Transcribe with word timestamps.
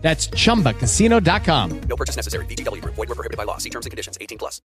That's 0.00 0.28
chumbacasino.com. 0.28 1.80
No 1.80 1.96
purchase 1.96 2.16
necessary. 2.16 2.46
VGW 2.46 2.82
Group. 2.82 2.94
Void 2.94 3.08
were 3.08 3.14
prohibited 3.14 3.36
by 3.36 3.44
law. 3.44 3.58
See 3.58 3.70
terms 3.70 3.84
and 3.86 3.90
conditions. 3.90 4.16
18 4.20 4.38
plus. 4.38 4.62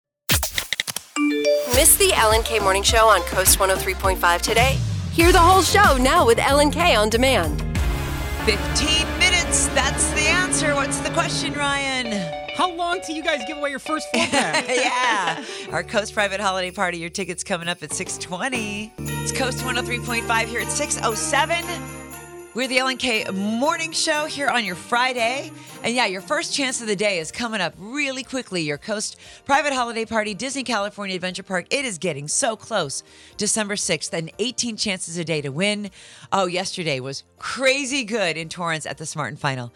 Miss 1.73 1.95
the 1.98 2.12
Ellen 2.16 2.41
K 2.44 2.59
Morning 2.59 2.84
Show 2.84 3.08
on 3.08 3.21
Coast 3.23 3.59
103.5 3.59 4.41
today? 4.41 4.77
Hear 5.13 5.31
the 5.31 5.40
whole 5.40 5.62
show 5.62 5.98
now 5.98 6.26
with 6.26 6.40
Ellen 6.40 6.71
K 6.71 6.95
on 6.95 7.09
demand. 7.09 7.62
15 8.45 9.20
minutes. 9.20 9.68
That's 9.70 10.09
the 10.12 10.21
answer. 10.21 10.73
What's 10.73 10.99
the 10.99 11.09
question, 11.12 11.54
Ryan? 11.54 12.49
How 12.55 12.71
long 12.71 12.99
till 13.02 13.16
you 13.16 13.23
guys 13.23 13.41
give 13.48 13.57
away 13.57 13.70
your 13.70 13.80
first 13.80 14.07
four 14.13 14.26
pack? 14.26 14.68
yeah. 14.70 15.43
Our 15.71 15.84
Coast 15.84 16.13
Private 16.13 16.41
Holiday 16.41 16.71
Party. 16.71 16.98
Your 16.98 17.09
tickets 17.09 17.43
coming 17.43 17.70
up 17.70 17.84
at 17.84 17.93
620. 17.93 18.91
It's 18.98 19.32
Coast 19.32 19.59
103.5 19.59 20.46
here 20.46 20.62
at 20.62 20.71
607. 20.71 21.98
We're 22.59 22.68
the 22.68 22.80
Ellen 22.80 22.98
K 22.98 23.23
Morning 23.31 23.94
Show 23.94 24.26
here 24.26 24.49
on 24.49 24.66
your 24.66 24.76
Friday. 24.76 25.49
And 25.81 25.95
yeah, 25.95 26.08
your 26.08 26.20
first 26.20 26.54
chance 26.54 26.82
of 26.82 26.88
the 26.88 26.95
day 26.98 27.20
is 27.20 27.32
coming 27.32 27.62
up 27.62 27.73
really 27.77 28.22
quickly. 28.22 28.63
Your 28.63 28.77
Coast 28.77 29.16
Private 29.45 29.72
Holiday 29.72 30.04
Party, 30.04 30.34
Disney 30.34 30.63
California 30.63 31.16
Adventure 31.16 31.41
Park. 31.41 31.68
It 31.70 31.85
is 31.85 31.98
getting 31.98 32.27
so 32.27 32.58
close. 32.58 33.02
December 33.38 33.76
6th, 33.76 34.12
and 34.12 34.30
18 34.40 34.76
chances 34.76 35.18
a 35.18 35.24
day 35.24 35.40
to 35.40 35.54
win. 35.54 35.90
Oh, 36.34 36.48
yesterday 36.48 36.99
was 36.99 37.24
crazy 37.37 38.04
good 38.04 38.35
in 38.35 38.49
Torrance 38.49 38.85
at 38.85 38.98
the 38.98 39.05
Smart 39.05 39.30
and 39.30 39.40
Final. 39.40 39.71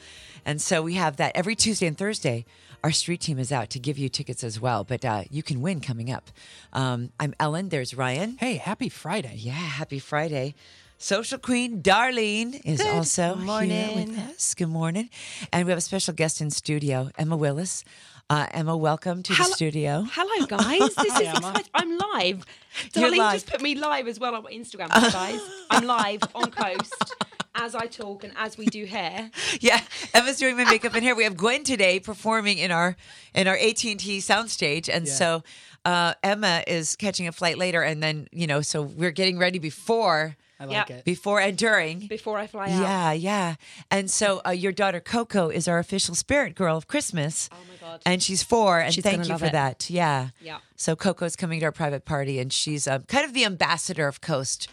And 0.45 0.61
so 0.61 0.81
we 0.81 0.95
have 0.95 1.16
that 1.16 1.38
every 1.38 1.56
Tuesday 1.56 1.88
and 1.88 1.98
Thursday. 1.98 2.44
Our 2.84 2.92
street 2.92 3.22
team 3.22 3.39
is 3.39 3.54
out 3.54 3.70
to 3.70 3.80
give 3.80 3.98
you 3.98 4.09
tickets 4.09 4.44
as 4.44 4.59
well, 4.59 4.84
but 4.84 5.06
uh, 5.06 5.23
you 5.31 5.42
can 5.42 5.61
win 5.61 5.80
coming 5.80 6.11
up. 6.11 6.30
Um, 6.73 7.11
I'm 7.17 7.34
Ellen. 7.39 7.70
There's 7.70 7.94
Ryan. 7.94 8.36
hey, 8.42 8.58
happy 8.58 8.89
Friday. 8.89 9.36
Yeah, 9.38 9.54
happy 9.54 10.00
Friday. 10.00 10.56
Social 11.04 11.38
Queen 11.38 11.82
Darlene 11.82 12.62
is 12.64 12.80
also 12.80 13.36
here 13.36 13.46
morning. 13.46 14.08
with 14.08 14.18
us. 14.20 14.54
Good 14.54 14.70
morning. 14.70 15.10
And 15.52 15.66
we 15.66 15.72
have 15.72 15.78
a 15.78 15.82
special 15.82 16.14
guest 16.14 16.40
in 16.40 16.50
studio, 16.50 17.10
Emma 17.18 17.36
Willis. 17.36 17.84
Uh, 18.30 18.48
Emma, 18.52 18.78
welcome 18.78 19.22
to 19.23 19.36
the 19.36 19.44
studio. 19.44 20.08
Hello, 20.10 20.45
guys. 20.48 20.95
This 20.95 21.14
is 21.20 21.28
exciting. 21.28 21.66
I'm 21.73 21.98
live. 21.98 22.45
Darlene 22.94 23.18
live. 23.18 23.34
just 23.34 23.48
put 23.48 23.62
me 23.62 23.76
live 23.76 24.08
as 24.08 24.18
well 24.18 24.34
on 24.34 24.45
Instagram, 24.45 24.88
guys. 25.12 25.42
I'm 25.70 25.86
live 25.86 26.22
on 26.34 26.50
Coast 26.52 27.16
as 27.56 27.76
I 27.76 27.88
talk 27.88 28.23
and 28.23 28.32
as 28.38 28.58
we 28.58 28.67
do 28.67 28.86
hair. 28.86 29.30
Yeah, 29.60 29.82
Emma's 30.14 30.38
doing 30.38 30.56
my 30.56 30.64
makeup 30.64 30.95
and 30.95 31.04
hair. 31.04 31.16
We 31.17 31.26
have 31.26 31.36
Gwen 31.36 31.66
today 31.66 32.00
performing 32.00 32.60
in 32.60 32.72
our 32.72 32.95
in 33.36 33.50
our 33.50 33.58
AT 33.58 33.84
and 33.84 34.00
T 34.00 34.20
soundstage, 34.20 34.88
and 34.88 35.06
so 35.10 35.44
uh, 35.84 36.14
Emma 36.23 36.64
is 36.66 36.95
catching 36.95 37.28
a 37.28 37.34
flight 37.34 37.58
later, 37.58 37.82
and 37.82 38.02
then 38.02 38.30
you 38.32 38.48
know, 38.48 38.62
so 38.62 38.82
we're 38.84 39.12
getting 39.12 39.38
ready 39.38 39.60
before 39.60 40.38
I 40.64 40.72
Yeah. 40.72 40.80
like 40.80 40.89
it. 40.92 41.06
before 41.06 41.39
and 41.42 41.58
during. 41.58 42.08
Before 42.08 42.38
I 42.38 42.47
fly 42.47 42.69
out. 42.72 42.81
Yeah, 42.81 43.11
yeah. 43.14 43.56
And 43.92 44.09
so 44.09 44.42
uh, 44.45 44.52
your 44.52 44.72
daughter 44.72 45.00
Coco 45.00 45.50
is 45.50 45.67
our 45.67 45.80
official 45.80 46.16
spirit 46.16 46.55
girl 46.55 46.78
of 46.78 46.88
Christmas. 46.88 47.50
Oh 47.52 47.55
my 47.70 47.88
God. 47.88 48.02
And 48.05 48.22
she's 48.23 48.42
four, 48.44 48.80
and 48.80 48.94
She's 48.94 49.03
thank 49.03 49.28
you 49.28 49.38
for 49.38 49.45
it. 49.45 49.52
that. 49.52 49.89
Yeah. 49.89 50.30
Yeah. 50.42 50.58
So 50.75 50.95
Coco's 50.95 51.36
coming 51.36 51.59
to 51.59 51.66
our 51.67 51.72
private 51.72 52.05
party, 52.05 52.39
and 52.39 52.52
she's 52.52 52.88
um, 52.88 53.03
kind 53.03 53.25
of 53.25 53.33
the 53.33 53.45
ambassador 53.45 54.08
of 54.08 54.20
Coast, 54.22 54.67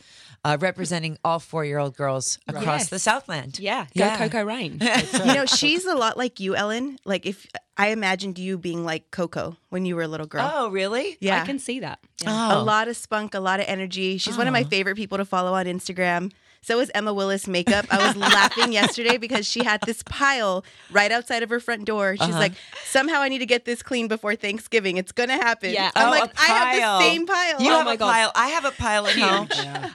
uh, 0.44 0.56
representing 0.60 1.18
all 1.24 1.38
four-year-old 1.38 1.96
girls 1.96 2.38
across 2.48 2.64
Yes. 2.80 2.88
the 2.88 2.98
Southland. 2.98 3.58
Yeah, 3.58 3.84
go 3.84 3.88
Yeah. 4.04 4.16
Coco 4.18 4.42
Rain. 4.44 4.80
You 5.12 5.34
know, 5.34 5.46
she's 5.46 5.84
a 5.84 5.94
lot 5.94 6.16
like 6.16 6.40
you, 6.40 6.56
Ellen. 6.56 6.98
Like 7.04 7.26
if 7.26 7.46
I 7.76 7.88
imagined 7.88 8.38
you 8.38 8.56
being 8.58 8.84
like 8.84 9.10
Coco 9.10 9.56
when 9.68 9.84
you 9.84 9.96
were 9.96 10.02
a 10.02 10.08
little 10.08 10.26
girl. 10.26 10.50
Oh, 10.52 10.68
really? 10.70 11.16
yeah. 11.20 11.42
I 11.42 11.46
can 11.46 11.58
see 11.58 11.80
that. 11.80 11.98
Yeah. 12.22 12.50
Oh. 12.52 12.60
A 12.60 12.62
lot 12.62 12.88
of 12.88 12.96
spunk, 12.96 13.34
a 13.34 13.40
lot 13.40 13.60
of 13.60 13.66
energy. 13.68 14.18
She's 14.18 14.36
one 14.38 14.46
of 14.46 14.52
my 14.52 14.64
favorite 14.64 14.96
people 14.96 15.18
to 15.18 15.24
follow 15.24 15.54
on 15.54 15.66
Instagram. 15.66 16.32
So 16.62 16.78
is 16.80 16.90
Emma 16.94 17.12
Willis 17.14 17.48
makeup. 17.48 17.86
I 17.90 18.06
was 18.06 18.16
laughing 18.16 18.72
yesterday 18.72 19.16
because 19.16 19.46
she 19.46 19.64
had 19.64 19.80
this 19.86 20.02
pile 20.02 20.62
right 20.90 21.10
outside 21.10 21.42
of 21.42 21.48
her 21.48 21.58
front 21.58 21.86
door. 21.86 22.16
She's 22.16 22.28
Uh-huh. 22.28 22.38
like, 22.38 22.52
somehow 22.84 23.20
I 23.22 23.28
need 23.30 23.38
to 23.38 23.46
get 23.46 23.64
this 23.64 23.82
clean 23.82 24.08
before 24.08 24.36
Thanksgiving. 24.36 24.98
It's 24.98 25.10
gonna 25.10 25.34
happen. 25.42 25.70
Yeah. 25.72 25.90
I'm 25.96 26.08
Oh, 26.08 26.10
like, 26.10 26.32
I 26.38 26.44
have 26.44 27.00
the 27.00 27.00
same 27.06 27.26
pile. 27.26 27.60
You 27.62 27.70
Oh 27.72 27.76
have 27.78 27.86
my 27.86 27.94
a 27.94 27.96
God. 27.96 28.12
pile. 28.12 28.32
I 28.34 28.48
have 28.48 28.64
a 28.66 28.70
pile 28.72 29.06
at 29.06 29.16
home. 29.16 29.48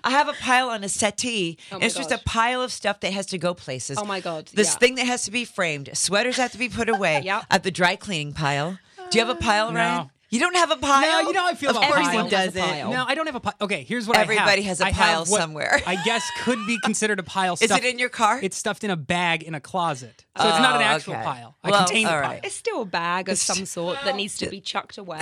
I 0.03 0.09
have 0.09 0.27
a 0.27 0.33
pile 0.33 0.69
on 0.69 0.83
a 0.83 0.89
settee. 0.89 1.57
Oh 1.71 1.75
and 1.75 1.81
my 1.81 1.85
it's 1.85 1.95
just 1.95 2.11
a 2.11 2.17
pile 2.25 2.61
of 2.63 2.71
stuff 2.71 2.99
that 3.01 3.13
has 3.13 3.27
to 3.27 3.37
go 3.37 3.53
places. 3.53 3.97
Oh 3.99 4.05
my 4.05 4.19
God, 4.19 4.47
This 4.53 4.73
yeah. 4.73 4.77
thing 4.79 4.95
that 4.95 5.05
has 5.05 5.23
to 5.25 5.31
be 5.31 5.45
framed. 5.45 5.89
Sweaters 5.93 6.37
have 6.37 6.51
to 6.53 6.57
be 6.57 6.67
put 6.69 6.89
away 6.89 7.21
Yep. 7.25 7.43
at 7.51 7.61
the 7.63 7.71
dry 7.71 7.95
cleaning 7.95 8.33
pile. 8.33 8.79
Do 9.11 9.19
you 9.19 9.25
have 9.25 9.35
a 9.35 9.39
pile, 9.39 9.71
No. 9.71 9.79
Ryan? 9.79 10.09
You 10.35 10.41
don't 10.41 10.55
have 10.57 10.69
a 10.71 10.75
pile? 10.75 11.23
No, 11.23 11.27
you 11.29 11.33
know 11.33 11.41
how 11.43 11.49
I 11.49 11.55
feel 11.55 11.69
Of 11.69 11.77
about 11.77 11.87
course 11.93 12.07
piles. 12.07 12.23
he 12.25 12.29
doesn't. 12.29 12.89
No, 12.91 13.05
I 13.07 13.15
don't 13.15 13.25
have 13.25 13.35
a 13.35 13.39
pile. 13.39 13.53
Okay, 13.61 13.83
here's 13.83 14.05
what 14.07 14.17
Everybody 14.17 14.61
I 14.61 14.65
have. 14.65 14.65
has 14.65 14.81
a 14.81 14.85
I 14.87 14.91
pile 14.91 15.25
somewhere. 15.25 15.79
I 15.87 15.95
guess 16.03 16.29
could 16.41 16.59
be 16.67 16.77
considered 16.83 17.19
a 17.19 17.23
pile. 17.23 17.53
Is 17.61 17.71
it 17.71 17.85
in 17.85 17.97
your 17.99 18.09
car? 18.09 18.39
It's 18.43 18.57
stuffed 18.57 18.83
in 18.83 18.89
a 18.91 18.97
bag 18.97 19.43
in 19.43 19.55
a 19.55 19.61
closet, 19.61 20.24
so 20.37 20.47
it's 20.49 20.59
not 20.59 20.75
an 20.75 20.81
Oh, 20.81 20.85
actual 20.85 21.13
okay. 21.13 21.23
pile. 21.23 21.55
I 21.63 21.69
Well, 21.71 21.85
contain 21.85 22.05
the 22.05 22.13
all 22.15 22.21
pile. 22.21 22.39
It's 22.43 22.55
still 22.55 22.81
a 22.81 22.85
bag 22.85 23.29
of 23.29 23.37
some 23.37 23.65
sort 23.65 23.97
that 24.03 24.15
needs 24.15 24.37
to 24.39 24.49
be 24.49 24.59
chucked 24.61 24.97
away. 24.97 25.19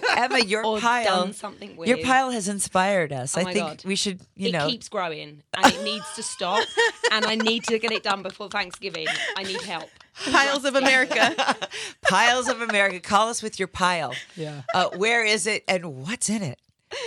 Emma, 0.16 0.40
your 0.40 0.64
or 0.66 0.78
pile. 0.80 1.04
done 1.24 1.32
something 1.32 1.78
Your 1.84 1.98
pile 1.98 2.30
has 2.30 2.48
inspired 2.48 3.12
us. 3.12 3.36
Oh 3.36 3.40
I 3.40 3.44
think 3.44 3.56
God. 3.58 3.82
we 3.84 3.94
should, 3.96 4.20
you 4.34 4.48
it 4.48 4.52
know. 4.52 4.66
keeps 4.68 4.88
growing 4.88 5.42
and 5.54 5.66
it 5.74 5.82
needs 5.84 6.04
to 6.16 6.22
stop. 6.22 6.66
and 7.12 7.24
I 7.24 7.36
need 7.36 7.64
to 7.64 7.78
get 7.78 7.92
it 7.92 8.02
done 8.02 8.22
before 8.22 8.48
Thanksgiving. 8.48 9.06
I 9.36 9.42
need 9.44 9.60
help. 9.62 9.88
piles 10.30 10.64
of 10.64 10.74
America. 10.74 11.34
Piles 12.08 12.48
of 12.48 12.62
America. 12.62 13.00
Call 13.00 13.28
us 13.28 13.42
with 13.42 13.58
your 13.58 13.68
pile. 13.68 14.14
Yeah. 14.36 14.62
Uh, 14.74 14.88
where 14.96 15.24
is 15.24 15.46
it 15.46 15.62
and 15.68 16.06
what's 16.06 16.28
in 16.30 16.42
it? 16.42 16.58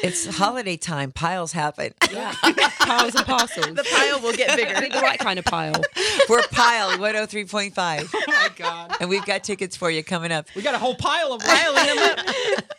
It's 0.03 0.25
holiday 0.38 0.78
time. 0.78 1.12
Piles 1.12 1.51
happen. 1.51 1.94
Yeah. 2.12 2.34
Piles 2.79 3.16
and 3.16 3.25
parcels. 3.25 3.75
the 3.75 3.84
pile 3.91 4.19
will 4.22 4.34
get 4.34 4.56
bigger. 4.57 4.73
the 4.73 5.00
right 5.01 5.19
kind 5.19 5.40
of 5.40 5.45
pile. 5.45 5.81
We're 6.28 6.41
Pile 6.44 6.97
103.5. 6.97 8.09
Oh 8.13 8.23
my 8.28 8.50
god, 8.56 8.95
And 9.00 9.09
we've 9.09 9.25
got 9.25 9.44
tickets 9.44 9.75
for 9.78 9.89
you 9.89 10.03
coming 10.03 10.31
up. 10.31 10.47
we 10.56 10.62
got 10.62 10.75
a 10.75 10.78
whole 10.79 10.95
pile 10.95 11.34
of 11.34 11.41
Piling 11.41 11.85
them 11.85 11.97
up. 12.19 12.35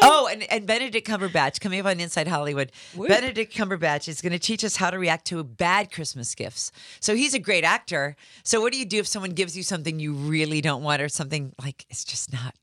Oh, 0.00 0.28
and, 0.30 0.44
and 0.50 0.66
Benedict 0.66 1.06
Cumberbatch 1.06 1.60
coming 1.60 1.80
up 1.80 1.86
on 1.86 2.00
Inside 2.00 2.28
Hollywood. 2.28 2.70
Benedict 2.96 3.54
Cumberbatch 3.54 4.08
is 4.08 4.20
going 4.20 4.32
to 4.32 4.38
teach 4.38 4.64
us 4.64 4.76
how 4.76 4.90
to 4.90 4.98
react 4.98 5.26
to 5.26 5.42
bad 5.42 5.90
Christmas 5.92 6.34
gifts. 6.34 6.70
So 7.00 7.14
he's 7.14 7.34
a 7.34 7.38
great 7.38 7.64
actor. 7.64 8.16
So 8.44 8.60
what 8.60 8.72
do 8.72 8.78
you 8.78 8.84
do 8.86 8.98
if 8.98 9.06
someone 9.06 9.32
gives 9.32 9.56
you 9.56 9.62
something 9.62 9.98
you 9.98 10.12
really 10.14 10.60
don't 10.60 10.82
want 10.82 11.02
or 11.02 11.08
something 11.08 11.52
like 11.60 11.84
it's 11.90 12.04
just 12.04 12.32
not 12.32 12.54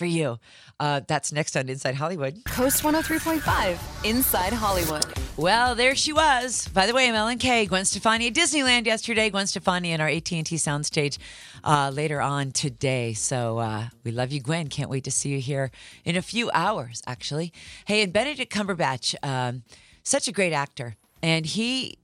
for 0.00 0.06
you? 0.06 0.38
Uh, 0.80 1.02
that's 1.06 1.30
next 1.30 1.56
on 1.58 1.68
Inside 1.68 1.94
Hollywood. 1.94 2.42
Coast 2.46 2.82
103.5 2.82 3.78
Inside 4.08 4.54
Hollywood. 4.54 5.04
Well, 5.36 5.74
there 5.74 5.94
she 5.94 6.14
was. 6.14 6.68
By 6.68 6.86
the 6.86 6.94
way, 6.94 7.06
I'm 7.06 7.14
Ellen 7.14 7.36
K. 7.36 7.66
Gwen 7.66 7.84
Stefani 7.84 8.28
at 8.28 8.32
Disneyland 8.32 8.86
yesterday. 8.86 9.28
Gwen 9.28 9.46
Stefani 9.46 9.92
in 9.92 10.00
our 10.00 10.08
AT&T 10.08 10.42
soundstage 10.42 11.18
uh, 11.64 11.90
later 11.92 12.22
on 12.22 12.50
today. 12.50 13.12
So 13.12 13.58
uh, 13.58 13.88
we 14.02 14.10
love 14.10 14.32
you, 14.32 14.40
Gwen. 14.40 14.68
Can't 14.68 14.88
wait 14.88 15.04
to 15.04 15.10
see 15.10 15.28
you 15.28 15.38
here 15.38 15.70
in 16.06 16.16
a 16.16 16.22
few 16.22 16.50
hours, 16.54 17.02
actually. 17.06 17.52
Hey, 17.84 18.02
and 18.02 18.10
Benedict 18.10 18.50
Cumberbatch, 18.50 19.14
um, 19.22 19.64
such 20.02 20.28
a 20.28 20.32
great 20.32 20.54
actor. 20.54 20.96
And 21.22 21.44
he 21.44 21.98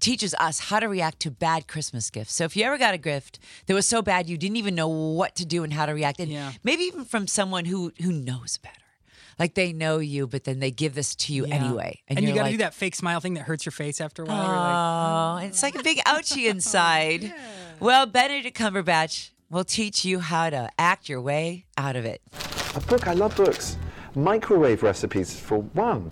teaches 0.00 0.34
us 0.38 0.58
how 0.60 0.78
to 0.80 0.88
react 0.88 1.20
to 1.20 1.30
bad 1.30 1.66
Christmas 1.68 2.10
gifts. 2.10 2.34
So 2.34 2.44
if 2.44 2.56
you 2.56 2.64
ever 2.64 2.78
got 2.78 2.94
a 2.94 2.98
gift 2.98 3.38
that 3.66 3.74
was 3.74 3.86
so 3.86 4.02
bad 4.02 4.28
you 4.28 4.36
didn't 4.36 4.56
even 4.56 4.74
know 4.74 4.88
what 4.88 5.34
to 5.36 5.44
do 5.46 5.64
and 5.64 5.72
how 5.72 5.86
to 5.86 5.92
react, 5.94 6.20
and 6.20 6.30
Yeah. 6.30 6.52
maybe 6.62 6.82
even 6.84 7.04
from 7.04 7.26
someone 7.26 7.64
who 7.64 7.92
who 8.02 8.12
knows 8.12 8.58
better. 8.58 8.74
Like 9.38 9.54
they 9.54 9.72
know 9.74 9.98
you, 9.98 10.26
but 10.26 10.44
then 10.44 10.60
they 10.60 10.70
give 10.70 10.94
this 10.94 11.14
to 11.16 11.32
you 11.34 11.46
Yeah. 11.46 11.54
anyway. 11.56 12.00
And, 12.08 12.20
you 12.20 12.28
you're 12.28 12.34
got 12.34 12.42
to 12.42 12.44
like, 12.48 12.52
do 12.52 12.58
that 12.58 12.72
fake 12.74 12.94
smile 12.94 13.20
thing 13.20 13.34
that 13.34 13.42
hurts 13.42 13.66
your 13.66 13.72
face 13.72 14.00
after 14.00 14.22
a 14.22 14.24
while. 14.26 14.36
You're 14.46 14.56
like, 14.56 15.44
Oh, 15.44 15.46
it's 15.48 15.62
like 15.62 15.74
a 15.78 15.82
big 15.82 16.00
oh. 16.06 16.14
ouchie 16.18 16.48
inside. 16.50 17.34
Well, 17.78 18.06
Benedict 18.06 18.56
Cumberbatch 18.56 19.32
will 19.50 19.62
teach 19.64 20.02
you 20.06 20.20
how 20.20 20.48
to 20.48 20.70
act 20.78 21.10
your 21.10 21.20
way 21.20 21.66
out 21.76 21.94
of 21.94 22.06
it. 22.06 22.22
A 22.74 22.80
book, 22.80 23.06
I 23.06 23.12
love 23.12 23.36
books. 23.36 23.76
Microwave 24.14 24.82
recipes 24.82 25.38
for 25.38 25.58
one. 25.58 26.10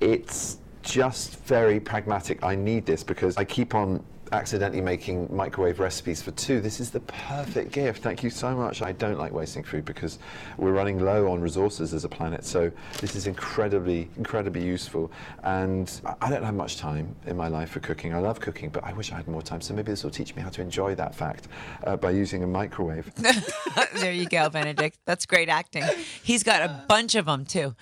It's 0.00 0.56
just 0.86 1.36
very 1.44 1.80
pragmatic. 1.80 2.42
I 2.44 2.54
need 2.54 2.86
this 2.86 3.02
because 3.02 3.36
I 3.36 3.44
keep 3.44 3.74
on 3.74 4.02
accidentally 4.32 4.80
making 4.80 5.28
microwave 5.34 5.78
recipes 5.78 6.22
for 6.22 6.30
two, 6.32 6.60
this 6.60 6.80
is 6.80 6.90
the 6.90 7.00
perfect 7.00 7.72
gift. 7.72 8.02
Thank 8.02 8.22
you 8.22 8.30
so 8.30 8.56
much. 8.56 8.82
I 8.82 8.92
don't 8.92 9.18
like 9.18 9.32
wasting 9.32 9.62
food 9.62 9.84
because 9.84 10.18
we're 10.56 10.72
running 10.72 10.98
low 10.98 11.30
on 11.30 11.40
resources 11.40 11.94
as 11.94 12.04
a 12.04 12.08
planet, 12.08 12.44
so 12.44 12.70
this 13.00 13.14
is 13.14 13.26
incredibly, 13.26 14.08
incredibly 14.16 14.64
useful. 14.64 15.10
And 15.44 15.88
I- 16.20 16.30
don't 16.30 16.42
have 16.42 16.54
much 16.54 16.76
time 16.76 17.14
in 17.26 17.36
my 17.36 17.48
life 17.48 17.70
for 17.70 17.80
cooking. 17.80 18.12
I 18.14 18.18
love 18.18 18.40
cooking, 18.40 18.68
but 18.68 18.84
I 18.84 18.92
wish 18.92 19.12
I 19.12 19.16
had 19.16 19.28
more 19.28 19.42
time, 19.42 19.60
so 19.60 19.74
maybe 19.74 19.92
this 19.92 20.02
will 20.02 20.10
teach 20.10 20.34
me 20.34 20.42
how 20.42 20.50
to 20.50 20.60
enjoy 20.60 20.94
that 20.96 21.14
fact 21.14 21.48
uh, 21.84 21.96
by 21.96 22.10
using 22.10 22.42
a 22.42 22.46
microwave. 22.46 23.10
there 23.94 24.12
you 24.12 24.28
go, 24.28 24.50
Benedict. 24.50 24.98
That's 25.04 25.24
great 25.24 25.48
acting. 25.48 25.84
He's 26.22 26.42
got 26.42 26.62
a 26.62 26.84
bunch 26.88 27.14
of 27.14 27.26
them 27.26 27.44
too. 27.44 27.74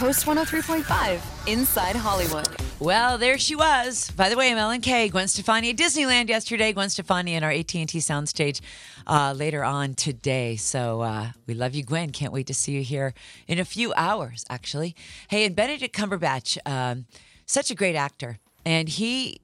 Coast 0.00 0.24
103.5, 0.24 1.20
Inside 1.46 1.94
Hollywood. 1.94 2.48
Well, 2.78 3.18
there 3.18 3.36
she 3.36 3.54
was. 3.54 4.10
By 4.12 4.30
the 4.30 4.36
way, 4.36 4.50
I'm 4.50 4.56
Ellen 4.56 4.80
K. 4.80 5.10
Gwen 5.10 5.28
Stefani 5.28 5.68
at 5.68 5.76
Disneyland 5.76 6.30
yesterday. 6.30 6.72
Gwen 6.72 6.88
Stefani 6.88 7.34
in 7.34 7.44
our 7.44 7.50
AT&T 7.50 7.84
soundstage 7.84 8.62
uh, 9.06 9.34
later 9.36 9.62
on 9.62 9.92
today. 9.92 10.56
So 10.56 11.02
uh, 11.02 11.32
we 11.46 11.52
love 11.52 11.74
you, 11.74 11.82
Gwen. 11.82 12.12
Can't 12.12 12.32
wait 12.32 12.46
to 12.46 12.54
see 12.54 12.72
you 12.72 12.82
here 12.82 13.12
in 13.46 13.58
a 13.58 13.64
few 13.66 13.92
hours, 13.92 14.46
actually. 14.48 14.96
Hey, 15.28 15.44
and 15.44 15.54
Benedict 15.54 15.94
Cumberbatch, 15.94 16.56
um, 16.64 17.04
such 17.44 17.70
a 17.70 17.74
great 17.74 17.94
actor, 17.94 18.38
and 18.64 18.88
he 18.88 19.42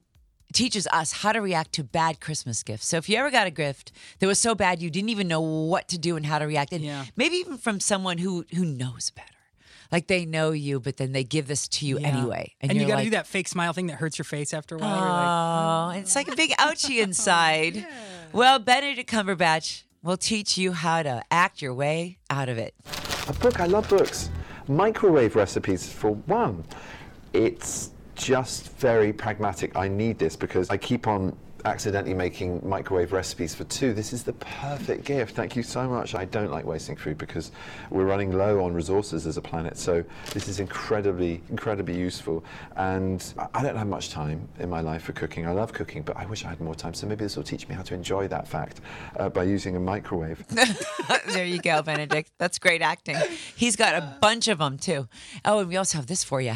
teaches 0.54 0.86
us 0.90 1.12
how 1.20 1.32
to 1.32 1.42
react 1.42 1.72
to 1.74 1.84
bad 1.84 2.18
Christmas 2.18 2.62
gifts. 2.62 2.86
So 2.86 2.96
if 2.96 3.10
you 3.10 3.18
ever 3.18 3.30
got 3.30 3.46
a 3.46 3.50
gift 3.50 3.92
that 4.20 4.26
was 4.26 4.38
so 4.38 4.54
bad 4.54 4.80
you 4.80 4.88
didn't 4.88 5.10
even 5.10 5.28
know 5.28 5.42
what 5.42 5.86
to 5.88 5.98
do 5.98 6.16
and 6.16 6.24
how 6.24 6.38
to 6.38 6.46
react, 6.46 6.72
and 6.72 6.82
Yeah. 6.82 7.04
maybe 7.14 7.36
even 7.36 7.58
from 7.58 7.78
someone 7.78 8.16
who 8.16 8.46
who 8.54 8.64
knows 8.64 9.10
better. 9.10 9.35
Like 9.92 10.06
they 10.08 10.24
know 10.26 10.50
you, 10.50 10.80
but 10.80 10.96
then 10.96 11.12
they 11.12 11.24
give 11.24 11.46
this 11.46 11.68
to 11.68 11.86
you 11.86 11.98
Yeah. 11.98 12.08
anyway. 12.08 12.54
And, 12.60 12.72
you 12.72 12.80
you're 12.80 12.88
got 12.88 12.94
to 12.94 12.98
like, 12.98 13.06
do 13.06 13.10
that 13.10 13.26
fake 13.26 13.48
smile 13.48 13.72
thing 13.72 13.86
that 13.88 13.94
hurts 13.96 14.18
your 14.18 14.24
face 14.24 14.52
after 14.54 14.76
a 14.76 14.78
while. 14.78 14.90
You're 14.96 15.08
like, 15.08 15.96
Oh, 15.96 16.00
it's 16.00 16.16
like 16.16 16.28
a 16.28 16.36
big 16.36 16.52
oh. 16.58 16.70
ouchie 16.72 17.02
inside. 17.02 17.86
Well, 18.32 18.58
Benedict 18.58 19.08
Cumberbatch 19.10 19.84
will 20.02 20.16
teach 20.18 20.58
you 20.58 20.72
how 20.72 21.02
to 21.02 21.22
act 21.30 21.62
your 21.62 21.72
way 21.72 22.18
out 22.28 22.48
of 22.50 22.58
it. 22.58 22.74
A 23.28 23.32
book, 23.32 23.60
I 23.60 23.66
love 23.66 23.88
books. 23.88 24.28
Microwave 24.68 25.36
recipes, 25.36 25.88
for 25.88 26.10
one. 26.26 26.64
It's 27.32 27.92
just 28.14 28.68
very 28.78 29.12
pragmatic. 29.12 29.74
I 29.76 29.88
need 29.88 30.18
this 30.18 30.36
because 30.36 30.68
I 30.70 30.76
keep 30.76 31.06
on 31.06 31.34
accidentally 31.66 32.14
making 32.14 32.66
microwave 32.66 33.12
recipes 33.12 33.54
for 33.54 33.64
two. 33.64 33.92
This 33.92 34.12
is 34.12 34.22
the 34.22 34.32
perfect 34.34 35.04
gift. 35.04 35.34
Thank 35.34 35.56
you 35.56 35.62
so 35.62 35.88
much. 35.88 36.14
I 36.14 36.24
don't 36.24 36.50
like 36.50 36.64
wasting 36.64 36.96
food 36.96 37.18
because 37.18 37.50
we're 37.90 38.04
running 38.06 38.32
low 38.32 38.64
on 38.64 38.72
resources 38.72 39.26
as 39.26 39.36
a 39.36 39.42
planet. 39.42 39.76
So 39.76 40.04
this 40.32 40.46
is 40.48 40.60
incredibly, 40.60 41.42
incredibly 41.50 41.98
useful. 41.98 42.44
And 42.76 43.22
I- 43.52 43.66
don't 43.66 43.76
have 43.76 43.88
much 43.88 44.10
time 44.10 44.48
in 44.60 44.70
my 44.70 44.80
life 44.80 45.02
for 45.02 45.12
cooking. 45.12 45.44
I 45.44 45.50
love 45.50 45.72
cooking, 45.72 46.02
but 46.02 46.16
I 46.16 46.24
wish 46.24 46.44
I 46.44 46.50
had 46.50 46.60
more 46.60 46.76
time. 46.76 46.94
So 46.94 47.04
maybe 47.08 47.24
this 47.24 47.36
will 47.36 47.42
teach 47.42 47.66
me 47.68 47.74
how 47.74 47.82
to 47.82 47.94
enjoy 47.94 48.28
that 48.28 48.46
fact 48.46 48.80
uh, 49.18 49.28
by 49.28 49.42
using 49.42 49.74
a 49.74 49.80
microwave. 49.80 50.46
there 51.26 51.44
you 51.44 51.58
go, 51.58 51.82
Benedict. 51.82 52.30
That's 52.38 52.60
great 52.60 52.80
acting. 52.80 53.16
He's 53.56 53.74
got 53.74 53.96
a 53.96 54.16
bunch 54.20 54.46
of 54.46 54.58
them 54.58 54.78
too. 54.78 55.08
Oh, 55.44 55.58
and 55.58 55.68
we 55.68 55.76
also 55.76 55.98
have 55.98 56.06
this 56.06 56.22
for 56.22 56.40
you. 56.40 56.54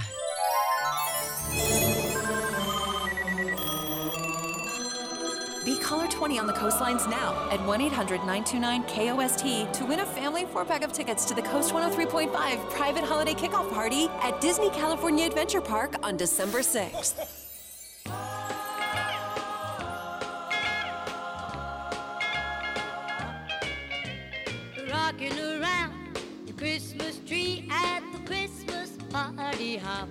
20 6.21 6.39
on 6.39 6.47
the 6.47 6.53
coastlines 6.53 7.09
now 7.09 7.49
at 7.51 7.65
1 7.65 7.81
800 7.81 8.19
929 8.27 8.83
KOST 8.85 9.73
to 9.73 9.87
win 9.87 10.01
a 10.01 10.05
family 10.05 10.45
four 10.45 10.67
pack 10.67 10.85
of 10.85 10.93
tickets 10.93 11.25
to 11.25 11.33
the 11.33 11.41
Coast 11.41 11.73
103.5 11.73 12.31
private 12.69 13.05
holiday 13.05 13.33
kickoff 13.33 13.73
party 13.73 14.07
at 14.21 14.39
Disney 14.39 14.69
California 14.69 15.25
Adventure 15.25 15.63
Park 15.63 15.95
on 16.03 16.19
December 16.19 16.59
6th. 16.59 17.15
rocking 24.91 25.39
around 25.39 26.19
the 26.45 26.53
Christmas 26.53 27.19
tree 27.27 27.67
at 27.71 28.03
the 28.13 28.19
Christmas 28.27 28.99
party 29.09 29.79
hop. 29.79 30.07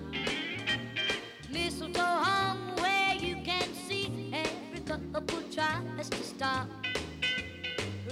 Mistletoe 1.52 2.49
tries 5.50 6.08
to 6.08 6.22
stop. 6.22 6.68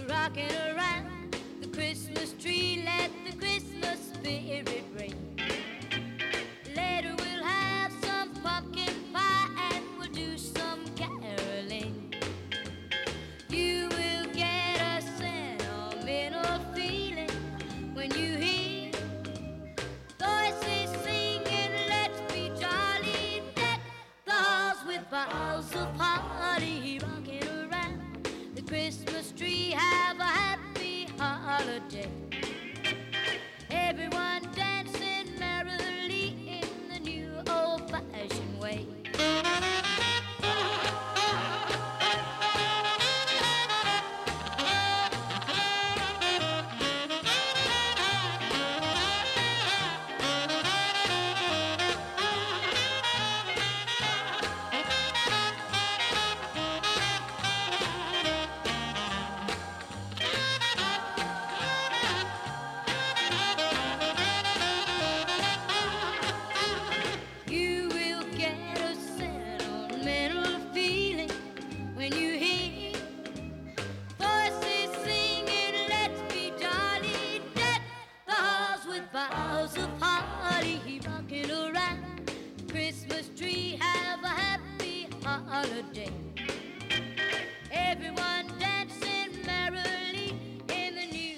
Rocking 0.08 0.50
around 0.75 1.37
the 1.61 1.69
Christmas 1.69 2.32
tree, 2.32 2.82
let 2.85 3.11
the 3.25 3.37
Christmas 3.38 4.12
spirit 4.12 4.85
ring. 4.99 5.27
Boughs 79.78 79.84
of 79.84 79.90
holly 80.00 81.00
rocking 81.06 81.50
around 81.50 82.30
Christmas 82.69 83.30
tree. 83.36 83.78
Have 83.80 84.22
a 84.25 84.28
happy 84.28 85.08
holiday. 85.22 86.10
Everyone 87.70 88.46
dancing 88.58 89.44
merrily 89.46 90.34
in 90.69 90.94
the 90.94 91.06
new 91.06 91.36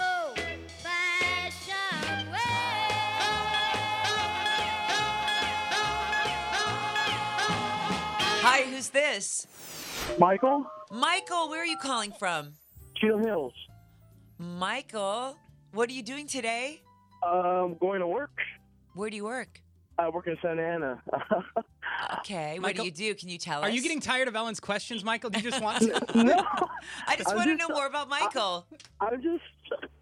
old-fashioned 0.00 0.68
Hi, 8.42 8.62
who's 8.62 8.90
this? 8.90 9.46
Michael, 10.18 10.66
Michael, 10.90 11.48
where 11.48 11.62
are 11.62 11.66
you 11.66 11.78
calling 11.78 12.12
from? 12.12 12.52
Cheetah 12.96 13.18
Hills. 13.18 13.52
Michael, 14.38 15.36
what 15.72 15.90
are 15.90 15.92
you 15.92 16.02
doing 16.02 16.26
today? 16.26 16.82
Um, 17.26 17.76
going 17.80 18.00
to 18.00 18.06
work. 18.06 18.30
Where 18.94 19.10
do 19.10 19.16
you 19.16 19.24
work? 19.24 19.60
I 19.98 20.08
work 20.10 20.26
in 20.26 20.36
Santa 20.42 20.62
Ana. 20.62 21.02
Okay, 22.18 22.54
what 22.54 22.62
Michael, 22.62 22.84
do 22.84 22.86
you 22.86 22.92
do? 22.92 23.14
Can 23.14 23.28
you 23.30 23.38
tell 23.38 23.60
us? 23.60 23.64
Are 23.64 23.70
you 23.70 23.80
getting 23.80 24.00
tired 24.00 24.28
of 24.28 24.36
Ellen's 24.36 24.60
questions, 24.60 25.02
Michael? 25.02 25.30
Do 25.30 25.40
you 25.40 25.50
just 25.50 25.62
want 25.62 25.78
to? 25.82 25.88
no, 26.24 26.44
I 27.06 27.16
just 27.16 27.30
I'm 27.30 27.36
want 27.36 27.48
to 27.48 27.56
know 27.56 27.68
more 27.68 27.86
about 27.86 28.08
Michael. 28.08 28.66
I'm 29.00 29.22
just 29.22 29.42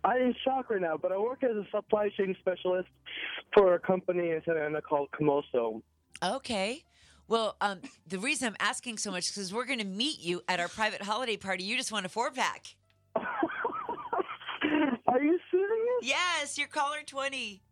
I'm 0.03 0.21
in 0.21 0.35
shock 0.45 0.71
right 0.71 0.81
now. 0.81 0.97
But 1.01 1.13
I 1.13 1.19
work 1.19 1.45
as 1.45 1.53
a 1.53 1.65
supply 1.71 2.09
chain 2.09 2.35
specialist 2.41 2.89
for 3.55 3.75
a 3.75 3.79
company 3.79 4.31
in 4.31 4.43
Santa 4.45 4.65
Ana 4.65 4.83
called 4.83 5.09
Comoso. 5.13 5.83
Okay. 6.23 6.83
Well, 7.29 7.57
um, 7.61 7.81
the 8.09 8.19
reason 8.19 8.49
I'm 8.49 8.57
asking 8.59 8.99
so 8.99 9.13
much 9.13 9.25
is 9.25 9.31
because 9.31 9.55
we're 9.55 9.67
going 9.67 9.79
to 9.79 9.87
meet 9.87 10.21
you 10.21 10.43
at 10.49 10.59
our 10.59 10.69
private 10.69 11.03
holiday 11.03 11.37
party. 11.37 11.63
You 11.63 11.77
just 11.77 11.93
want 11.93 12.05
a 12.05 12.09
four 12.09 12.33
pack. 12.33 12.75
Are 13.15 13.23
you 15.23 15.39
serious? 15.51 15.54
Yes, 16.05 16.59
you're 16.59 16.69
caller 16.69 16.99
20. 17.07 17.63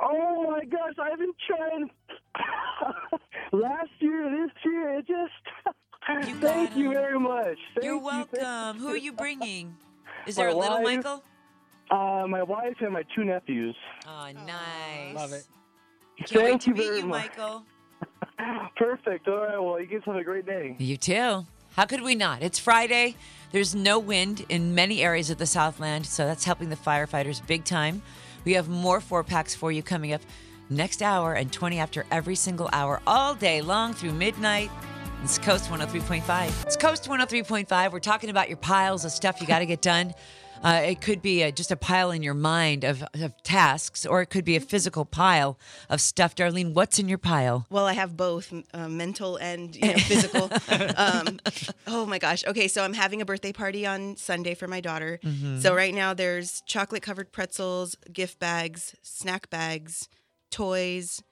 Oh 0.00 0.48
my 0.48 0.64
gosh, 0.64 0.92
I've 1.02 1.18
been 1.18 1.32
trying 1.44 1.90
last 3.52 3.90
year, 3.98 4.30
this 4.30 4.64
year. 4.64 4.98
It 4.98 5.06
just. 5.08 6.28
You 6.28 6.34
thank 6.40 6.76
you 6.76 6.92
it. 6.92 6.94
very 6.94 7.18
much. 7.18 7.58
Thank 7.74 7.84
You're 7.84 7.94
you, 7.94 7.98
welcome. 7.98 8.78
Who 8.78 8.88
are 8.88 8.96
you 8.96 9.12
bringing? 9.12 9.74
Is 10.24 10.36
My 10.36 10.44
there 10.44 10.52
a 10.52 10.56
little 10.56 10.82
wife. 10.84 10.96
Michael? 10.98 11.22
Uh, 11.90 12.26
my 12.28 12.44
wife 12.44 12.76
and 12.80 12.92
my 12.92 13.02
two 13.12 13.24
nephews. 13.24 13.74
Oh, 14.06 14.30
nice. 14.46 15.16
Love 15.16 15.32
it. 15.32 15.44
Can't 16.26 16.30
wait 16.42 16.48
Thank 16.50 16.62
to 16.62 16.70
you 16.70 16.74
meet 16.76 16.84
very 16.84 16.98
you, 17.00 17.06
much. 17.06 17.36
Michael. 17.36 17.64
Perfect. 18.76 19.26
All 19.26 19.38
right. 19.38 19.58
Well, 19.58 19.80
you 19.80 19.86
guys 19.86 20.00
have 20.06 20.14
a 20.14 20.22
great 20.22 20.46
day. 20.46 20.76
You 20.78 20.96
too. 20.96 21.44
How 21.76 21.86
could 21.86 22.02
we 22.02 22.14
not? 22.14 22.40
It's 22.40 22.60
Friday. 22.60 23.16
There's 23.50 23.74
no 23.74 23.98
wind 23.98 24.46
in 24.48 24.76
many 24.76 25.02
areas 25.02 25.28
of 25.28 25.38
the 25.38 25.46
Southland, 25.46 26.06
so 26.06 26.24
that's 26.24 26.44
helping 26.44 26.68
the 26.70 26.76
firefighters 26.76 27.44
big 27.44 27.64
time. 27.64 28.00
We 28.44 28.52
have 28.52 28.68
more 28.68 29.00
four 29.00 29.24
packs 29.24 29.56
for 29.56 29.72
you 29.72 29.82
coming 29.82 30.12
up 30.12 30.20
next 30.70 31.02
hour 31.02 31.34
and 31.34 31.52
20 31.52 31.80
after 31.80 32.06
every 32.12 32.36
single 32.36 32.70
hour, 32.72 33.02
all 33.08 33.34
day 33.34 33.60
long 33.60 33.92
through 33.92 34.12
midnight. 34.12 34.70
It's 35.24 35.36
Coast 35.36 35.68
103.5. 35.68 36.64
It's 36.64 36.76
Coast 36.76 37.06
103.5. 37.06 37.90
We're 37.90 37.98
talking 37.98 38.30
about 38.30 38.48
your 38.48 38.58
piles 38.58 39.04
of 39.04 39.10
stuff 39.10 39.40
you 39.40 39.48
got 39.48 39.58
to 39.58 39.66
get 39.66 39.82
done. 39.82 40.14
Uh, 40.64 40.80
it 40.86 41.02
could 41.02 41.20
be 41.20 41.42
a, 41.42 41.52
just 41.52 41.70
a 41.70 41.76
pile 41.76 42.10
in 42.10 42.22
your 42.22 42.34
mind 42.34 42.84
of, 42.84 43.04
of 43.14 43.40
tasks, 43.42 44.06
or 44.06 44.22
it 44.22 44.26
could 44.26 44.44
be 44.44 44.56
a 44.56 44.60
physical 44.60 45.04
pile 45.04 45.58
of 45.90 46.00
stuff. 46.00 46.34
Darlene, 46.34 46.72
what's 46.72 46.98
in 46.98 47.06
your 47.06 47.18
pile? 47.18 47.66
Well, 47.68 47.84
I 47.84 47.92
have 47.92 48.16
both 48.16 48.52
uh, 48.72 48.88
mental 48.88 49.36
and 49.36 49.76
you 49.76 49.88
know, 49.88 49.94
physical. 49.98 50.50
um, 50.96 51.38
oh 51.86 52.06
my 52.06 52.18
gosh. 52.18 52.44
Okay, 52.46 52.66
so 52.66 52.82
I'm 52.82 52.94
having 52.94 53.20
a 53.20 53.26
birthday 53.26 53.52
party 53.52 53.86
on 53.86 54.16
Sunday 54.16 54.54
for 54.54 54.66
my 54.66 54.80
daughter. 54.80 55.20
Mm-hmm. 55.22 55.60
So 55.60 55.74
right 55.74 55.94
now 55.94 56.14
there's 56.14 56.62
chocolate 56.62 57.02
covered 57.02 57.30
pretzels, 57.30 57.96
gift 58.10 58.38
bags, 58.38 58.94
snack 59.02 59.50
bags, 59.50 60.08
toys. 60.50 61.22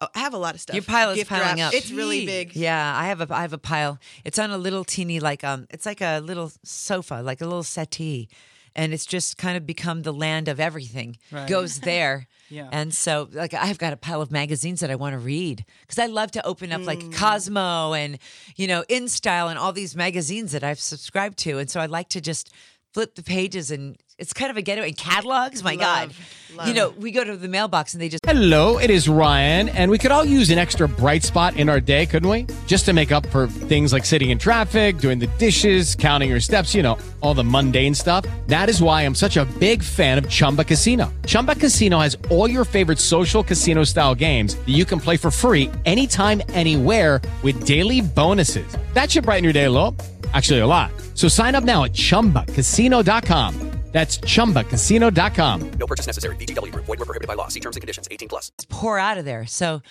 Oh, 0.00 0.08
I 0.16 0.18
have 0.18 0.34
a 0.34 0.38
lot 0.38 0.56
of 0.56 0.60
stuff. 0.60 0.74
Your 0.74 0.82
pile 0.82 1.10
is 1.10 1.18
Gift 1.18 1.30
piling 1.30 1.58
wrap. 1.58 1.68
up. 1.68 1.74
It's 1.74 1.92
really 1.92 2.26
big. 2.26 2.56
Yeah, 2.56 2.96
I 2.96 3.06
have 3.06 3.20
a 3.20 3.32
I 3.32 3.42
have 3.42 3.52
a 3.52 3.58
pile. 3.58 4.00
It's 4.24 4.40
on 4.40 4.50
a 4.50 4.58
little 4.58 4.82
teeny 4.82 5.20
like 5.20 5.44
um 5.44 5.68
it's 5.70 5.86
like 5.86 6.00
a 6.00 6.18
little 6.18 6.50
sofa, 6.64 7.22
like 7.22 7.40
a 7.40 7.44
little 7.44 7.62
settee. 7.62 8.28
And 8.74 8.92
it's 8.94 9.06
just 9.06 9.36
kind 9.36 9.56
of 9.56 9.66
become 9.66 10.02
the 10.02 10.12
land 10.12 10.48
of 10.48 10.58
everything 10.60 11.18
Right. 11.30 11.48
goes 11.48 11.80
there. 11.90 12.28
Yeah. 12.48 12.68
And 12.70 12.92
so 12.94 13.28
like 13.32 13.54
I've 13.54 13.78
got 13.78 13.92
a 13.92 13.96
pile 13.96 14.20
of 14.20 14.30
magazines 14.30 14.80
that 14.80 14.90
I 14.90 14.94
want 14.94 15.14
to 15.14 15.18
read 15.18 15.64
cuz 15.88 15.98
I 15.98 16.06
love 16.06 16.30
to 16.32 16.46
open 16.46 16.70
up 16.72 16.84
like 16.84 17.00
mm. 17.00 17.14
Cosmo 17.14 17.94
and 17.94 18.18
you 18.56 18.66
know 18.66 18.84
InStyle 18.90 19.48
and 19.48 19.58
all 19.58 19.72
these 19.72 19.96
magazines 19.96 20.52
that 20.52 20.62
I've 20.62 20.80
subscribed 20.80 21.38
to 21.38 21.58
and 21.58 21.70
so 21.70 21.80
I 21.80 21.86
like 21.86 22.10
to 22.10 22.20
just 22.20 22.50
flip 22.92 23.14
the 23.14 23.22
pages 23.22 23.70
and 23.70 23.96
it's 24.18 24.32
kind 24.32 24.50
of 24.50 24.56
a 24.56 24.62
getaway 24.62 24.92
catalogs. 24.92 25.64
My 25.64 25.74
god. 25.74 26.12
Love, 26.54 26.68
You 26.68 26.74
know, 26.74 26.90
we 26.90 27.10
go 27.10 27.24
to 27.24 27.34
the 27.34 27.48
mailbox 27.48 27.94
and 27.94 28.00
they 28.02 28.10
just 28.10 28.24
Hello, 28.26 28.78
it 28.78 28.90
is 28.90 29.08
Ryan, 29.08 29.70
and 29.70 29.90
we 29.90 29.96
could 29.96 30.10
all 30.10 30.24
use 30.24 30.50
an 30.50 30.58
extra 30.58 30.86
bright 30.86 31.22
spot 31.24 31.56
in 31.56 31.70
our 31.70 31.80
day, 31.80 32.04
couldn't 32.04 32.28
we? 32.28 32.46
Just 32.66 32.84
to 32.84 32.92
make 32.92 33.10
up 33.10 33.26
for 33.28 33.46
things 33.46 33.92
like 33.92 34.04
sitting 34.04 34.30
in 34.30 34.38
traffic, 34.38 34.98
doing 34.98 35.18
the 35.18 35.28
dishes, 35.38 35.94
counting 35.94 36.28
your 36.28 36.40
steps, 36.40 36.74
you 36.74 36.82
know, 36.82 36.98
all 37.22 37.32
the 37.32 37.42
mundane 37.42 37.94
stuff. 37.94 38.26
That 38.48 38.68
is 38.68 38.82
why 38.82 39.02
I'm 39.02 39.14
such 39.14 39.38
a 39.38 39.46
big 39.58 39.82
fan 39.82 40.18
of 40.18 40.28
Chumba 40.28 40.64
Casino. 40.64 41.12
Chumba 41.26 41.54
Casino 41.54 41.98
has 41.98 42.16
all 42.28 42.48
your 42.48 42.66
favorite 42.66 42.98
social 42.98 43.42
casino 43.42 43.82
style 43.84 44.14
games 44.14 44.54
that 44.56 44.68
you 44.68 44.84
can 44.84 45.00
play 45.00 45.16
for 45.16 45.30
free 45.30 45.70
anytime, 45.86 46.42
anywhere 46.50 47.22
with 47.42 47.64
daily 47.64 48.02
bonuses. 48.02 48.76
That 48.92 49.10
should 49.10 49.24
brighten 49.24 49.44
your 49.44 49.54
day 49.54 49.64
a 49.64 49.70
little. 49.70 49.96
Actually, 50.32 50.60
a 50.60 50.66
lot. 50.66 50.90
So 51.14 51.28
sign 51.28 51.54
up 51.54 51.64
now 51.64 51.84
at 51.84 51.92
chumbacasino.com. 51.92 53.70
That's 53.92 54.16
chumbacasino.com. 54.20 55.70
No 55.78 55.86
purchase 55.86 56.06
necessary. 56.06 56.34
VGW 56.36 56.72
Group. 56.72 56.86
Void 56.86 56.98
were 56.98 57.04
prohibited 57.04 57.28
by 57.28 57.34
law. 57.34 57.48
See 57.48 57.60
terms 57.60 57.76
and 57.76 57.82
conditions. 57.82 58.08
18 58.10 58.26
plus. 58.28 58.50
pour 58.70 58.98
out 58.98 59.18
of 59.18 59.26
there. 59.26 59.44
So, 59.46 59.82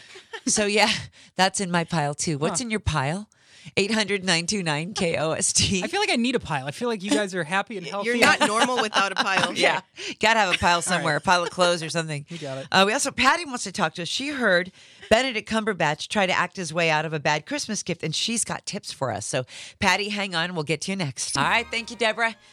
so 0.47 0.65
yeah, 0.65 0.89
that's 1.35 1.59
in 1.61 1.69
my 1.69 1.83
pile 1.83 2.15
too. 2.15 2.39
What's 2.39 2.61
in 2.61 2.71
your 2.71 2.79
pile? 2.79 3.29
800 3.77 4.23
929 4.23 4.95
KOST. 4.95 5.83
I 5.83 5.87
feel 5.87 5.99
like 5.99 6.09
I 6.09 6.15
need 6.15 6.33
a 6.33 6.39
pile. 6.39 6.65
I 6.65 6.71
feel 6.71 6.87
like 6.89 7.03
you 7.03 7.11
guys 7.11 7.35
are 7.35 7.43
happy 7.43 7.77
and 7.77 7.85
healthy. 7.91 8.07
You're 8.09 8.17
not 8.17 8.39
normal 8.47 8.81
without 8.81 9.11
a 9.11 9.15
pile. 9.15 9.53
yeah, 9.53 9.81
gotta 10.19 10.39
have 10.39 10.55
a 10.55 10.57
pile 10.57 10.81
somewhere, 10.81 11.17
a 11.17 11.21
pile 11.21 11.43
of 11.43 11.51
clothes 11.51 11.83
or 11.83 11.89
something. 11.91 12.25
You 12.29 12.39
got 12.39 12.57
it. 12.57 12.67
Uh, 12.71 12.85
we 12.87 12.93
also, 12.93 13.11
Patty 13.11 13.45
wants 13.45 13.65
to 13.65 13.71
talk 13.71 13.93
to 13.95 14.01
us. 14.01 14.07
She 14.07 14.29
heard 14.29 14.71
Benedict 15.11 15.49
Cumberbatch 15.49 16.07
try 16.07 16.25
to 16.25 16.31
act 16.31 16.55
his 16.55 16.73
way 16.73 16.89
out 16.89 17.03
of 17.03 17.11
a 17.11 17.19
bad 17.19 17.45
Christmas 17.45 17.83
gift, 17.83 18.01
and 18.01 18.15
she's 18.15 18.45
got 18.45 18.65
tips 18.65 18.93
for 18.93 19.11
us. 19.11 19.25
So, 19.25 19.43
Patty, 19.77 20.07
hang 20.07 20.33
on. 20.35 20.55
We'll 20.55 20.63
get 20.63 20.79
to 20.81 20.91
you 20.91 20.95
next. 20.95 21.37
All 21.37 21.43
right. 21.43 21.67
Thank 21.69 21.91
you, 21.91 21.97
Deborah. 21.97 22.35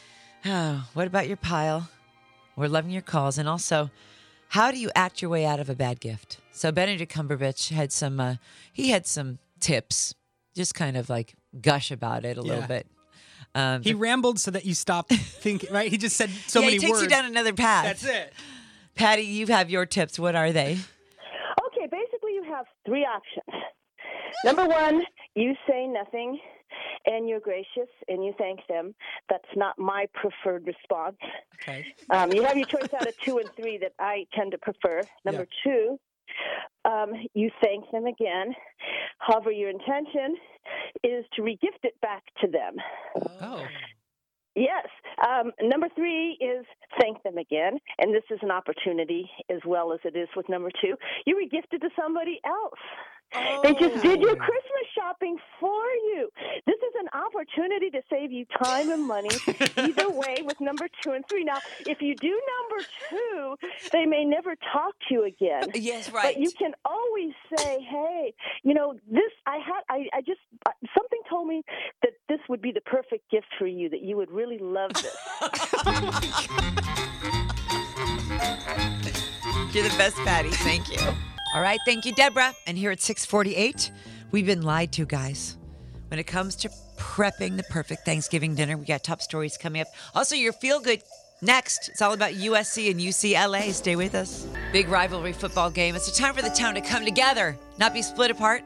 Oh, 0.45 0.87
what 0.93 1.05
about 1.05 1.27
your 1.27 1.35
pile? 1.35 1.89
We're 2.55 2.69
loving 2.69 2.91
your 2.91 3.01
calls. 3.01 3.37
And 3.37 3.49
also, 3.49 3.89
how 4.47 4.71
do 4.71 4.77
you 4.77 4.89
act 4.95 5.21
your 5.21 5.29
way 5.29 5.45
out 5.45 5.59
of 5.59 5.69
a 5.69 5.75
bad 5.75 5.99
gift? 5.99 6.39
So, 6.53 6.71
Benedict 6.71 7.13
Cumberbatch 7.13 7.71
had 7.71 7.91
some, 7.91 8.21
uh, 8.21 8.35
he 8.71 8.89
had 8.89 9.05
some 9.05 9.39
tips, 9.59 10.15
just 10.55 10.75
kind 10.75 10.95
of 10.95 11.09
like 11.09 11.35
gush 11.59 11.91
about 11.91 12.23
it 12.23 12.37
a 12.37 12.41
little 12.41 12.65
bit. 12.67 12.87
Um, 13.53 13.83
He 13.83 13.93
rambled 13.93 14.39
so 14.39 14.51
that 14.51 14.63
you 14.65 14.73
stop 14.73 15.09
thinking, 15.09 15.73
right? 15.73 15.91
He 15.91 15.97
just 15.97 16.15
said 16.15 16.29
so 16.47 16.59
yeah, 16.61 16.67
many 16.67 16.75
he 16.77 16.79
takes 16.79 16.91
words. 16.91 17.03
you 17.03 17.09
down 17.09 17.25
another 17.25 17.51
path. 17.53 17.83
That's 17.83 18.05
it. 18.05 18.33
Patty, 18.95 19.23
you 19.23 19.47
have 19.47 19.69
your 19.69 19.85
tips. 19.85 20.17
What 20.17 20.35
are 20.35 20.53
they? 20.53 20.77
Okay, 21.67 21.87
basically, 21.91 22.33
you 22.33 22.43
have 22.43 22.65
three 22.89 23.05
options. 23.05 23.63
Number 24.43 24.65
one, 24.65 25.03
you 25.35 25.53
say 25.67 25.85
nothing 25.85 26.39
and 27.05 27.29
you're 27.29 27.39
gracious 27.39 27.89
and 28.07 28.23
you 28.25 28.33
thank 28.37 28.59
them. 28.67 28.95
That's 29.29 29.43
not 29.55 29.77
my 29.77 30.07
preferred 30.13 30.65
response. 30.65 31.17
Okay. 31.61 31.85
Um, 32.09 32.33
you 32.33 32.43
have 32.43 32.57
your 32.57 32.65
choice 32.65 32.89
out 32.95 33.07
of 33.07 33.13
two 33.25 33.37
and 33.37 33.49
three 33.55 33.77
that 33.77 33.93
I 33.99 34.25
tend 34.33 34.51
to 34.51 34.57
prefer. 34.57 35.07
Number 35.23 35.45
two, 35.63 35.99
um, 36.85 37.11
you 37.33 37.49
thank 37.63 37.89
them 37.91 38.05
again. 38.05 38.53
However, 39.19 39.51
your 39.51 39.69
intention 39.69 40.37
is 41.03 41.25
to 41.35 41.41
regift 41.41 41.83
it 41.83 41.99
back 42.01 42.23
to 42.41 42.47
them. 42.47 42.75
Oh. 43.41 43.65
Yes. 44.55 44.87
Um, 45.27 45.51
number 45.61 45.87
three 45.95 46.37
is 46.41 46.65
thank 46.99 47.21
them 47.23 47.37
again. 47.37 47.79
And 47.97 48.13
this 48.13 48.23
is 48.29 48.39
an 48.41 48.51
opportunity 48.51 49.29
as 49.49 49.59
well 49.65 49.93
as 49.93 49.99
it 50.03 50.15
is 50.15 50.27
with 50.35 50.49
number 50.49 50.69
two. 50.81 50.95
You 51.25 51.35
were 51.35 51.49
gifted 51.49 51.81
to 51.81 51.89
somebody 51.99 52.39
else. 52.45 52.79
They 53.63 53.73
just 53.73 54.01
did 54.01 54.21
your 54.21 54.35
Christmas 54.35 54.85
shopping 54.95 55.37
for 55.59 55.83
you. 56.07 56.29
This 56.65 56.77
is 56.77 56.93
an 56.99 57.07
opportunity 57.13 57.89
to 57.91 58.01
save 58.09 58.31
you 58.31 58.45
time 58.61 58.91
and 58.91 59.05
money 59.05 59.29
either 59.77 60.09
way 60.09 60.37
with 60.43 60.59
number 60.59 60.87
two 61.03 61.11
and 61.11 61.27
three. 61.27 61.43
Now, 61.43 61.59
if 61.85 62.01
you 62.01 62.15
do 62.15 62.29
number 62.29 62.85
two, 63.09 63.55
they 63.91 64.05
may 64.05 64.25
never 64.25 64.55
talk 64.73 64.95
to 65.07 65.13
you 65.13 65.25
again. 65.25 65.69
Yes, 65.75 66.11
right. 66.11 66.35
But 66.35 66.41
you 66.41 66.51
can 66.51 66.73
always 66.85 67.33
say, 67.57 67.79
"Hey, 67.81 68.33
you 68.63 68.73
know, 68.73 68.93
this 69.09 69.31
I 69.45 69.57
had. 69.57 69.81
I, 69.89 70.07
I 70.13 70.21
just 70.21 70.39
uh, 70.65 70.71
something 70.97 71.19
told 71.29 71.47
me 71.47 71.63
that 72.01 72.13
this 72.27 72.39
would 72.49 72.61
be 72.61 72.71
the 72.71 72.81
perfect 72.81 73.29
gift 73.29 73.47
for 73.57 73.67
you. 73.67 73.89
That 73.89 74.01
you 74.01 74.17
would 74.17 74.31
really 74.31 74.57
love 74.57 74.91
this." 74.93 75.15
You're 79.71 79.83
the 79.83 79.95
best, 79.97 80.15
Patty. 80.17 80.49
Thank 80.49 80.89
you. 80.89 80.97
All 81.53 81.61
right. 81.61 81.79
Thank 81.85 82.05
you, 82.05 82.13
Deborah. 82.13 82.53
And 82.67 82.77
here 82.77 82.91
at 82.91 83.01
648, 83.01 83.91
we've 84.31 84.45
been 84.45 84.61
lied 84.61 84.91
to, 84.93 85.05
guys. 85.05 85.57
When 86.09 86.19
it 86.19 86.25
comes 86.25 86.55
to 86.57 86.69
prepping 86.97 87.57
the 87.57 87.63
perfect 87.63 88.05
Thanksgiving 88.05 88.55
dinner, 88.55 88.77
we 88.77 88.85
got 88.85 89.03
top 89.03 89.21
stories 89.21 89.57
coming 89.57 89.81
up. 89.81 89.87
Also, 90.13 90.35
your 90.35 90.53
feel 90.53 90.79
good 90.79 91.01
next. 91.41 91.89
It's 91.89 92.01
all 92.01 92.13
about 92.13 92.33
USC 92.33 92.91
and 92.91 92.99
UCLA. 92.99 93.71
Stay 93.71 93.95
with 93.95 94.15
us. 94.15 94.47
Big 94.71 94.89
rivalry 94.89 95.33
football 95.33 95.69
game. 95.69 95.95
It's 95.95 96.07
a 96.07 96.21
time 96.21 96.33
for 96.33 96.41
the 96.41 96.49
town 96.49 96.75
to 96.75 96.81
come 96.81 97.05
together, 97.05 97.57
not 97.77 97.93
be 97.93 98.01
split 98.01 98.31
apart. 98.31 98.63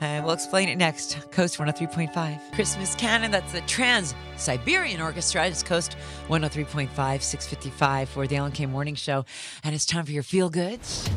Uh, 0.00 0.20
we'll 0.24 0.34
explain 0.34 0.68
it 0.68 0.76
next. 0.76 1.30
Coast 1.30 1.58
103.5. 1.58 2.52
Christmas 2.54 2.94
Canon, 2.96 3.30
that's 3.30 3.52
the 3.52 3.60
Trans 3.62 4.14
Siberian 4.36 5.00
Orchestra. 5.00 5.46
It's 5.46 5.62
Coast 5.62 5.96
103.5, 6.28 6.88
655 7.22 8.08
for 8.08 8.26
the 8.26 8.36
Ellen 8.36 8.52
K 8.52 8.66
Morning 8.66 8.96
Show. 8.96 9.24
And 9.62 9.74
it's 9.74 9.86
time 9.86 10.04
for 10.04 10.12
your 10.12 10.24
feel 10.24 10.50
goods. 10.50 11.08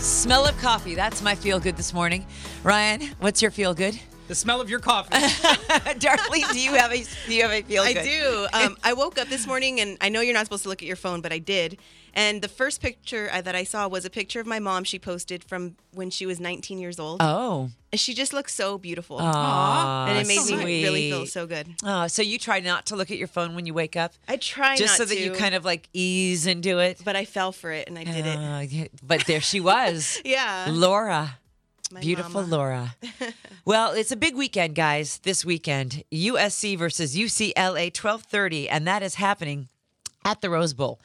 Smell 0.00 0.46
of 0.46 0.56
coffee. 0.58 0.94
That's 0.94 1.20
my 1.20 1.34
feel 1.34 1.60
good 1.60 1.76
this 1.76 1.92
morning. 1.92 2.26
Ryan, 2.62 3.14
what's 3.18 3.42
your 3.42 3.50
feel 3.50 3.74
good? 3.74 3.98
The 4.32 4.36
smell 4.36 4.62
of 4.62 4.70
your 4.70 4.80
coffee. 4.80 5.10
Darlene, 5.18 6.50
do 6.54 6.58
you 6.58 6.72
have 6.72 6.90
a 6.90 7.04
do 7.26 7.34
you 7.34 7.42
have 7.42 7.50
a 7.50 7.60
feel 7.60 7.82
I 7.82 7.92
good? 7.92 8.04
do. 8.04 8.46
Um, 8.54 8.78
I 8.82 8.94
woke 8.94 9.18
up 9.18 9.28
this 9.28 9.46
morning 9.46 9.78
and 9.78 9.98
I 10.00 10.08
know 10.08 10.22
you're 10.22 10.32
not 10.32 10.46
supposed 10.46 10.62
to 10.62 10.70
look 10.70 10.80
at 10.80 10.88
your 10.88 10.96
phone, 10.96 11.20
but 11.20 11.34
I 11.34 11.38
did. 11.38 11.76
And 12.14 12.40
the 12.40 12.48
first 12.48 12.80
picture 12.80 13.30
that 13.30 13.54
I 13.54 13.64
saw 13.64 13.88
was 13.88 14.06
a 14.06 14.10
picture 14.10 14.40
of 14.40 14.46
my 14.46 14.58
mom 14.58 14.84
she 14.84 14.98
posted 14.98 15.44
from 15.44 15.76
when 15.92 16.08
she 16.08 16.24
was 16.24 16.40
19 16.40 16.78
years 16.78 16.98
old. 16.98 17.20
Oh. 17.20 17.70
And 17.90 18.00
she 18.00 18.14
just 18.14 18.32
looks 18.32 18.54
so 18.54 18.78
beautiful. 18.78 19.18
Aw, 19.20 20.06
and 20.06 20.18
it 20.18 20.26
made 20.26 20.46
me 20.46 20.82
really 20.82 21.10
feel 21.10 21.26
so 21.26 21.46
good. 21.46 21.68
Oh, 21.84 22.06
so 22.06 22.22
you 22.22 22.38
try 22.38 22.60
not 22.60 22.86
to 22.86 22.96
look 22.96 23.10
at 23.10 23.18
your 23.18 23.28
phone 23.28 23.54
when 23.54 23.66
you 23.66 23.74
wake 23.74 23.96
up? 23.96 24.14
I 24.28 24.36
try 24.36 24.76
just 24.76 24.98
not 24.98 25.08
so 25.08 25.14
that 25.14 25.20
you 25.20 25.32
kind 25.32 25.54
of 25.54 25.66
like 25.66 25.90
ease 25.92 26.46
into 26.46 26.78
it. 26.78 27.02
But 27.04 27.16
I 27.16 27.26
fell 27.26 27.52
for 27.52 27.70
it 27.70 27.86
and 27.86 27.98
I 27.98 28.04
did 28.04 28.26
it. 28.26 28.36
Uh, 28.36 28.60
yeah, 28.60 28.86
But 29.02 29.26
there 29.26 29.42
she 29.42 29.60
was. 29.60 30.20
Yeah. 30.24 30.68
Laura. 30.70 31.38
My 31.92 32.00
Beautiful 32.00 32.40
mama. 32.42 32.46
Laura. 32.56 32.96
well, 33.64 33.92
it's 33.92 34.10
a 34.12 34.16
big 34.16 34.34
weekend, 34.34 34.74
guys. 34.74 35.18
This 35.18 35.44
weekend, 35.44 36.04
USC 36.12 36.78
versus 36.78 37.16
UCLA, 37.16 37.92
twelve 37.92 38.22
thirty, 38.22 38.68
and 38.68 38.86
that 38.86 39.02
is 39.02 39.16
happening 39.16 39.68
at 40.24 40.40
the 40.40 40.48
Rose 40.48 40.72
Bowl. 40.72 41.00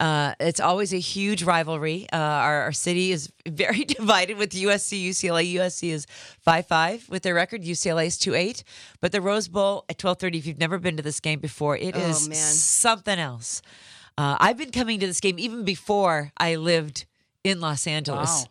Uh, 0.00 0.34
it's 0.40 0.58
always 0.58 0.92
a 0.92 0.98
huge 0.98 1.42
rivalry. 1.44 2.06
Uh, 2.12 2.16
our, 2.16 2.62
our 2.62 2.72
city 2.72 3.12
is 3.12 3.30
very 3.46 3.84
divided 3.98 4.36
with 4.38 4.50
USC, 4.50 5.08
UCLA. 5.10 5.54
USC 5.54 5.90
is 5.90 6.06
5 6.40 6.66
5 6.66 7.08
with 7.08 7.22
their 7.22 7.34
record, 7.34 7.62
UCLA 7.62 8.06
is 8.06 8.18
2 8.18 8.34
8. 8.34 8.64
But 9.00 9.12
the 9.12 9.20
Rose 9.20 9.46
Bowl 9.48 9.84
at 9.88 10.02
1230, 10.02 10.38
if 10.38 10.46
you've 10.46 10.58
never 10.58 10.78
been 10.78 10.96
to 10.96 11.02
this 11.02 11.20
game 11.20 11.38
before, 11.38 11.76
it 11.76 11.94
Oh, 11.94 12.00
is 12.00 12.28
man. 12.28 12.36
something 12.38 13.18
else. 13.18 13.62
Uh, 14.18 14.36
I've 14.40 14.56
been 14.58 14.72
coming 14.72 14.98
to 15.00 15.06
this 15.06 15.20
game 15.20 15.38
even 15.38 15.64
before 15.64 16.32
I 16.36 16.56
lived 16.56 17.04
in 17.44 17.60
Los 17.60 17.86
Angeles. 17.86 18.30
Wow. 18.30 18.44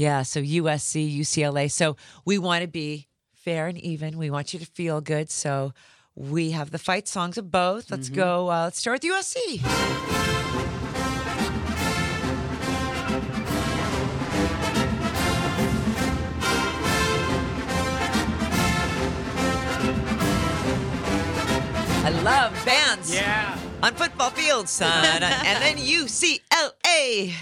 Yeah, 0.00 0.22
so 0.22 0.40
USC, 0.40 1.14
UCLA. 1.20 1.70
So 1.70 1.94
we 2.24 2.38
want 2.38 2.62
to 2.62 2.68
be 2.68 3.06
fair 3.34 3.66
and 3.66 3.76
even. 3.76 4.16
We 4.16 4.30
want 4.30 4.54
you 4.54 4.58
to 4.58 4.64
feel 4.64 5.02
good. 5.02 5.30
So 5.30 5.74
we 6.14 6.52
have 6.52 6.70
the 6.70 6.78
fight 6.78 7.06
songs 7.06 7.36
of 7.36 7.50
both. 7.50 7.90
Let's 7.90 8.08
go. 8.08 8.50
Uh, 8.50 8.64
let's 8.64 8.78
start 8.78 9.02
with 9.02 9.12
USC. 9.12 9.60
I 22.02 22.10
love 22.22 22.52
bands 22.64 23.14
Yeah. 23.14 23.56
on 23.82 23.94
football 23.94 24.30
fields, 24.30 24.70
son. 24.70 25.22
and 25.22 25.22
then 25.62 25.76
UCLA. 25.94 27.34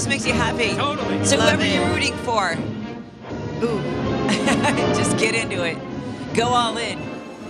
Just 0.00 0.08
makes 0.08 0.26
you 0.26 0.32
happy. 0.32 0.74
Totally. 0.76 1.22
So 1.26 1.36
Love 1.36 1.50
whoever 1.50 1.62
it. 1.62 1.74
you're 1.74 1.86
rooting 1.90 2.16
for, 2.24 2.52
Ooh. 3.62 3.82
just 4.96 5.18
get 5.18 5.34
into 5.34 5.62
it. 5.62 5.76
Go 6.32 6.46
all 6.46 6.78
in. 6.78 6.98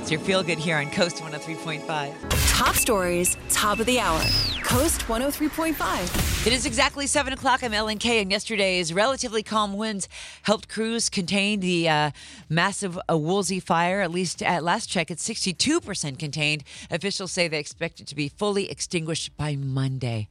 It's 0.00 0.11
your 0.11 0.19
feel 0.19 0.42
good 0.42 0.59
here 0.59 0.76
on 0.76 0.90
Coast 0.90 1.19
103.5. 1.19 2.59
Top 2.59 2.75
stories, 2.75 3.37
top 3.50 3.78
of 3.78 3.87
the 3.87 4.00
hour. 4.00 4.19
Coast 4.64 5.02
103.5. 5.02 6.45
It 6.45 6.52
is 6.52 6.66
exactly 6.66 7.07
7 7.07 7.33
o'clock. 7.33 7.62
I'm 7.62 7.73
Ellen 7.73 7.99
K, 7.99 8.21
and 8.21 8.33
yesterday's 8.33 8.92
relatively 8.92 9.45
calm 9.45 9.75
winds 9.75 10.09
helped 10.42 10.69
crews 10.69 11.09
contain 11.09 11.61
the 11.61 11.88
uh, 11.88 12.11
massive 12.49 12.99
uh, 13.09 13.16
Woolsey 13.16 13.61
fire. 13.61 14.00
At 14.00 14.11
least 14.11 14.42
at 14.42 14.64
last 14.64 14.88
check, 14.88 15.12
it's 15.12 15.28
62% 15.28 16.19
contained. 16.19 16.64
Officials 16.90 17.30
say 17.30 17.47
they 17.47 17.61
expect 17.61 18.00
it 18.00 18.09
to 18.09 18.16
be 18.16 18.28
fully 18.28 18.69
extinguished 18.69 19.37
by 19.37 19.54
Monday. 19.54 20.26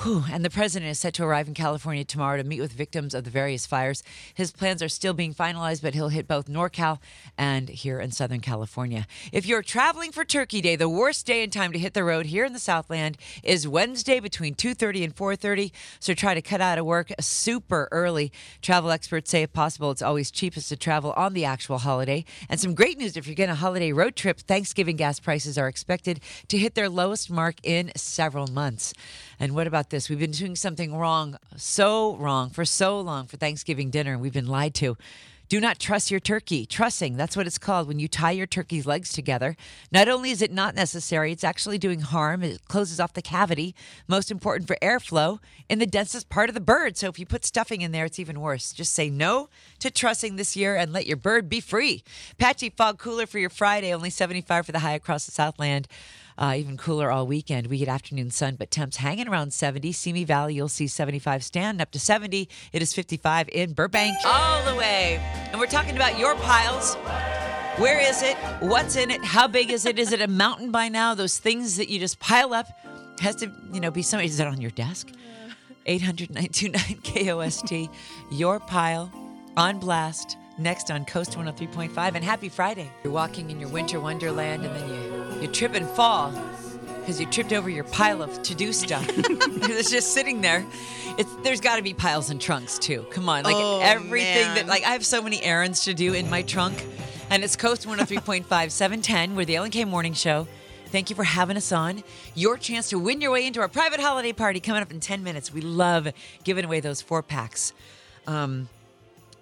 Whew. 0.00 0.24
And 0.30 0.44
the 0.44 0.50
president 0.50 0.90
is 0.90 0.98
set 0.98 1.14
to 1.14 1.24
arrive 1.24 1.48
in 1.48 1.54
California 1.54 2.04
tomorrow 2.04 2.36
to 2.36 2.44
meet 2.44 2.60
with 2.60 2.70
victims 2.70 3.14
of 3.14 3.24
the 3.24 3.30
various 3.30 3.64
fires. 3.64 4.02
His 4.34 4.52
plans 4.52 4.82
are 4.82 4.90
still 4.90 5.14
being 5.14 5.32
finalized, 5.32 5.80
but 5.80 5.94
he'll 5.94 6.10
hit 6.10 6.28
both 6.28 6.48
NorCal 6.48 6.98
and 7.38 7.70
here 7.70 7.98
in 7.98 8.10
Southern 8.10 8.40
California. 8.40 9.06
If 9.32 9.46
you're 9.46 9.62
traveling 9.62 10.12
for 10.12 10.22
Turkey 10.22 10.60
Day, 10.60 10.76
the 10.76 10.88
worst 10.88 11.24
day 11.24 11.42
and 11.42 11.50
time 11.50 11.72
to 11.72 11.78
hit 11.78 11.94
the 11.94 12.04
road 12.04 12.26
here 12.26 12.44
in 12.44 12.52
the 12.52 12.58
Southland 12.58 13.16
is 13.42 13.66
Wednesday 13.66 14.20
between 14.20 14.54
2:30 14.54 15.02
and 15.02 15.16
4:30. 15.16 15.72
So 15.98 16.12
try 16.12 16.34
to 16.34 16.42
cut 16.42 16.60
out 16.60 16.76
of 16.76 16.84
work 16.84 17.10
super 17.18 17.88
early. 17.90 18.30
Travel 18.60 18.90
experts 18.90 19.30
say, 19.30 19.44
if 19.44 19.54
possible, 19.54 19.90
it's 19.90 20.02
always 20.02 20.30
cheapest 20.30 20.68
to 20.68 20.76
travel 20.76 21.12
on 21.12 21.32
the 21.32 21.46
actual 21.46 21.78
holiday. 21.78 22.26
And 22.50 22.60
some 22.60 22.74
great 22.74 22.98
news: 22.98 23.16
if 23.16 23.26
you're 23.26 23.34
getting 23.34 23.52
a 23.52 23.56
holiday 23.56 23.92
road 23.92 24.14
trip, 24.14 24.40
Thanksgiving 24.40 24.96
gas 24.96 25.20
prices 25.20 25.56
are 25.56 25.68
expected 25.68 26.20
to 26.48 26.58
hit 26.58 26.74
their 26.74 26.90
lowest 26.90 27.30
mark 27.30 27.56
in 27.62 27.92
several 27.96 28.46
months. 28.46 28.92
And 29.38 29.54
what 29.54 29.66
about 29.66 29.90
this? 29.90 30.08
We've 30.08 30.18
been 30.18 30.30
doing 30.30 30.56
something 30.56 30.94
wrong, 30.94 31.36
so 31.56 32.16
wrong 32.16 32.50
for 32.50 32.64
so 32.64 33.00
long 33.00 33.26
for 33.26 33.36
Thanksgiving 33.36 33.90
dinner, 33.90 34.12
and 34.12 34.20
we've 34.20 34.32
been 34.32 34.46
lied 34.46 34.74
to. 34.76 34.96
Do 35.48 35.60
not 35.60 35.78
truss 35.78 36.10
your 36.10 36.18
turkey. 36.18 36.66
Trussing, 36.66 37.16
that's 37.16 37.36
what 37.36 37.46
it's 37.46 37.58
called 37.58 37.86
when 37.86 38.00
you 38.00 38.08
tie 38.08 38.32
your 38.32 38.48
turkey's 38.48 38.84
legs 38.84 39.12
together. 39.12 39.56
Not 39.92 40.08
only 40.08 40.30
is 40.32 40.42
it 40.42 40.50
not 40.50 40.74
necessary, 40.74 41.30
it's 41.30 41.44
actually 41.44 41.78
doing 41.78 42.00
harm. 42.00 42.42
It 42.42 42.66
closes 42.66 42.98
off 42.98 43.12
the 43.12 43.22
cavity, 43.22 43.72
most 44.08 44.32
important 44.32 44.66
for 44.66 44.76
airflow, 44.82 45.38
in 45.68 45.78
the 45.78 45.86
densest 45.86 46.28
part 46.28 46.48
of 46.48 46.54
the 46.54 46.60
bird. 46.60 46.96
So 46.96 47.08
if 47.08 47.20
you 47.20 47.26
put 47.26 47.44
stuffing 47.44 47.82
in 47.82 47.92
there, 47.92 48.06
it's 48.06 48.18
even 48.18 48.40
worse. 48.40 48.72
Just 48.72 48.92
say 48.92 49.08
no 49.08 49.48
to 49.78 49.88
trussing 49.88 50.34
this 50.34 50.56
year 50.56 50.74
and 50.74 50.92
let 50.92 51.06
your 51.06 51.16
bird 51.16 51.48
be 51.48 51.60
free. 51.60 52.02
Patchy 52.38 52.70
fog 52.70 52.98
cooler 52.98 53.26
for 53.26 53.38
your 53.38 53.50
Friday, 53.50 53.94
only 53.94 54.10
75 54.10 54.66
for 54.66 54.72
the 54.72 54.80
high 54.80 54.94
across 54.94 55.26
the 55.26 55.32
Southland. 55.32 55.86
Uh, 56.38 56.54
even 56.56 56.76
cooler 56.76 57.10
all 57.10 57.26
weekend. 57.26 57.68
We 57.68 57.78
get 57.78 57.88
afternoon 57.88 58.30
sun, 58.30 58.56
but 58.56 58.70
temps 58.70 58.98
hanging 58.98 59.28
around 59.28 59.52
70. 59.52 59.92
Simi 59.92 60.24
Valley, 60.24 60.54
you'll 60.54 60.68
see 60.68 60.86
75 60.86 61.42
stand 61.42 61.80
up 61.80 61.90
to 61.92 61.98
70. 61.98 62.48
It 62.72 62.82
is 62.82 62.92
55 62.92 63.48
in 63.50 63.72
Burbank. 63.72 64.16
All 64.24 64.64
the 64.64 64.74
way. 64.74 65.18
And 65.50 65.58
we're 65.58 65.66
talking 65.66 65.96
about 65.96 66.18
your 66.18 66.34
piles. 66.36 66.94
Where 67.78 68.00
is 68.00 68.22
it? 68.22 68.36
What's 68.60 68.96
in 68.96 69.10
it? 69.10 69.24
How 69.24 69.46
big 69.46 69.70
is 69.70 69.84
it? 69.86 69.98
Is 69.98 70.12
it 70.12 70.20
a 70.20 70.28
mountain 70.28 70.70
by 70.70 70.88
now? 70.88 71.14
Those 71.14 71.38
things 71.38 71.76
that 71.76 71.90
you 71.90 71.98
just 71.98 72.18
pile 72.18 72.54
up 72.54 72.66
has 73.20 73.36
to, 73.36 73.52
you 73.72 73.80
know, 73.80 73.90
be 73.90 74.02
somebody. 74.02 74.28
Is 74.28 74.40
it 74.40 74.46
on 74.46 74.60
your 74.60 74.70
desk? 74.70 75.10
800 75.86 76.30
929 76.30 77.00
KOST. 77.02 77.88
Your 78.32 78.60
pile 78.60 79.12
on 79.56 79.78
blast. 79.78 80.36
Next 80.58 80.90
on 80.90 81.04
Coast 81.04 81.32
103.5. 81.36 82.14
And 82.14 82.24
happy 82.24 82.48
Friday. 82.48 82.90
You're 83.04 83.12
walking 83.12 83.50
in 83.50 83.60
your 83.60 83.68
winter 83.68 84.00
wonderland 84.00 84.64
and 84.64 84.74
then 84.74 84.88
you, 84.88 85.42
you 85.42 85.48
trip 85.48 85.74
and 85.74 85.86
fall 85.90 86.32
because 87.00 87.20
you 87.20 87.26
tripped 87.26 87.52
over 87.52 87.70
your 87.70 87.84
pile 87.84 88.22
of 88.22 88.42
to-do 88.42 88.72
stuff. 88.72 89.04
it's 89.16 89.90
just 89.90 90.12
sitting 90.12 90.40
there. 90.40 90.64
It's 91.18 91.32
there's 91.44 91.60
got 91.60 91.76
to 91.76 91.82
be 91.82 91.94
piles 91.94 92.30
and 92.30 92.40
trunks 92.40 92.78
too. 92.78 93.06
Come 93.10 93.28
on, 93.28 93.44
like 93.44 93.54
Oh, 93.56 93.80
everything 93.82 94.54
that 94.54 94.66
like 94.66 94.82
I 94.84 94.90
have 94.90 95.04
so 95.06 95.22
many 95.22 95.42
errands 95.42 95.84
to 95.84 95.94
do 95.94 96.14
in 96.14 96.28
my 96.28 96.42
trunk, 96.42 96.84
and 97.30 97.44
it's 97.44 97.54
Coast 97.54 97.86
103.5 97.86 98.44
710. 98.70 99.36
We're 99.36 99.44
the 99.44 99.56
Ellen 99.56 99.70
K 99.70 99.84
Morning 99.84 100.14
Show. 100.14 100.48
Thank 100.86 101.10
you 101.10 101.16
for 101.16 101.24
having 101.24 101.56
us 101.56 101.70
on. 101.72 102.02
Your 102.34 102.56
chance 102.56 102.88
to 102.90 102.98
win 102.98 103.20
your 103.20 103.30
way 103.30 103.46
into 103.46 103.60
our 103.60 103.68
private 103.68 104.00
holiday 104.00 104.32
party 104.32 104.60
coming 104.60 104.82
up 104.82 104.90
in 104.90 105.00
10 105.00 105.22
minutes. 105.22 105.52
We 105.52 105.60
love 105.60 106.08
giving 106.44 106.64
away 106.64 106.80
those 106.80 107.02
four 107.02 107.22
packs. 107.22 107.72
Um, 108.26 108.68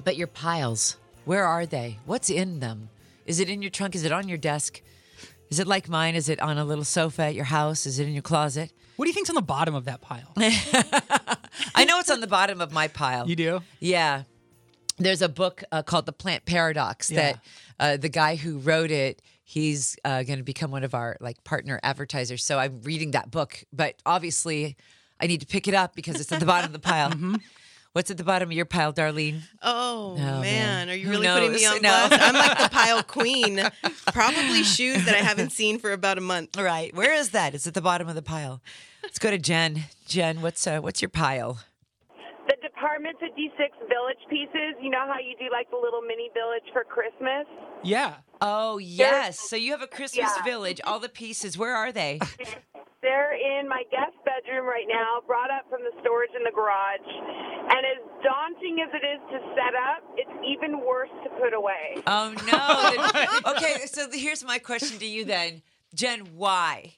but 0.03 0.17
your 0.17 0.27
piles, 0.27 0.97
where 1.25 1.45
are 1.45 1.67
they? 1.67 1.99
What's 2.07 2.31
in 2.31 2.61
them? 2.61 2.91
Is 3.27 3.41
it 3.41 3.49
in 3.49 3.63
your 3.63 3.71
trunk? 3.71 3.95
Is 3.95 4.05
it 4.05 4.13
on 4.13 4.29
your 4.29 4.39
desk? 4.39 4.81
Is 5.51 5.59
it 5.59 5.67
like 5.67 5.89
mine? 5.89 6.15
Is 6.15 6.29
it 6.29 6.41
on 6.41 6.59
a 6.59 6.65
little 6.65 6.85
sofa 6.85 7.23
at 7.25 7.35
your 7.35 7.45
house? 7.45 7.87
Is 7.87 7.99
it 7.99 8.07
in 8.07 8.13
your 8.13 8.23
closet? 8.23 8.73
What 8.97 9.07
do 9.07 9.09
you 9.11 9.15
think's 9.15 9.31
on 9.31 9.35
the 9.35 9.43
bottom 9.43 9.75
of 9.75 9.85
that 9.87 10.01
pile? 10.01 10.33
I 11.75 11.85
know 11.85 11.99
it's 11.99 12.11
on 12.11 12.21
the 12.21 12.27
bottom 12.27 12.61
of 12.61 12.73
my 12.73 12.89
pile. 12.89 13.29
You 13.29 13.37
do? 13.37 13.61
Yeah. 13.81 14.23
There's 14.99 15.23
a 15.23 15.29
book 15.29 15.65
uh, 15.73 15.83
called 15.83 16.07
The 16.07 16.13
Plant 16.13 16.45
Paradox 16.45 17.11
Yeah. 17.11 17.17
that 17.33 17.39
uh, 17.81 17.97
the 17.97 18.09
guy 18.09 18.37
who 18.37 18.59
wrote 18.59 18.91
it, 18.91 19.21
he's 19.43 19.97
uh, 20.05 20.23
going 20.23 20.39
to 20.39 20.45
become 20.45 20.71
one 20.71 20.85
of 20.85 20.95
our 20.95 21.17
like 21.21 21.43
partner 21.45 21.81
advertisers. 21.83 22.45
So 22.45 22.59
I'm 22.59 22.81
reading 22.83 23.11
that 23.13 23.31
book, 23.31 23.65
but 23.73 23.97
obviously 24.07 24.77
I 25.21 25.27
need 25.27 25.41
to 25.41 25.47
pick 25.47 25.67
it 25.67 25.75
up 25.75 25.95
because 25.97 26.21
it's 26.21 26.31
at 26.31 26.41
the 26.41 26.47
bottom 26.47 26.67
of 26.67 26.73
the 26.73 26.79
pile. 26.79 27.11
Mm-hmm. 27.15 27.37
What's 27.95 28.11
at 28.11 28.17
the 28.17 28.25
bottom 28.25 28.49
of 28.49 28.53
your 28.57 28.65
pile, 28.65 28.93
Darlene? 28.93 29.43
Oh, 29.63 30.17
man. 30.17 30.41
man. 30.41 30.91
Are 30.91 30.95
you 30.95 31.05
Who 31.07 31.11
really 31.13 31.29
putting 31.29 31.53
me 31.53 31.65
on 31.65 31.75
No. 31.81 32.09
blast? 32.09 32.13
I'm 32.21 32.35
like 32.35 32.59
the 32.59 32.69
pile 32.69 33.03
queen. 33.07 33.61
Probably 34.13 34.65
shoes 34.65 35.05
that 35.05 35.15
I 35.15 35.19
haven't 35.19 35.53
seen 35.53 35.79
for 35.79 35.93
about 35.93 36.19
a 36.19 36.21
month. 36.21 36.59
All 36.59 36.65
right, 36.65 36.93
where 36.93 37.13
is 37.15 37.31
that? 37.31 37.55
It's 37.55 37.69
at 37.69 37.75
the 37.75 37.81
bottom 37.81 38.09
of 38.09 38.17
the 38.17 38.23
pile. 38.23 38.61
Let's 39.05 39.21
go 39.21 39.31
to 39.31 39.39
Jen. 39.39 39.85
Jen, 40.09 40.43
what's 40.43 40.67
uh, 40.67 40.81
what's 40.81 41.03
your 41.03 41.09
pile? 41.09 41.61
The 42.95 43.01
Department 43.03 43.35
56 43.35 43.77
village 43.91 44.23
pieces, 44.31 44.75
you 44.81 44.89
know 44.89 45.05
how 45.07 45.19
you 45.19 45.35
do 45.37 45.51
like 45.51 45.69
the 45.71 45.77
little 45.77 46.01
mini 46.01 46.31
village 46.33 46.63
for 46.73 46.85
Christmas? 46.85 47.45
Yeah. 47.83 48.15
Oh 48.41 48.79
yes. 48.79 49.41
So 49.41 49.57
you 49.57 49.73
have 49.73 49.83
a 49.83 49.89
Christmas 49.89 50.31
Yeah. 50.37 50.43
village. 50.45 50.81
All 50.85 51.01
the 51.01 51.09
pieces. 51.09 51.59
Where 51.59 51.75
are 51.75 51.91
they? 51.91 52.21
They're 53.03 53.35
in 53.35 53.69
my 53.69 53.83
guest 53.91 54.15
bedroom 54.25 54.65
right 54.67 54.87
now, 54.89 55.21
brought 55.27 55.51
up 55.51 55.69
from 55.69 55.81
the 55.83 55.91
storage 56.03 56.31
in 56.37 56.45
the 56.45 56.53
garage. 56.53 57.01
And 57.05 57.85
as 57.85 57.99
daunting 58.23 58.79
as 58.81 58.91
it 58.95 59.05
is 59.05 59.21
to 59.33 59.39
set 59.57 59.75
up, 59.75 60.05
it's 60.17 60.31
even 60.47 60.79
worse 60.87 61.11
to 61.25 61.31
put 61.31 61.53
away. 61.53 61.97
Oh 62.07 62.33
no. 62.47 63.55
Okay, 63.57 63.87
so 63.87 64.07
here's 64.13 64.45
my 64.45 64.59
question 64.59 64.99
to 65.01 65.07
you 65.07 65.25
then, 65.25 65.63
Jen. 65.95 66.21
Why? 66.37 66.95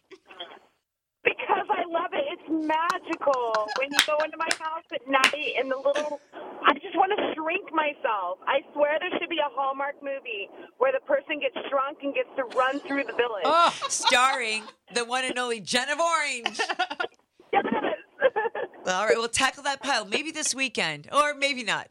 Because 1.27 1.67
I 1.69 1.83
love 1.91 2.15
it. 2.15 2.25
It's 2.39 2.49
magical. 2.49 3.67
When 3.79 3.91
you 3.91 3.99
go 4.07 4.17
into 4.25 4.37
my 4.39 4.49
house 4.63 4.87
at 4.95 5.03
night 5.11 5.55
and 5.59 5.69
the 5.71 5.77
little. 5.77 6.21
I 6.65 6.73
just 6.75 6.97
want 6.97 7.13
to 7.19 7.35
shrink 7.35 7.73
myself. 7.75 8.39
I 8.47 8.63
swear 8.73 8.99
there 9.01 9.11
should 9.19 9.29
be 9.29 9.39
a 9.39 9.51
Hallmark 9.51 9.97
movie 10.03 10.49
where 10.79 10.93
the 10.93 11.01
person 11.01 11.41
gets 11.41 11.57
shrunk 11.69 11.99
and 12.03 12.15
gets 12.15 12.29
to 12.37 12.45
run 12.57 12.79
through 12.81 13.05
the 13.05 13.13
village. 13.13 13.45
Oh, 13.45 13.75
Starring 13.89 14.63
the 14.95 15.05
one 15.05 15.25
and 15.25 15.37
only 15.39 15.61
Jen 15.61 15.89
of 15.91 15.99
Orange. 16.01 16.61
All 18.87 19.05
right, 19.07 19.17
we'll 19.17 19.29
tackle 19.29 19.65
that 19.65 19.83
pile 19.83 20.05
maybe 20.05 20.31
this 20.31 20.55
weekend 20.55 21.09
or 21.13 21.35
maybe 21.35 21.65
not. 21.65 21.89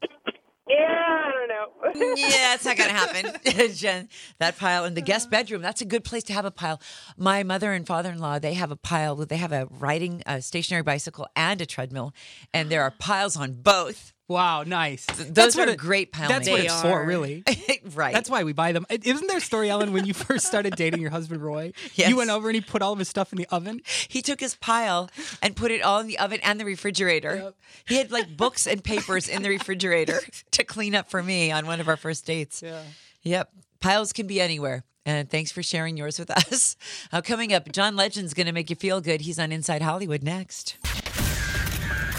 Yeah, 0.67 0.75
I 0.78 1.32
don't 1.32 1.47
know. 1.47 2.15
yeah, 2.15 2.56
it's 2.56 2.65
not 2.65 2.75
going 2.75 2.89
to 2.89 2.95
happen. 2.95 3.69
Jen, 3.75 4.10
that 4.39 4.58
pile 4.58 4.86
in 4.86 4.95
the 4.95 5.01
guest 5.01 5.30
bedroom, 5.30 5.62
that's 5.62 5.82
a 5.82 5.86
good 5.86 6.04
place 6.04 6.23
to 6.23 6.34
have 6.34 6.45
a 6.45 6.51
pile. 6.51 6.82
My 7.17 7.43
mother 7.43 7.71
and 7.71 7.86
father 7.86 8.12
in 8.12 8.17
law, 8.19 8.39
they 8.39 8.56
have 8.56 8.71
a 8.71 8.75
pile. 8.75 9.15
They 9.15 9.38
have 9.38 9.51
a 9.51 9.67
riding, 9.69 10.23
a 10.25 10.41
stationary 10.41 10.82
bicycle 10.82 11.28
and 11.36 11.62
a 11.62 11.65
treadmill, 11.67 12.13
and 12.54 12.69
there 12.69 12.82
are 12.82 12.91
piles 12.91 13.38
on 13.38 13.54
both. 13.54 14.13
Wow, 14.28 14.64
nice. 14.64 15.06
Those 15.06 15.56
what 15.56 15.68
are 15.70 15.74
it- 15.74 15.78
great 15.78 16.12
piling. 16.12 16.30
That's 16.30 16.50
what 16.50 16.60
it's 16.60 16.82
for, 16.82 17.06
really. 17.06 17.44
right. 17.94 18.12
That's 18.14 18.30
why 18.30 18.44
we 18.44 18.54
buy 18.54 18.72
them. 18.72 18.86
Isn't 18.90 19.28
there 19.28 19.38
a 19.38 19.42
story, 19.42 19.70
Ellen, 19.70 19.94
when 19.94 20.06
you 20.06 20.14
first 20.16 20.48
started 20.48 20.76
dating 20.76 21.00
your 21.00 21.12
husband, 21.12 21.44
Roy? 21.44 21.74
Yes. 21.94 22.10
You 22.10 22.18
went 22.18 22.32
over 22.32 22.50
and 22.50 22.56
he 22.56 22.62
put 22.62 22.82
all 22.82 22.92
of 22.94 22.98
his 23.00 23.08
stuff 23.08 23.32
in 23.32 23.38
the 23.38 23.46
oven. 23.52 23.82
He 24.08 24.24
took 24.24 24.40
his 24.40 24.56
pile 24.56 25.10
and 25.44 25.56
put 25.56 25.70
it 25.70 25.84
all 25.84 26.00
in 26.00 26.08
the 26.08 26.18
oven 26.18 26.40
and 26.44 26.60
the 26.60 26.66
refrigerator. 26.66 27.54
He 27.88 27.98
had 27.98 28.12
like 28.12 28.36
books 28.36 28.66
and 28.66 28.84
papers 28.84 29.28
in 29.28 29.44
the 29.44 29.50
refrigerator 29.50 30.20
to 30.52 30.64
clean 30.64 30.96
up 30.96 31.10
for 31.10 31.22
me 31.22 31.52
on 31.52 31.68
one 31.68 31.80
of 31.80 31.88
our 31.88 31.98
first 31.98 32.26
dates. 32.26 32.64
Yeah. 32.64 32.82
Yep. 33.22 33.52
Piles 33.80 34.12
can 34.12 34.26
be 34.26 34.42
anywhere. 34.42 34.84
And 35.06 35.30
thanks 35.30 35.52
for 35.52 35.62
sharing 35.62 35.98
yours 35.98 36.18
with 36.18 36.32
us. 36.32 36.76
Uh, 37.12 37.22
coming 37.22 37.54
up, 37.54 37.72
John 37.72 37.96
Legend's 37.96 38.34
going 38.34 38.48
to 38.48 38.52
make 38.54 38.72
you 38.72 38.76
feel 38.76 39.02
good. 39.02 39.22
He's 39.22 39.38
on 39.38 39.52
Inside 39.52 39.84
Hollywood 39.84 40.24
next. 40.24 40.78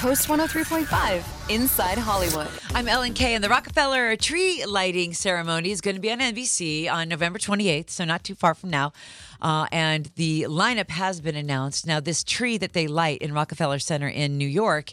Coast 0.07 0.29
103.5, 0.29 1.51
Inside 1.53 1.99
Hollywood. 1.99 2.47
I'm 2.77 2.87
Ellen 2.87 3.13
K, 3.13 3.35
and 3.35 3.43
the 3.43 3.49
Rockefeller 3.49 4.15
tree 4.15 4.65
lighting 4.65 5.13
ceremony 5.13 5.73
is 5.73 5.81
going 5.81 5.97
to 5.97 6.01
be 6.01 6.13
on 6.13 6.21
NBC 6.21 6.89
on 6.89 7.09
November 7.09 7.41
28th, 7.41 7.91
so 7.91 8.05
not 8.05 8.23
too 8.23 8.37
far 8.37 8.55
from 8.55 8.71
now. 8.71 8.93
Uh, 9.43 9.67
and 9.73 10.13
the 10.15 10.43
lineup 10.43 10.91
has 10.91 11.21
been 11.21 11.35
announced. 11.35 11.89
Now, 11.89 11.99
this 11.99 12.23
tree 12.23 12.57
that 12.57 12.73
they 12.73 12.87
light 12.87 13.19
in 13.21 13.35
Rockefeller 13.35 13.81
Center 13.81 14.07
in 14.07 14.39
New 14.39 14.47
York 14.47 14.93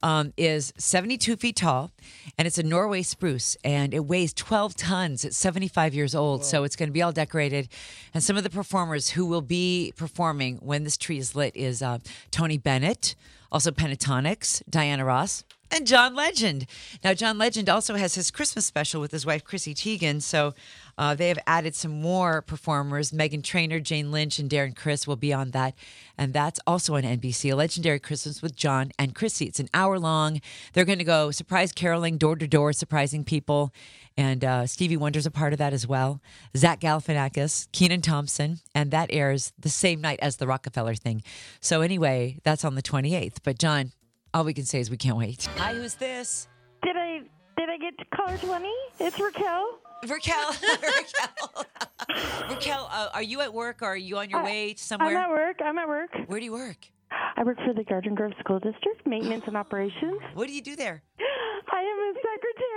um, 0.00 0.32
is 0.36 0.72
72 0.78 1.34
feet 1.38 1.56
tall, 1.56 1.90
and 2.38 2.46
it's 2.46 2.56
a 2.56 2.62
Norway 2.62 3.02
spruce, 3.02 3.56
and 3.64 3.92
it 3.92 4.06
weighs 4.06 4.32
12 4.32 4.76
tons. 4.76 5.24
It's 5.24 5.36
75 5.36 5.92
years 5.92 6.14
old, 6.14 6.44
so 6.44 6.62
it's 6.62 6.76
going 6.76 6.88
to 6.88 6.92
be 6.92 7.02
all 7.02 7.10
decorated. 7.10 7.68
And 8.14 8.22
some 8.22 8.36
of 8.36 8.44
the 8.44 8.50
performers 8.50 9.10
who 9.10 9.26
will 9.26 9.42
be 9.42 9.92
performing 9.96 10.58
when 10.58 10.84
this 10.84 10.96
tree 10.96 11.18
is 11.18 11.34
lit 11.34 11.56
is 11.56 11.82
uh, 11.82 11.98
Tony 12.30 12.58
Bennett, 12.58 13.16
also 13.52 13.70
Pentatonix, 13.70 14.62
Diana 14.68 15.04
Ross, 15.04 15.44
and 15.72 15.86
John 15.86 16.14
Legend. 16.14 16.66
Now, 17.02 17.14
John 17.14 17.38
Legend 17.38 17.68
also 17.68 17.94
has 17.94 18.14
his 18.14 18.30
Christmas 18.30 18.66
special 18.66 19.00
with 19.00 19.10
his 19.10 19.24
wife, 19.24 19.42
Chrissy 19.42 19.74
Teigen. 19.74 20.20
So 20.20 20.54
uh, 20.98 21.14
they 21.14 21.28
have 21.28 21.38
added 21.46 21.74
some 21.74 22.02
more 22.02 22.42
performers. 22.42 23.10
Meghan 23.10 23.42
Trainor, 23.42 23.80
Jane 23.80 24.12
Lynch, 24.12 24.38
and 24.38 24.50
Darren 24.50 24.76
Criss 24.76 25.06
will 25.06 25.16
be 25.16 25.32
on 25.32 25.52
that. 25.52 25.74
And 26.18 26.34
that's 26.34 26.60
also 26.66 26.96
on 26.96 27.02
NBC, 27.02 27.52
A 27.52 27.56
Legendary 27.56 27.98
Christmas 27.98 28.42
with 28.42 28.54
John 28.54 28.92
and 28.98 29.14
Chrissy. 29.14 29.46
It's 29.46 29.60
an 29.60 29.70
hour 29.72 29.98
long. 29.98 30.42
They're 30.74 30.84
going 30.84 30.98
to 30.98 31.04
go 31.04 31.30
surprise 31.30 31.72
caroling, 31.72 32.18
door 32.18 32.36
to 32.36 32.46
door, 32.46 32.74
surprising 32.74 33.24
people. 33.24 33.72
And 34.16 34.44
uh, 34.44 34.66
Stevie 34.66 34.96
Wonder's 34.96 35.26
a 35.26 35.30
part 35.30 35.52
of 35.52 35.58
that 35.58 35.72
as 35.72 35.86
well. 35.86 36.20
Zach 36.56 36.80
Galifianakis, 36.80 37.70
Kenan 37.72 38.02
Thompson, 38.02 38.58
and 38.74 38.90
that 38.90 39.08
airs 39.12 39.52
the 39.58 39.68
same 39.68 40.00
night 40.00 40.18
as 40.22 40.36
the 40.36 40.46
Rockefeller 40.46 40.94
thing. 40.94 41.22
So 41.60 41.80
anyway, 41.80 42.38
that's 42.44 42.64
on 42.64 42.74
the 42.74 42.82
28th. 42.82 43.38
But 43.42 43.58
John, 43.58 43.92
all 44.34 44.44
we 44.44 44.54
can 44.54 44.64
say 44.64 44.80
is 44.80 44.90
we 44.90 44.96
can't 44.96 45.16
wait. 45.16 45.48
Hi, 45.56 45.74
who's 45.74 45.94
this? 45.94 46.48
Did 46.82 46.96
I 46.96 47.20
did 47.56 47.68
I 47.68 47.76
get 47.76 47.96
to 47.98 48.04
caller 48.16 48.38
twenty? 48.38 48.72
It's 48.98 49.20
Raquel. 49.20 49.78
Raquel. 50.08 50.50
Raquel. 50.82 51.66
Raquel, 52.50 52.88
uh, 52.90 53.08
are 53.14 53.22
you 53.22 53.40
at 53.40 53.52
work 53.52 53.82
or 53.82 53.86
are 53.86 53.96
you 53.96 54.18
on 54.18 54.30
your 54.30 54.42
way 54.42 54.72
to 54.74 54.82
somewhere? 54.82 55.10
I'm 55.10 55.16
at 55.16 55.30
work. 55.30 55.56
I'm 55.64 55.78
at 55.78 55.86
work. 55.86 56.10
Where 56.26 56.38
do 56.40 56.44
you 56.44 56.52
work? 56.52 56.78
I 57.36 57.44
work 57.44 57.58
for 57.58 57.72
the 57.74 57.84
Garden 57.84 58.14
Grove 58.14 58.32
School 58.40 58.58
District, 58.58 59.06
maintenance 59.06 59.44
and 59.46 59.56
operations. 59.64 60.20
What 60.34 60.48
do 60.48 60.54
you 60.54 60.62
do 60.62 60.74
there? 60.76 61.02
I 61.70 61.80
am 61.80 61.98
a 61.98 62.12
secretary. 62.16 62.71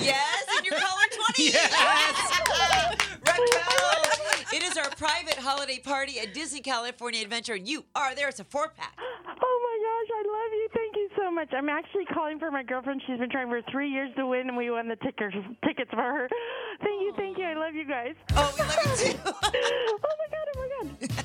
Yes, 0.00 0.44
and 0.56 0.66
you're 0.66 0.78
caller 0.78 1.08
20. 1.10 1.42
Yes. 1.52 2.40
Raquel, 3.26 4.54
it 4.54 4.62
is 4.62 4.76
our 4.76 4.90
private 4.90 5.34
holiday 5.36 5.78
party 5.78 6.18
at 6.20 6.34
Disney 6.34 6.60
California 6.60 7.22
Adventure, 7.22 7.54
and 7.54 7.66
you 7.68 7.84
are 7.94 8.14
there. 8.14 8.28
It's 8.28 8.40
a 8.40 8.44
four 8.44 8.68
pack. 8.76 8.94
Oh 8.98 9.60
my 9.64 9.76
gosh, 9.86 10.10
I 10.18 10.22
love 10.26 10.52
you. 10.52 10.68
Thank 10.74 10.96
you 10.96 11.08
so 11.16 11.30
much. 11.30 11.48
I'm 11.52 11.68
actually 11.68 12.04
calling 12.06 12.38
for 12.38 12.50
my 12.50 12.62
girlfriend. 12.62 13.02
She's 13.06 13.18
been 13.18 13.30
trying 13.30 13.48
for 13.48 13.62
three 13.70 13.88
years 13.90 14.10
to 14.16 14.26
win, 14.26 14.48
and 14.48 14.56
we 14.56 14.70
won 14.70 14.88
the 14.88 14.96
tickets 14.96 15.34
tickets 15.64 15.90
for 15.90 15.96
her. 16.02 16.28
Thank 16.82 17.02
you, 17.02 17.12
thank 17.16 17.38
you. 17.38 17.44
I 17.44 17.54
love 17.54 17.74
you 17.74 17.84
guys. 17.84 18.14
Oh, 18.36 18.54
we 18.58 18.64
love 18.64 19.00
you 19.00 19.12
too. 19.12 19.18
oh 19.26 19.32
my 19.42 20.28
god, 20.30 20.46
oh 20.54 20.58
my 20.58 21.06
god. 21.06 21.24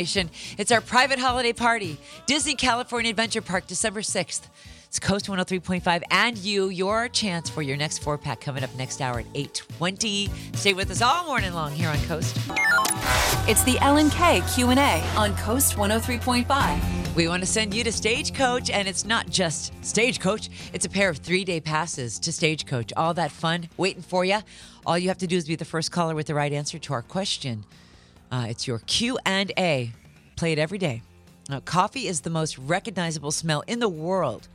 It's 0.00 0.72
our 0.72 0.80
private 0.80 1.18
holiday 1.18 1.52
party, 1.52 1.98
Disney 2.24 2.54
California 2.54 3.10
Adventure 3.10 3.42
Park, 3.42 3.66
December 3.66 4.00
6th. 4.00 4.40
It's 4.86 4.98
Coast 4.98 5.26
103.5 5.26 6.02
and 6.10 6.38
you, 6.38 6.70
your 6.70 7.06
chance 7.10 7.50
for 7.50 7.60
your 7.60 7.76
next 7.76 7.98
four 7.98 8.16
pack 8.16 8.40
coming 8.40 8.64
up 8.64 8.74
next 8.76 9.02
hour 9.02 9.20
at 9.20 9.26
820. 9.34 10.30
Stay 10.54 10.72
with 10.72 10.90
us 10.90 11.02
all 11.02 11.26
morning 11.26 11.52
long 11.52 11.72
here 11.72 11.90
on 11.90 11.98
Coast. 12.04 12.34
It's 13.46 13.62
the 13.64 13.76
Ellen 13.82 14.08
K 14.08 14.42
Q&A 14.54 15.02
on 15.18 15.36
Coast 15.36 15.76
103.5. 15.76 17.14
We 17.14 17.28
want 17.28 17.42
to 17.42 17.46
send 17.46 17.74
you 17.74 17.84
to 17.84 17.92
Stagecoach, 17.92 18.70
and 18.70 18.88
it's 18.88 19.04
not 19.04 19.28
just 19.28 19.74
Stagecoach. 19.84 20.48
It's 20.72 20.86
a 20.86 20.88
pair 20.88 21.10
of 21.10 21.18
three-day 21.18 21.60
passes 21.60 22.18
to 22.20 22.32
Stagecoach. 22.32 22.94
All 22.96 23.12
that 23.14 23.32
fun 23.32 23.68
waiting 23.76 24.02
for 24.02 24.24
you. 24.24 24.38
All 24.86 24.96
you 24.96 25.08
have 25.08 25.18
to 25.18 25.26
do 25.26 25.36
is 25.36 25.46
be 25.46 25.56
the 25.56 25.66
first 25.66 25.92
caller 25.92 26.14
with 26.14 26.26
the 26.26 26.34
right 26.34 26.52
answer 26.52 26.78
to 26.78 26.94
our 26.94 27.02
question. 27.02 27.64
Uh, 28.30 28.46
it's 28.48 28.66
your 28.66 28.78
Q 28.80 29.18
and 29.26 29.52
A. 29.58 29.92
Play 30.36 30.52
it 30.52 30.58
every 30.58 30.78
day. 30.78 31.02
Now, 31.48 31.60
coffee 31.60 32.06
is 32.06 32.20
the 32.20 32.30
most 32.30 32.58
recognizable 32.58 33.32
smell 33.32 33.62
in 33.66 33.80
the 33.80 33.88
world. 33.88 34.48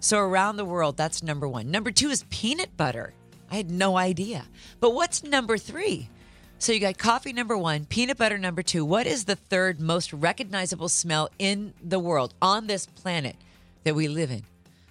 So 0.00 0.18
around 0.18 0.56
the 0.56 0.64
world, 0.64 0.96
that's 0.96 1.22
number 1.22 1.48
one. 1.48 1.70
Number 1.70 1.90
two 1.90 2.10
is 2.10 2.24
peanut 2.28 2.76
butter. 2.76 3.14
I 3.50 3.56
had 3.56 3.70
no 3.70 3.96
idea. 3.96 4.44
But 4.80 4.90
what's 4.90 5.22
number 5.22 5.56
three? 5.56 6.10
So 6.58 6.72
you 6.72 6.80
got 6.80 6.98
coffee 6.98 7.32
number 7.32 7.56
one, 7.56 7.86
peanut 7.86 8.18
butter 8.18 8.36
number 8.36 8.62
two. 8.62 8.84
What 8.84 9.06
is 9.06 9.24
the 9.24 9.36
third 9.36 9.80
most 9.80 10.12
recognizable 10.12 10.88
smell 10.88 11.30
in 11.38 11.72
the 11.82 11.98
world 11.98 12.34
on 12.42 12.66
this 12.66 12.86
planet 12.86 13.36
that 13.84 13.94
we 13.94 14.08
live 14.08 14.30
in? 14.30 14.42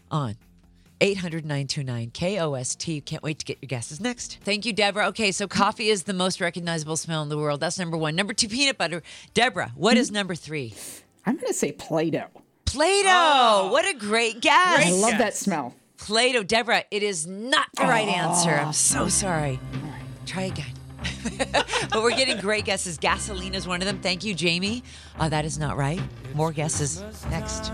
On 0.09 0.35
800 1.01 1.45
929 1.45 2.11
KOST. 2.11 3.05
Can't 3.05 3.23
wait 3.23 3.39
to 3.39 3.45
get 3.45 3.57
your 3.61 3.67
guesses 3.67 3.99
next. 3.99 4.39
Thank 4.43 4.65
you, 4.65 4.73
Deborah. 4.73 5.07
Okay, 5.07 5.31
so 5.31 5.47
coffee 5.47 5.89
is 5.89 6.03
the 6.03 6.13
most 6.13 6.39
recognizable 6.39 6.97
smell 6.97 7.21
in 7.23 7.29
the 7.29 7.37
world. 7.37 7.59
That's 7.59 7.79
number 7.79 7.97
one. 7.97 8.15
Number 8.15 8.33
two, 8.33 8.47
peanut 8.47 8.77
butter. 8.77 9.03
Deborah, 9.33 9.71
what 9.75 9.97
is 9.97 10.11
number 10.11 10.35
three? 10.35 10.73
I'm 11.25 11.35
going 11.35 11.47
to 11.47 11.53
say 11.53 11.71
Play 11.71 12.09
Doh. 12.09 12.27
Play 12.65 13.03
Doh. 13.03 13.69
what 13.71 13.87
a 13.87 13.97
great 13.97 14.41
guess. 14.41 14.85
I 14.85 14.91
love 14.91 15.17
that 15.19 15.35
smell. 15.35 15.75
Play-Doh. 16.03 16.43
Deborah, 16.43 16.83
it 16.91 17.01
is 17.01 17.25
not 17.27 17.67
the 17.75 17.83
right 17.83 18.07
answer. 18.07 18.51
I'm 18.51 18.73
so 18.73 19.07
sorry. 19.07 19.59
Try 20.25 20.43
again. 20.43 20.65
but 21.89 22.03
we're 22.03 22.11
getting 22.11 22.39
great 22.39 22.65
guesses. 22.65 22.97
Gasoline 22.97 23.55
is 23.55 23.67
one 23.67 23.81
of 23.81 23.87
them. 23.87 23.99
Thank 23.99 24.23
you, 24.23 24.33
Jamie. 24.33 24.83
Uh, 25.17 25.29
that 25.29 25.45
is 25.45 25.57
not 25.57 25.77
right. 25.77 26.01
More 26.33 26.51
guesses 26.51 27.01
next. 27.29 27.71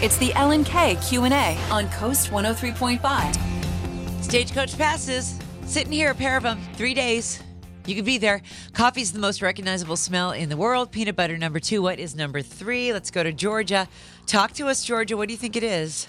It's 0.00 0.16
the 0.18 0.32
Ellen 0.34 0.62
K 0.62 0.96
Q&A 1.02 1.58
on 1.72 1.90
Coast 1.90 2.30
103.5. 2.30 4.22
Stagecoach 4.22 4.78
passes. 4.78 5.40
Sitting 5.66 5.92
here, 5.92 6.12
a 6.12 6.14
pair 6.14 6.36
of 6.36 6.44
them. 6.44 6.60
Three 6.74 6.94
days. 6.94 7.42
You 7.84 7.96
could 7.96 8.04
be 8.04 8.16
there. 8.16 8.42
Coffee's 8.74 9.10
the 9.10 9.18
most 9.18 9.42
recognizable 9.42 9.96
smell 9.96 10.30
in 10.30 10.50
the 10.50 10.56
world. 10.56 10.92
Peanut 10.92 11.16
butter, 11.16 11.36
number 11.36 11.58
two. 11.58 11.82
What 11.82 11.98
is 11.98 12.14
number 12.14 12.42
three? 12.42 12.92
Let's 12.92 13.10
go 13.10 13.24
to 13.24 13.32
Georgia. 13.32 13.88
Talk 14.26 14.52
to 14.52 14.68
us, 14.68 14.84
Georgia. 14.84 15.16
What 15.16 15.26
do 15.26 15.34
you 15.34 15.38
think 15.38 15.56
it 15.56 15.64
is? 15.64 16.06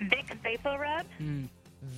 Vicks 0.00 0.34
VapoRub. 0.42 1.04
Mm. 1.20 1.48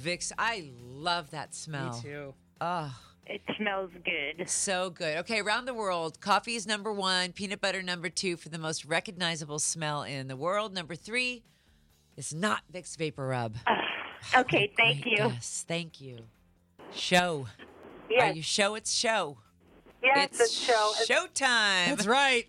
Vicks. 0.03 0.33
I 0.37 0.68
love 0.94 1.31
that 1.31 1.55
smell. 1.55 1.92
Me 1.92 2.00
too. 2.03 2.35
Oh. 2.61 2.92
It 3.26 3.40
smells 3.56 3.90
good. 4.04 4.48
So 4.48 4.90
good. 4.90 5.16
Okay, 5.18 5.40
around 5.40 5.64
the 5.64 5.74
world, 5.74 6.20
coffee 6.20 6.56
is 6.56 6.66
number 6.66 6.92
one, 6.92 7.32
peanut 7.32 7.60
butter 7.60 7.82
number 7.82 8.08
two 8.10 8.37
for 8.37 8.50
the 8.50 8.58
most 8.58 8.84
recognizable 8.84 9.58
smell 9.58 10.02
in 10.02 10.28
the 10.28 10.37
world. 10.37 10.74
Number 10.74 10.94
three 10.94 11.42
is 12.16 12.34
not 12.34 12.60
Vicks 12.72 12.96
VapoRub. 12.96 13.54
Okay, 14.34 14.72
thank 14.74 15.04
you. 15.04 15.16
Yes, 15.18 15.66
thank 15.68 16.00
you. 16.00 16.16
Show. 16.94 17.46
Yes. 18.08 18.22
Are 18.22 18.34
you 18.34 18.40
show? 18.40 18.74
It's 18.74 18.90
show. 18.90 19.37
Yes, 20.02 20.28
it's 20.30 20.40
it's 20.40 20.54
show. 20.56 20.92
Showtime. 21.06 21.88
That's 21.88 22.06
right. 22.06 22.46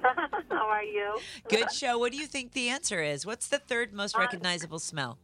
How 0.48 0.68
are 0.68 0.84
you? 0.84 1.18
Good 1.48 1.72
show. 1.72 1.98
What 1.98 2.12
do 2.12 2.18
you 2.18 2.26
think 2.28 2.52
the 2.52 2.68
answer 2.68 3.02
is? 3.02 3.26
What's 3.26 3.48
the 3.48 3.58
third 3.58 3.92
most 3.92 4.14
Uh, 4.14 4.20
recognizable 4.20 4.78
smell? 4.78 5.18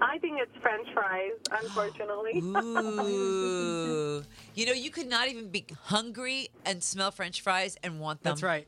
I 0.00 0.18
think 0.18 0.38
it's 0.40 0.52
French 0.62 0.86
fries, 0.94 1.32
unfortunately. 1.62 2.40
Ooh. 2.42 4.24
you 4.54 4.66
know, 4.66 4.72
you 4.72 4.90
could 4.90 5.08
not 5.08 5.28
even 5.28 5.50
be 5.50 5.66
hungry 5.84 6.48
and 6.64 6.82
smell 6.82 7.10
French 7.10 7.40
fries 7.40 7.76
and 7.82 8.00
want 8.00 8.22
them. 8.22 8.32
That's 8.32 8.42
right. 8.42 8.66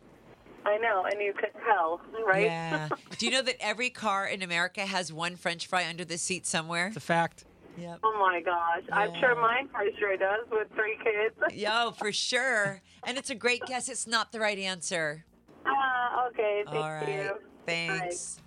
I 0.64 0.77
know, 0.79 1.05
and 1.11 1.21
you 1.21 1.33
could 1.33 1.53
tell, 1.64 2.01
right? 2.27 2.45
Yeah. 2.45 2.88
Do 3.19 3.27
you 3.27 3.33
know 3.33 3.43
that 3.43 3.57
every 3.61 3.90
car 3.90 4.27
in 4.27 4.43
America 4.43 4.83
has 4.83 5.12
one 5.12 5.37
French 5.37 5.66
fry 5.66 5.88
under 5.88 6.05
the 6.05 6.19
seat 6.19 6.47
somewhere? 6.47 6.88
It's 6.88 6.97
a 6.97 7.01
fact. 7.01 7.45
Yep. 7.79 8.01
Oh 8.03 8.16
my 8.19 8.40
gosh, 8.43 8.83
I'm 8.93 9.14
sure 9.21 9.40
mine 9.40 9.69
for 9.69 9.85
sure 9.99 10.16
does 10.16 10.47
with 10.51 10.69
three 10.75 10.99
kids. 11.03 11.55
Yo, 11.55 11.93
for 11.93 12.12
sure. 12.12 12.83
And 13.05 13.16
it's 13.16 13.31
a 13.31 13.35
great 13.35 13.64
guess. 13.66 13.88
It's 13.88 14.07
not 14.07 14.33
the 14.33 14.40
right 14.40 14.59
answer. 14.59 15.25
Ah, 15.64 16.27
okay, 16.29 16.64
thank 16.66 16.77
All 16.77 16.90
right. 16.90 17.09
you. 17.09 17.31
Thanks. 17.64 18.38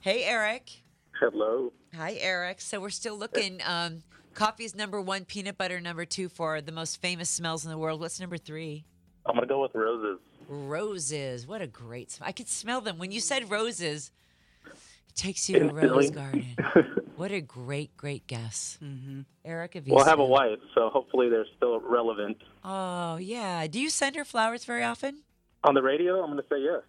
Hey, 0.00 0.24
Eric. 0.24 0.70
Hello. 1.20 1.72
Hi, 1.96 2.12
Eric. 2.20 2.60
So 2.60 2.80
we're 2.80 2.90
still 2.90 3.16
looking. 3.18 3.60
Um, 3.66 4.02
coffee 4.34 4.64
is 4.64 4.74
number 4.74 5.00
one, 5.00 5.24
peanut 5.24 5.58
butter 5.58 5.80
number 5.80 6.04
two 6.04 6.28
for 6.28 6.60
the 6.60 6.72
most 6.72 7.00
famous 7.00 7.28
smells 7.28 7.64
in 7.64 7.70
the 7.70 7.78
world. 7.78 8.00
What's 8.00 8.20
number 8.20 8.36
three? 8.38 8.84
I'm 9.26 9.34
gonna 9.34 9.46
go 9.46 9.60
with 9.62 9.74
roses. 9.74 10.18
Roses. 10.48 11.46
What 11.46 11.62
a 11.62 11.66
great 11.66 12.10
smell. 12.10 12.28
I 12.28 12.32
could 12.32 12.48
smell 12.48 12.80
them. 12.80 12.98
When 12.98 13.12
you 13.12 13.20
said 13.20 13.50
roses, 13.50 14.10
it 14.66 15.14
takes 15.16 15.48
you 15.48 15.58
to 15.60 15.68
a 15.68 15.72
rose 15.72 16.10
garden. 16.10 16.46
What 17.16 17.32
a 17.32 17.42
great, 17.42 17.94
great 17.98 18.26
guess. 18.26 18.78
Mm-hmm. 18.82 19.20
Eric, 19.44 19.74
have 19.74 19.86
you 19.86 19.92
Well, 19.94 20.06
I 20.06 20.08
have 20.08 20.20
a 20.20 20.22
seen- 20.22 20.30
wife, 20.30 20.58
so 20.74 20.88
hopefully 20.88 21.28
they're 21.28 21.44
still 21.54 21.78
relevant. 21.78 22.38
Oh, 22.64 23.16
yeah. 23.18 23.66
Do 23.66 23.78
you 23.78 23.90
send 23.90 24.16
her 24.16 24.24
flowers 24.24 24.64
very 24.64 24.82
often? 24.82 25.18
On 25.64 25.74
the 25.74 25.82
radio, 25.82 26.22
I'm 26.24 26.30
gonna 26.30 26.42
say 26.48 26.62
yes. 26.62 26.80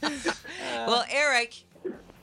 well, 0.86 1.04
Eric, 1.10 1.64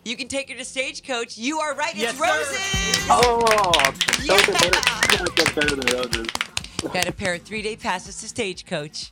you 0.04 0.16
can 0.16 0.28
take 0.28 0.50
her 0.50 0.56
to 0.58 0.66
Stagecoach. 0.66 1.38
You 1.38 1.60
are 1.60 1.76
right. 1.76 1.94
It's 1.94 2.02
Yes, 2.02 2.18
sir. 2.18 2.24
roses. 2.24 3.08
Oh, 3.10 3.92
those 4.28 4.50
are 4.50 4.54
better, 4.54 5.18
those 5.18 5.48
are 5.48 5.54
better 5.54 5.76
than 5.76 5.98
roses. 5.98 6.28
Got 6.94 7.08
a 7.08 7.12
pair 7.12 7.36
of 7.36 7.42
three 7.44 7.62
day 7.62 7.76
passes 7.76 8.20
to 8.22 8.28
Stagecoach. 8.28 9.12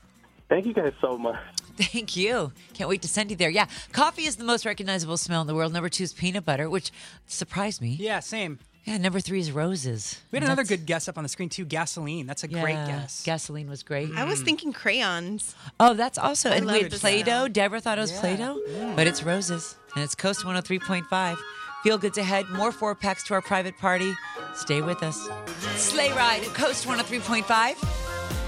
Thank 0.49 0.65
you 0.65 0.73
guys 0.73 0.93
so 0.99 1.17
much. 1.17 1.37
Thank 1.77 2.15
you. 2.17 2.51
Can't 2.73 2.89
wait 2.89 3.01
to 3.03 3.07
send 3.07 3.29
you 3.29 3.37
there. 3.37 3.49
Yeah, 3.49 3.67
coffee 3.93 4.23
is 4.25 4.35
the 4.35 4.43
most 4.43 4.65
recognizable 4.65 5.15
smell 5.17 5.41
in 5.41 5.47
the 5.47 5.55
world. 5.55 5.71
Number 5.71 5.87
two 5.89 6.03
is 6.03 6.11
peanut 6.13 6.43
butter, 6.43 6.69
which 6.69 6.91
surprised 7.27 7.81
me. 7.81 7.95
Yeah, 7.99 8.19
same. 8.19 8.59
Yeah, 8.85 8.97
number 8.97 9.19
three 9.19 9.39
is 9.39 9.51
roses. 9.51 10.19
We 10.31 10.37
had 10.37 10.43
And 10.43 10.49
another 10.51 10.63
that's- 10.63 10.79
good 10.79 10.85
guess 10.87 11.07
up 11.07 11.17
on 11.17 11.23
the 11.23 11.29
screen 11.29 11.49
too. 11.49 11.63
Gasoline. 11.65 12.25
That's 12.25 12.43
a 12.43 12.47
great 12.47 12.73
guess. 12.87 13.23
Gasoline 13.23 13.69
was 13.69 13.83
great. 13.83 14.09
I 14.15 14.23
was 14.23 14.41
thinking 14.41 14.73
crayons. 14.73 15.55
Oh, 15.79 15.93
that's 15.93 16.17
also 16.17 16.49
I 16.49 16.55
and 16.55 16.65
love 16.65 16.75
wait, 16.81 16.91
the 16.91 16.97
Play-Doh. 16.97 17.23
smell. 17.23 17.47
Deborah 17.49 17.79
thought 17.81 17.97
it 17.99 18.01
was 18.01 18.11
Play-Doh, 18.13 18.59
mm. 18.67 18.95
but 18.95 19.05
it's 19.05 19.21
roses, 19.21 19.75
and 19.95 20.03
it's 20.03 20.15
Coast 20.15 20.45
103.5. 20.45 21.37
Feel 21.83 21.97
goods 21.97 22.17
ahead. 22.17 22.49
More 22.49 22.71
four 22.71 22.95
packs 22.95 23.23
to 23.25 23.33
our 23.33 23.41
private 23.41 23.77
party. 23.77 24.13
Stay 24.53 24.81
with 24.81 25.01
us. 25.03 25.29
Sleigh 25.75 26.11
ride 26.11 26.43
at 26.43 26.53
Coast 26.53 26.85
103.5 26.87 27.75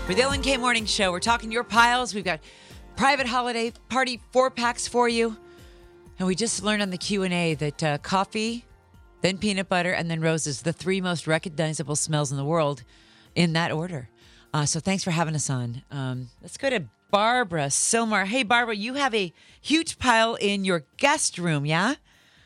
for 0.06 0.14
the 0.14 0.22
Ellen 0.22 0.42
K 0.42 0.58
Morning 0.58 0.86
Show. 0.86 1.12
We're 1.12 1.20
talking 1.20 1.52
your 1.52 1.64
piles. 1.64 2.14
We've 2.14 2.26
got 2.26 2.42
private 2.96 3.28
holiday 3.28 3.72
party 3.90 4.20
four 4.32 4.52
packs 4.52 4.88
for 4.88 5.08
you, 5.08 5.38
and 6.20 6.28
we 6.28 6.36
just 6.36 6.62
learned 6.64 6.82
on 6.82 6.90
the 6.90 6.98
Q 6.98 7.24
and 7.24 7.34
A 7.34 7.54
that 7.56 7.84
uh, 7.84 7.98
coffee, 8.00 8.66
then 9.22 9.38
peanut 9.38 9.70
butter, 9.70 9.92
and 9.92 10.12
then 10.12 10.20
roses, 10.22 10.64
the 10.64 10.74
three 10.74 11.00
most 11.02 11.28
recognizable 11.28 11.96
smells 11.96 12.32
in 12.32 12.38
the 12.38 12.46
world, 12.46 12.84
in 13.34 13.54
that 13.54 13.72
order. 13.72 14.10
Uh, 14.54 14.66
so 14.66 14.80
thanks 14.82 15.04
for 15.04 15.12
having 15.12 15.36
us 15.36 15.50
on. 15.50 15.84
Um, 15.90 16.28
let's 16.42 16.58
go 16.58 16.70
to 16.70 16.84
Barbara 17.12 17.68
Sylmar. 17.68 18.26
Hey, 18.26 18.44
Barbara, 18.44 18.76
you 18.76 18.94
have 18.96 19.14
a 19.14 19.34
huge 19.62 20.00
pile 20.00 20.36
in 20.36 20.66
your 20.66 20.86
guest 20.98 21.38
room, 21.38 21.66
yeah? 21.66 21.96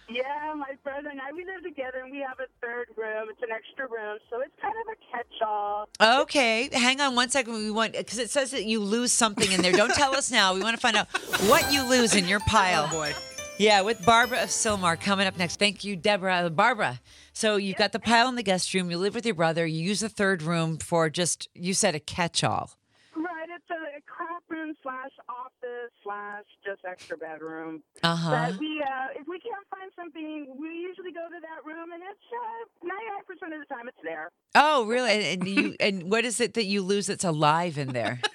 Yeah, 0.09 0.53
my 0.55 0.73
brother 0.83 1.09
and 1.09 1.19
I, 1.19 1.31
we 1.31 1.45
live 1.45 1.63
together 1.63 1.99
and 2.03 2.11
we 2.11 2.19
have 2.19 2.39
a 2.39 2.45
third 2.61 2.87
room. 2.95 3.27
It's 3.29 3.41
an 3.41 3.49
extra 3.51 3.87
room, 3.87 4.19
so 4.29 4.41
it's 4.41 4.53
kind 4.61 4.73
of 4.81 4.93
a 4.93 5.17
catch-all. 5.17 5.89
Okay, 6.21 6.69
hang 6.71 7.01
on 7.01 7.15
one 7.15 7.29
second. 7.29 7.53
We 7.53 7.71
want 7.71 7.93
because 7.93 8.19
it 8.19 8.29
says 8.29 8.51
that 8.51 8.65
you 8.65 8.79
lose 8.81 9.11
something 9.11 9.51
in 9.51 9.61
there. 9.61 9.71
Don't 9.71 9.93
tell 9.93 10.15
us 10.15 10.29
now. 10.31 10.53
We 10.53 10.61
want 10.61 10.75
to 10.75 10.81
find 10.81 10.95
out 10.95 11.07
what 11.49 11.71
you 11.73 11.87
lose 11.89 12.13
in 12.13 12.27
your 12.27 12.39
pile. 12.41 12.87
Oh 12.87 12.91
boy. 12.91 13.13
Yeah, 13.57 13.81
with 13.81 14.05
Barbara 14.05 14.43
of 14.43 14.49
Sylmar 14.49 14.99
coming 14.99 15.25
up 15.25 15.37
next. 15.37 15.57
Thank 15.57 15.83
you, 15.83 15.95
Deborah. 15.95 16.51
Barbara. 16.51 16.99
So 17.33 17.55
you've 17.55 17.77
got 17.77 17.91
the 17.91 17.99
pile 17.99 18.27
in 18.27 18.35
the 18.35 18.43
guest 18.43 18.73
room. 18.73 18.91
You 18.91 18.97
live 18.97 19.15
with 19.15 19.25
your 19.25 19.33
brother. 19.33 19.65
You 19.65 19.81
use 19.81 20.01
the 20.01 20.09
third 20.09 20.43
room 20.43 20.77
for 20.77 21.09
just 21.09 21.49
you 21.55 21.73
said 21.73 21.95
a 21.95 21.99
catch-all. 21.99 22.45
Right, 22.53 22.69
it's 22.69 22.71
a 22.71 22.84
room 24.65 24.75
slash 24.81 25.11
office 25.29 25.91
slash 26.03 26.43
just 26.65 26.81
extra 26.85 27.17
bedroom. 27.17 27.83
Uh-huh. 28.03 28.29
But 28.31 28.59
we, 28.59 28.81
uh, 28.81 29.07
if 29.19 29.27
we 29.27 29.39
can't 29.39 29.65
find 29.69 29.91
something, 29.95 30.47
we 30.59 30.67
usually 30.69 31.11
go 31.11 31.27
to 31.29 31.39
that 31.41 31.65
room, 31.65 31.91
and 31.93 32.01
it's 32.01 32.19
ninety-nine 32.83 33.25
percent 33.27 33.53
of 33.53 33.59
the 33.67 33.73
time 33.73 33.87
it's 33.87 33.97
there. 34.03 34.31
Oh, 34.55 34.85
really? 34.85 35.11
And, 35.11 35.41
and 35.41 35.47
you 35.47 35.75
and 35.79 36.11
what 36.11 36.25
is 36.25 36.39
it 36.41 36.55
that 36.55 36.65
you 36.65 36.81
lose 36.81 37.07
that's 37.07 37.23
alive 37.23 37.77
in 37.77 37.89
there? 37.89 38.19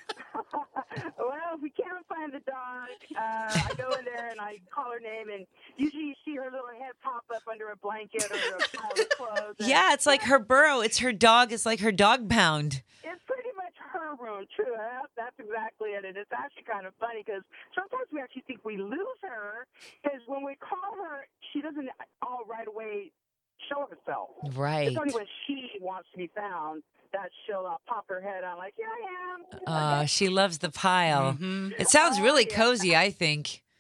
Well, 1.18 1.54
if 1.56 1.62
we 1.62 1.70
can't 1.70 2.04
find 2.08 2.32
the 2.32 2.40
dog, 2.40 2.88
uh, 3.16 3.70
I 3.70 3.74
go 3.76 3.90
in 3.98 4.04
there 4.04 4.28
and 4.30 4.40
I 4.40 4.58
call 4.74 4.90
her 4.90 4.98
name, 4.98 5.28
and 5.32 5.46
usually 5.76 6.04
you 6.04 6.14
see 6.24 6.34
her 6.36 6.44
little 6.44 6.66
head 6.78 6.92
pop 7.02 7.24
up 7.34 7.42
under 7.50 7.68
a 7.70 7.76
blanket 7.76 8.24
or 8.30 8.56
a 8.56 8.76
pile 8.76 8.90
of 8.92 9.08
clothes. 9.10 9.54
and- 9.60 9.68
Yeah, 9.68 9.92
it's 9.92 10.06
like 10.06 10.22
her 10.22 10.38
burrow. 10.38 10.80
It's 10.80 10.98
her 10.98 11.12
dog. 11.12 11.52
It's 11.52 11.64
like 11.66 11.80
her 11.80 11.92
dog 11.92 12.28
pound. 12.28 12.82
It's 13.04 13.22
pretty 13.26 13.39
much 14.00 14.16
room, 14.20 14.48
true. 14.56 14.72
That, 14.72 15.12
that's 15.16 15.36
exactly 15.36 15.92
it. 15.92 16.04
And 16.08 16.16
it's 16.16 16.32
actually 16.32 16.64
kind 16.64 16.86
of 16.88 16.96
funny 16.96 17.22
because 17.24 17.44
sometimes 17.76 18.08
we 18.12 18.20
actually 18.20 18.48
think 18.48 18.64
we 18.64 18.80
lose 18.80 19.20
her 19.22 19.68
because 20.02 20.20
when 20.26 20.42
we 20.44 20.56
call 20.56 20.96
her, 21.04 21.28
she 21.52 21.60
doesn't 21.60 21.88
all 22.24 22.48
right 22.48 22.66
away 22.66 23.12
show 23.68 23.84
herself. 23.86 24.30
Right. 24.56 24.88
It's 24.88 24.96
only 24.96 25.12
when 25.12 25.28
she 25.46 25.78
wants 25.80 26.08
to 26.12 26.18
be 26.18 26.30
found 26.34 26.82
that 27.12 27.28
she'll 27.44 27.66
uh, 27.66 27.76
pop 27.86 28.08
her 28.08 28.20
head 28.20 28.44
out 28.44 28.58
like, 28.58 28.74
yeah, 28.78 28.86
I 28.86 29.34
am. 29.34 29.60
Uh, 29.66 30.04
she 30.06 30.28
loves 30.28 30.58
the 30.58 30.70
pile. 30.70 31.36
It 31.78 31.88
sounds 31.88 32.20
really 32.20 32.44
cozy, 32.44 32.96
I 32.96 33.10
think. 33.10 33.62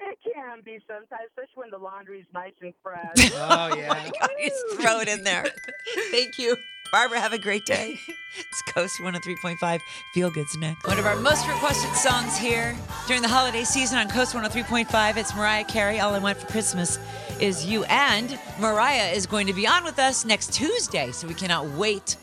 It 0.00 0.34
can 0.34 0.62
be 0.64 0.78
sometimes, 0.86 1.28
especially 1.28 1.54
when 1.54 1.70
the 1.70 1.78
laundry's 1.78 2.24
nice 2.32 2.52
and 2.62 2.72
fresh. 2.82 3.12
Oh, 3.34 3.74
yeah. 3.76 4.10
Just 4.42 4.80
throw 4.80 5.00
it 5.00 5.08
in 5.08 5.22
there. 5.22 5.44
Thank 6.10 6.38
you. 6.38 6.56
Barbara, 6.90 7.20
have 7.20 7.32
a 7.32 7.38
great 7.38 7.64
day. 7.64 8.00
It's 8.38 8.62
Coast 8.62 9.00
103.5. 9.00 9.80
Feel 10.14 10.30
Good's 10.30 10.56
next. 10.56 10.86
One 10.86 10.98
of 10.98 11.06
our 11.06 11.16
most 11.16 11.48
requested 11.48 11.92
songs 11.96 12.36
here 12.36 12.76
during 13.08 13.20
the 13.20 13.26
holiday 13.26 13.64
season 13.64 13.98
on 13.98 14.08
Coast 14.08 14.32
103.5. 14.32 15.16
It's 15.16 15.34
Mariah 15.34 15.64
Carey. 15.64 15.98
All 15.98 16.14
I 16.14 16.20
Want 16.20 16.38
for 16.38 16.46
Christmas 16.46 17.00
is 17.40 17.66
You. 17.66 17.82
And 17.84 18.38
Mariah 18.60 19.10
is 19.10 19.26
going 19.26 19.48
to 19.48 19.52
be 19.52 19.66
on 19.66 19.82
with 19.82 19.98
us 19.98 20.24
next 20.24 20.52
Tuesday. 20.52 21.10
So 21.10 21.26
we 21.26 21.34
cannot 21.34 21.66
wait 21.70 22.16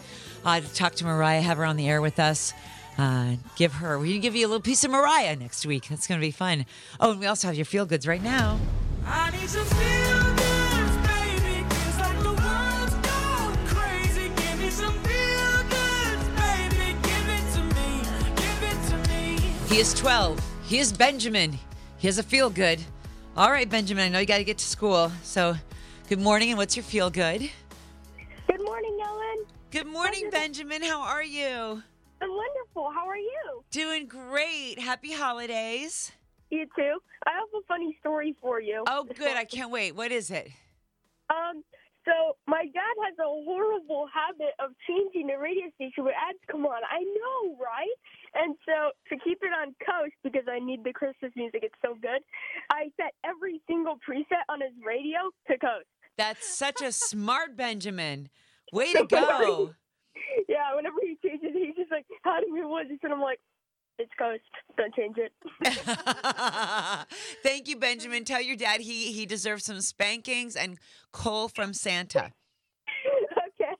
uh, 0.46 0.62
to 0.62 0.74
talk 0.74 0.94
to 0.96 1.06
Mariah, 1.06 1.42
have 1.42 1.58
her 1.58 1.66
on 1.66 1.76
the 1.76 1.90
air 1.90 2.02
with 2.02 2.20
us. 2.20 2.54
Uh, 2.98 3.36
give 3.58 3.74
her, 3.74 4.00
we 4.00 4.14
can 4.14 4.22
give 4.22 4.36
you 4.36 4.46
a 4.46 4.48
little 4.48 4.62
piece 4.62 4.86
of 4.86 4.92
Mariah 4.92 5.36
next 5.36 5.66
week. 5.66 5.90
That's 5.90 6.08
going 6.08 6.22
to 6.22 6.26
be 6.26 6.32
fun. 6.32 6.66
Oh, 7.00 7.12
and 7.12 7.20
we 7.20 7.26
also 7.26 7.48
have 7.48 7.58
your 7.58 7.66
feel 7.66 7.86
goods 7.86 8.08
right 8.08 8.24
now. 8.24 8.58
Give 19.66 19.74
it 19.74 19.74
to 19.74 19.74
me. 19.74 19.76
He 19.76 19.82
is 19.82 19.94
12. 19.94 20.40
He 20.64 20.78
is 20.80 20.94
Benjamin. 20.94 21.58
He 21.98 22.08
has 22.08 22.18
a 22.18 22.24
feel 22.24 22.50
good. 22.50 22.80
All 23.36 23.52
right, 23.52 23.70
Benjamin. 23.70 24.06
I 24.06 24.10
know 24.10 24.20
you 24.20 24.26
got 24.26 24.38
to 24.38 24.44
get 24.44 24.58
to 24.60 24.66
school. 24.66 25.12
So, 25.24 25.56
good 26.08 26.20
morning, 26.20 26.50
and 26.50 26.58
what's 26.58 26.76
your 26.76 26.84
feel 26.84 27.10
good? 27.10 27.50
Good 28.48 28.62
morning, 28.62 28.98
Ellen. 29.04 29.46
Good 29.72 29.88
morning, 29.88 30.30
Benjamin. 30.30 30.82
How 30.84 31.02
are 31.02 31.24
you? 31.24 31.82
I'm 32.22 32.30
wonderful. 32.30 32.92
How 32.94 33.08
are 33.08 33.18
you? 33.18 33.64
Doing 33.72 34.08
great. 34.08 34.80
Happy 34.80 35.12
holidays. 35.12 36.12
You 36.50 36.66
too. 36.76 37.00
I 37.26 37.32
have 37.32 37.50
a 37.54 37.66
funny 37.68 37.98
story 38.00 38.36
for 38.42 38.62
you. 38.62 38.84
Oh, 38.88 39.04
good. 39.04 39.36
I 39.36 39.46
can't 39.46 39.72
wait. 39.72 39.96
What 39.96 40.12
is 40.12 40.32
it? 40.32 40.50
Um, 41.30 41.64
so 42.06 42.38
my 42.48 42.64
dad 42.72 42.96
has 43.04 43.18
a 43.20 43.26
horrible 43.26 44.08
habit 44.14 44.54
of 44.60 44.72
changing 44.88 45.28
the 45.28 45.38
radio 45.38 45.66
station 45.76 46.06
when 46.06 46.14
ads 46.14 46.38
come 46.50 46.66
on. 46.66 46.82
I 46.86 47.02
know, 47.02 47.58
right? 47.58 47.98
And 48.36 48.56
so 48.66 48.92
to 49.10 49.24
keep 49.24 49.40
it 49.42 49.52
on 49.56 49.74
coast 49.80 50.16
because 50.24 50.44
I 50.52 50.60
need 50.60 50.84
the 50.84 50.92
Christmas 50.92 51.32
music, 51.36 51.62
it's 51.64 51.76
so 51.84 51.96
good. 52.02 52.20
I 52.70 52.92
set 52.98 53.14
every 53.24 53.62
single 53.68 53.96
preset 54.08 54.44
on 54.50 54.60
his 54.60 54.72
radio 54.86 55.32
to 55.48 55.58
coast. 55.58 55.88
That's 56.18 56.48
such 56.48 56.82
a 56.82 56.92
smart 56.92 57.56
Benjamin. 57.56 58.30
Way 58.74 58.94
to 58.94 59.06
go. 59.06 59.74
Yeah, 60.50 60.76
whenever 60.76 60.98
he 61.02 61.18
changes, 61.24 61.50
he's 61.54 61.76
just 61.76 61.92
like, 61.92 62.06
"How 62.24 62.40
do 62.40 62.52
we 62.52 62.62
want 62.66 62.90
this?" 62.90 63.00
And 63.04 63.14
I'm 63.14 63.22
like, 63.22 63.40
"It's 64.00 64.12
coast. 64.18 64.42
Don't 64.78 64.94
change 64.96 65.18
it." 65.18 65.32
Thank 67.44 67.68
you, 67.68 67.78
Benjamin. 67.78 68.26
Tell 68.26 68.42
your 68.42 68.56
dad 68.56 68.82
he 68.82 69.12
he 69.12 69.26
deserves 69.26 69.66
some 69.66 69.82
spankings 69.82 70.56
and 70.56 70.78
coal 71.12 71.48
from 71.48 71.74
Santa. 71.74 72.32
okay, 73.48 73.74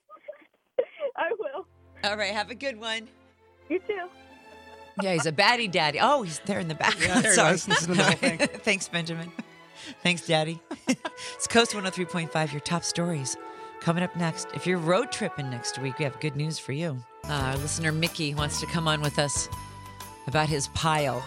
I 1.18 1.32
will. 1.40 1.66
All 2.04 2.18
right, 2.18 2.34
have 2.34 2.52
a 2.52 2.56
good 2.56 2.80
one. 2.80 3.08
You 3.70 3.80
too. 3.80 4.08
Yeah, 5.02 5.14
he's 5.14 5.26
a 5.26 5.32
baddie 5.32 5.70
daddy. 5.70 6.00
Oh, 6.02 6.24
he's 6.24 6.40
there 6.46 6.60
in 6.60 6.68
the 6.68 6.76
back. 6.76 6.96
Yeah, 7.00 7.20
there 7.22 7.34
Sorry. 7.36 7.52
was. 7.54 7.66
The 7.66 7.96
thing. 8.20 8.38
Thanks, 8.38 8.88
Benjamin. 8.88 9.32
Thanks, 10.04 10.26
Daddy. 10.26 10.60
it's 10.88 11.48
Coast 11.48 11.74
103.5, 11.74 12.52
your 12.52 12.62
top 12.62 12.84
stories. 12.84 13.36
Coming 13.82 14.04
up 14.04 14.16
next, 14.16 14.48
if 14.56 14.66
you're 14.66 14.80
road 14.80 15.12
tripping 15.12 15.50
next 15.50 15.78
week, 15.80 16.00
we 16.00 16.06
have 16.06 16.20
good 16.20 16.36
news 16.36 16.58
for 16.58 16.72
you. 16.72 16.98
Uh, 17.26 17.34
our 17.34 17.58
listener 17.58 17.92
Mickey 17.92 18.34
wants 18.34 18.60
to 18.62 18.66
come 18.68 18.88
on 18.88 19.02
with 19.02 19.20
us 19.20 19.48
about 20.28 20.50
his 20.50 20.70
pile. 20.70 21.24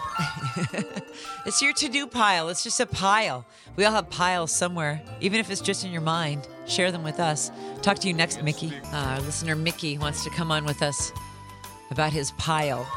it's 1.45 1.61
your 1.61 1.71
to 1.73 1.87
do 1.87 2.05
pile. 2.05 2.49
It's 2.49 2.63
just 2.63 2.79
a 2.81 2.85
pile. 2.85 3.45
We 3.77 3.85
all 3.85 3.93
have 3.93 4.09
piles 4.09 4.51
somewhere, 4.51 5.01
even 5.21 5.39
if 5.39 5.49
it's 5.49 5.61
just 5.61 5.85
in 5.85 5.91
your 5.91 6.01
mind. 6.01 6.47
Share 6.67 6.91
them 6.91 7.03
with 7.03 7.19
us. 7.19 7.49
Talk 7.81 7.99
to 7.99 8.07
you 8.09 8.13
next, 8.13 8.43
Mickey. 8.43 8.73
Uh, 8.91 8.97
our 8.97 9.21
listener 9.21 9.55
Mickey 9.55 9.97
wants 9.97 10.25
to 10.25 10.29
come 10.31 10.51
on 10.51 10.65
with 10.65 10.81
us 10.81 11.13
about 11.91 12.13
his 12.13 12.31
pile. 12.31 12.87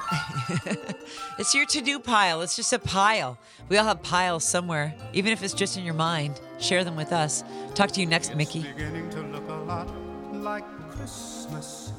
it's 1.39 1.55
your 1.55 1.67
to 1.67 1.81
do 1.81 1.99
pile. 1.99 2.43
It's 2.43 2.57
just 2.57 2.73
a 2.73 2.79
pile. 2.79 3.39
We 3.69 3.79
all 3.79 3.85
have 3.85 4.03
piles 4.03 4.45
somewhere, 4.45 4.95
even 5.13 5.33
if 5.33 5.43
it's 5.43 5.55
just 5.55 5.77
in 5.77 5.85
your 5.85 5.95
mind. 5.95 6.41
Share 6.59 6.85
them 6.85 6.97
with 6.97 7.13
us. 7.13 7.45
Talk 7.75 7.91
to 7.93 8.01
you 8.01 8.07
next, 8.07 8.35
Mickey. 8.35 8.63
beginning 8.63 9.11
to 9.11 9.21
look 9.23 9.49
a 9.49 9.55
lot 9.55 9.89
like 10.33 10.65
Christmas 10.91 11.93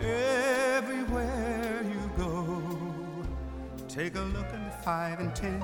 everywhere 0.00 1.84
you 1.84 2.10
go. 2.16 2.62
Take 3.88 4.14
a 4.16 4.20
look 4.20 4.46
at 4.46 4.64
the 4.64 4.82
five 4.82 5.20
and 5.20 5.34
ten, 5.34 5.62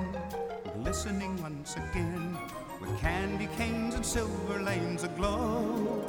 glistening 0.81 1.41
once 1.41 1.75
again 1.75 2.37
with 2.81 2.99
candy 2.99 3.47
canes 3.57 3.95
and 3.95 4.05
silver 4.05 4.61
lanes 4.61 5.03
aglow. 5.03 6.03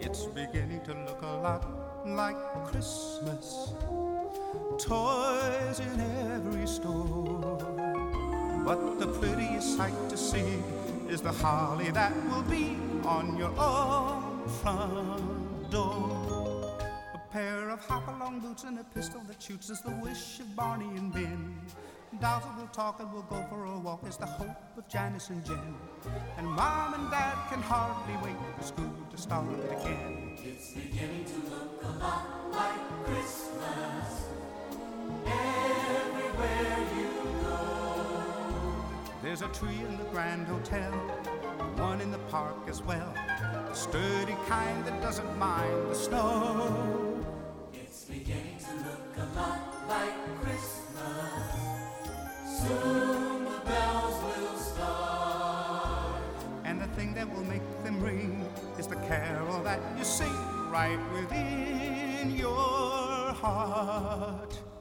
It's 0.00 0.24
beginning 0.26 0.82
to 0.84 0.94
look 0.94 1.22
a 1.22 1.26
lot 1.26 1.83
like 2.04 2.36
Christmas. 2.64 3.72
Toys 4.78 5.80
in 5.80 6.00
every 6.32 6.66
store. 6.66 7.58
But 8.64 8.98
the 8.98 9.06
prettiest 9.06 9.76
sight 9.76 9.94
to 10.08 10.16
see 10.16 10.62
is 11.08 11.20
the 11.20 11.32
holly 11.32 11.90
that 11.90 12.14
will 12.28 12.42
be 12.42 12.76
on 13.04 13.36
your 13.36 13.52
own 13.58 14.48
front 14.62 15.70
door. 15.70 16.78
A 17.14 17.18
pair 17.32 17.70
of 17.70 17.80
hop-along 17.80 18.40
boots 18.40 18.64
and 18.64 18.78
a 18.78 18.84
pistol 18.84 19.20
that 19.28 19.42
shoots 19.42 19.70
is 19.70 19.80
the 19.82 19.92
wish 20.02 20.40
of 20.40 20.56
Barney 20.56 20.96
and 20.96 21.12
Ben. 21.12 21.54
Dolls 22.20 22.44
will 22.56 22.66
talk 22.68 23.00
and 23.00 23.12
we'll 23.12 23.22
go 23.22 23.44
for 23.48 23.64
a 23.64 23.78
walk 23.78 24.06
is 24.06 24.16
the 24.16 24.26
hope 24.26 24.56
of 24.76 24.88
Janice 24.88 25.30
and 25.30 25.44
Jen. 25.44 25.74
And 26.38 26.46
Mom 26.46 26.94
and 26.94 27.10
Dad 27.10 27.34
can 27.50 27.60
hardly 27.60 28.14
wait 28.22 28.36
for 28.56 28.62
school 28.62 28.92
to 29.10 29.16
start 29.16 29.46
again. 29.70 30.36
It's 30.42 30.72
beginning 30.72 31.24
to 31.24 31.34
look 31.50 31.82
a 31.82 31.98
lot 31.98 32.52
like 32.52 33.04
Christmas 33.04 34.28
everywhere 35.26 36.78
you 36.96 37.08
go. 37.42 38.74
There's 39.22 39.42
a 39.42 39.48
tree 39.48 39.80
in 39.88 39.96
the 39.98 40.04
Grand 40.04 40.46
Hotel, 40.46 40.92
one 41.76 42.00
in 42.00 42.10
the 42.10 42.18
park 42.30 42.68
as 42.68 42.82
well. 42.82 43.12
The 43.68 43.74
sturdy 43.74 44.36
kind 44.46 44.84
that 44.84 45.02
doesn't 45.02 45.38
mind 45.38 45.90
the 45.90 45.94
snow. 45.94 47.24
It's 47.72 48.04
beginning 48.04 48.58
to 48.58 48.74
look 48.88 49.16
a 49.16 49.38
lot 49.38 49.88
like 49.88 50.42
Christmas. 50.42 50.73
Sing 60.04 60.36
right 60.70 60.98
within 61.14 62.36
your 62.36 63.32
heart. 63.32 64.73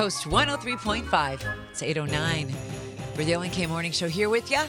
Coast 0.00 0.24
103.5. 0.24 1.44
It's 1.72 1.82
809. 1.82 2.56
We're 3.18 3.24
the 3.26 3.34
Ellen 3.34 3.50
K 3.50 3.66
Morning 3.66 3.92
Show 3.92 4.08
here 4.08 4.30
with 4.30 4.50
you. 4.50 4.62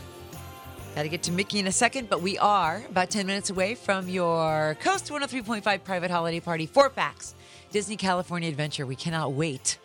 Got 0.94 1.04
to 1.04 1.08
get 1.08 1.24
to 1.24 1.32
Mickey 1.32 1.60
in 1.60 1.68
a 1.68 1.72
second, 1.72 2.10
but 2.10 2.22
we 2.22 2.38
are 2.38 2.84
about 2.90 3.10
10 3.10 3.26
minutes 3.28 3.50
away 3.50 3.76
from 3.76 4.10
your 4.10 4.76
Coast 4.82 5.08
103.5 5.08 5.86
private 5.86 6.12
holiday 6.12 6.42
party, 6.42 6.66
four 6.66 6.90
packs, 6.90 7.34
Disney 7.72 7.96
California 7.96 8.50
Adventure. 8.50 8.86
We 8.86 8.98
cannot 8.98 9.32
wait 9.32 9.80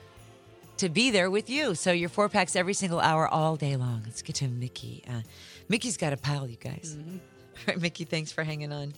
to 0.79 0.89
be 0.89 1.13
there 1.13 1.31
with 1.31 1.49
you. 1.49 1.77
So 1.77 1.93
your 1.93 2.09
four 2.09 2.29
packs 2.29 2.57
every 2.57 2.75
single 2.75 2.99
hour, 2.99 3.29
all 3.29 3.55
day 3.55 3.77
long. 3.77 4.03
Let's 4.05 4.23
get 4.23 4.35
to 4.37 4.49
Mickey. 4.49 5.05
Uh, 5.09 5.21
Mickey's 5.69 5.97
got 5.97 6.13
a 6.13 6.17
pile, 6.17 6.49
you 6.49 6.57
guys. 6.57 6.99
All 6.99 7.21
right, 7.69 7.81
Mickey, 7.81 8.03
thanks 8.03 8.33
for 8.33 8.43
hanging 8.43 8.73
on. 8.73 8.95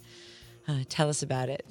Uh, 0.66 0.78
tell 0.88 1.10
us 1.10 1.22
about 1.22 1.50
it. 1.50 1.66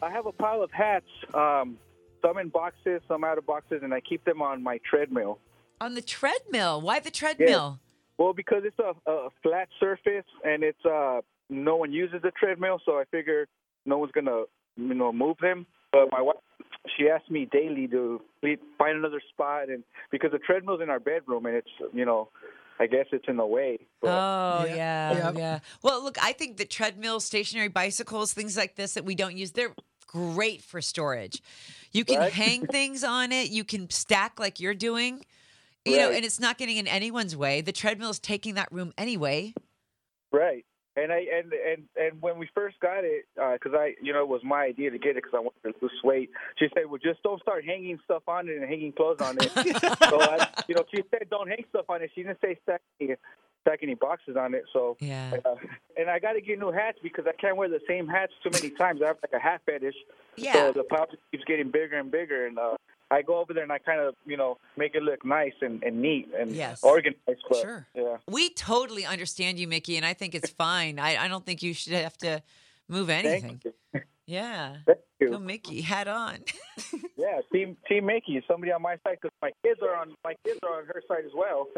I 0.00 0.10
have 0.10 0.26
a 0.26 0.32
pile 0.32 0.62
of 0.62 0.70
hats. 0.70 1.08
Um, 1.34 1.78
some 2.24 2.38
in 2.38 2.48
boxes, 2.48 3.02
some 3.08 3.24
out 3.24 3.38
of 3.38 3.46
boxes, 3.46 3.80
and 3.82 3.92
I 3.92 4.00
keep 4.00 4.24
them 4.24 4.40
on 4.42 4.62
my 4.62 4.80
treadmill. 4.88 5.38
On 5.80 5.94
the 5.94 6.02
treadmill. 6.02 6.80
Why 6.80 7.00
the 7.00 7.10
treadmill? 7.10 7.78
Yeah. 7.80 8.24
Well, 8.24 8.32
because 8.32 8.62
it's 8.64 8.78
a, 8.78 9.10
a 9.10 9.28
flat 9.42 9.68
surface 9.80 10.24
and 10.44 10.62
it's 10.62 10.84
uh 10.84 11.20
no 11.50 11.76
one 11.76 11.92
uses 11.92 12.22
the 12.22 12.30
treadmill, 12.30 12.80
so 12.86 12.92
I 12.92 13.04
figure 13.10 13.46
no 13.84 13.98
one's 13.98 14.12
gonna 14.12 14.44
you 14.76 14.94
know 14.94 15.12
move 15.12 15.36
them. 15.40 15.66
But 15.92 16.10
my 16.10 16.22
wife, 16.22 16.36
she 16.96 17.08
asks 17.08 17.30
me 17.30 17.48
daily 17.50 17.86
to 17.88 18.20
find 18.78 18.98
another 18.98 19.20
spot, 19.30 19.68
and 19.68 19.84
because 20.10 20.32
the 20.32 20.38
treadmill's 20.38 20.80
in 20.80 20.90
our 20.90 21.00
bedroom 21.00 21.46
and 21.46 21.56
it's 21.56 21.70
you 21.92 22.04
know, 22.04 22.28
I 22.78 22.86
guess 22.86 23.06
it's 23.12 23.26
in 23.28 23.36
the 23.36 23.46
way. 23.46 23.78
Oh 24.02 24.64
yeah, 24.64 25.12
yeah, 25.12 25.32
Yeah. 25.34 25.58
Well, 25.82 26.02
look, 26.02 26.16
I 26.22 26.32
think 26.32 26.56
the 26.56 26.64
treadmills, 26.64 27.24
stationary 27.24 27.68
bicycles, 27.68 28.32
things 28.32 28.56
like 28.56 28.76
this 28.76 28.94
that 28.94 29.04
we 29.04 29.14
don't 29.14 29.36
use, 29.36 29.52
they're 29.52 29.74
great 30.06 30.62
for 30.62 30.80
storage. 30.80 31.42
You 31.94 32.04
can 32.04 32.18
Right. 32.18 32.32
hang 32.32 32.66
things 32.66 33.02
on 33.04 33.32
it. 33.32 33.50
You 33.50 33.64
can 33.64 33.88
stack 33.88 34.38
like 34.38 34.60
you're 34.60 34.74
doing. 34.74 35.24
You 35.86 35.98
know, 35.98 36.10
and 36.10 36.24
it's 36.24 36.40
not 36.40 36.56
getting 36.58 36.78
in 36.78 36.86
anyone's 36.86 37.36
way. 37.36 37.60
The 37.60 37.72
treadmill 37.72 38.08
is 38.10 38.18
taking 38.18 38.54
that 38.54 38.72
room 38.72 38.94
anyway. 38.96 39.52
Right. 40.32 40.64
And 40.96 41.12
I 41.12 41.18
and 41.18 41.52
and 41.52 41.82
and 41.96 42.22
when 42.22 42.38
we 42.38 42.48
first 42.54 42.78
got 42.80 43.02
it, 43.04 43.26
uh, 43.40 43.54
because 43.54 43.72
I 43.74 43.94
you 44.00 44.12
know 44.12 44.22
it 44.22 44.28
was 44.28 44.42
my 44.44 44.62
idea 44.62 44.90
to 44.92 44.98
get 44.98 45.10
it 45.10 45.16
because 45.16 45.32
I 45.34 45.40
wanted 45.40 45.60
to 45.64 45.74
lose 45.82 46.00
weight. 46.04 46.30
She 46.56 46.68
said, 46.72 46.86
"Well, 46.88 47.00
just 47.02 47.20
don't 47.22 47.42
start 47.42 47.64
hanging 47.64 47.98
stuff 48.04 48.22
on 48.28 48.48
it 48.48 48.56
and 48.56 48.64
hanging 48.64 48.92
clothes 48.92 49.20
on 49.20 49.36
it." 49.40 49.50
so 50.08 50.20
I, 50.20 50.48
you 50.68 50.76
know, 50.76 50.84
she 50.94 51.02
said, 51.10 51.28
"Don't 51.30 51.48
hang 51.48 51.64
stuff 51.68 51.86
on 51.88 52.00
it." 52.02 52.12
She 52.14 52.22
didn't 52.22 52.38
say 52.40 52.56
stack. 52.62 52.80
Stack 53.66 53.80
any 53.82 53.94
boxes 53.94 54.36
on 54.36 54.54
it. 54.54 54.64
So 54.72 54.96
Yeah. 55.00 55.36
uh, 55.44 55.54
and 55.96 56.10
I 56.10 56.18
got 56.18 56.32
to 56.34 56.40
get 56.40 56.58
new 56.58 56.70
hats 56.70 56.98
because 57.02 57.24
I 57.26 57.32
can't 57.32 57.56
wear 57.56 57.68
the 57.68 57.80
same 57.88 58.06
hats 58.06 58.32
too 58.42 58.50
many 58.52 58.70
times. 58.70 59.00
I 59.02 59.06
have 59.08 59.16
like 59.22 59.32
a 59.32 59.42
hat 59.42 59.62
fetish. 59.66 59.94
Yeah. 60.36 60.52
So 60.52 60.72
the 60.72 60.84
pile 60.84 61.06
keeps 61.30 61.44
getting 61.44 61.70
bigger 61.70 61.98
and 61.98 62.10
bigger, 62.10 62.46
and 62.46 62.58
uh, 62.58 62.76
I 63.10 63.22
go 63.22 63.38
over 63.38 63.54
there 63.54 63.62
and 63.62 63.72
I 63.72 63.78
kind 63.78 64.00
of 64.00 64.14
you 64.26 64.36
know 64.36 64.58
make 64.76 64.94
it 64.94 65.02
look 65.02 65.24
nice 65.24 65.54
and, 65.62 65.82
and 65.82 66.02
neat 66.02 66.28
and 66.38 66.50
Yes. 66.50 66.82
organized. 66.82 67.18
But, 67.48 67.58
Sure. 67.60 67.86
Yeah. 67.94 68.16
We 68.28 68.50
totally 68.50 69.06
understand 69.06 69.58
you, 69.58 69.66
Mickey, 69.66 69.96
and 69.96 70.04
I 70.04 70.12
think 70.12 70.34
it's 70.34 70.50
fine. 70.50 70.98
I, 70.98 71.16
I 71.24 71.28
don't 71.28 71.44
think 71.46 71.62
you 71.62 71.72
should 71.72 71.94
have 71.94 72.18
to 72.18 72.42
move 72.88 73.08
anything. 73.10 73.60
Yeah. 74.26 74.76
Thank 74.86 74.98
you. 75.20 75.30
Go, 75.30 75.38
Mickey, 75.38 75.80
hat 75.82 76.08
on. 76.08 76.38
Yeah, 77.16 77.40
team 77.52 77.76
Team 77.88 78.06
Mickey, 78.06 78.42
somebody 78.46 78.70
on 78.72 78.82
my 78.82 78.96
side 79.06 79.16
because 79.22 79.30
my 79.40 79.50
kids 79.64 79.80
are 79.82 79.94
on 79.96 80.14
my 80.24 80.34
kids 80.44 80.58
are 80.62 80.76
on 80.78 80.84
her 80.86 81.00
side 81.08 81.24
as 81.24 81.30
well. 81.34 81.68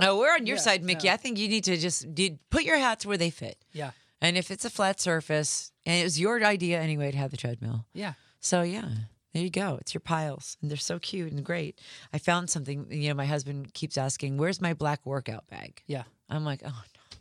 No, 0.00 0.12
oh, 0.12 0.18
we're 0.18 0.32
on 0.32 0.46
your 0.46 0.56
Yeah, 0.56 0.62
side, 0.62 0.82
Mickey. 0.82 1.10
I 1.10 1.16
think 1.18 1.36
you 1.38 1.48
need 1.48 1.64
to 1.64 1.76
just 1.76 2.14
do, 2.14 2.38
put 2.50 2.62
your 2.62 2.78
hats 2.78 3.04
where 3.04 3.18
they 3.18 3.28
fit. 3.28 3.58
Yeah. 3.72 3.90
And 4.22 4.38
if 4.38 4.50
it's 4.50 4.64
a 4.64 4.70
flat 4.70 5.00
surface, 5.00 5.72
and 5.84 6.00
it 6.00 6.04
was 6.04 6.18
your 6.18 6.42
idea 6.42 6.80
anyway 6.80 7.10
to 7.10 7.18
have 7.18 7.32
the 7.32 7.36
treadmill. 7.36 7.84
Yeah. 7.92 8.14
So 8.40 8.62
yeah, 8.62 8.88
there 9.34 9.42
you 9.42 9.50
go. 9.50 9.76
It's 9.80 9.92
your 9.92 10.00
piles, 10.00 10.56
and 10.62 10.70
they're 10.70 10.78
so 10.78 10.98
cute 10.98 11.32
and 11.32 11.44
great. 11.44 11.78
I 12.12 12.18
found 12.18 12.48
something. 12.48 12.86
You 12.90 13.08
know, 13.10 13.14
my 13.14 13.26
husband 13.26 13.74
keeps 13.74 13.98
asking, 13.98 14.38
"Where's 14.38 14.62
my 14.62 14.72
black 14.72 15.04
workout 15.04 15.46
bag?" 15.48 15.82
Yeah. 15.86 16.04
I'm 16.30 16.44
like, 16.44 16.62
"Oh 16.64 16.68
no." 16.68 17.18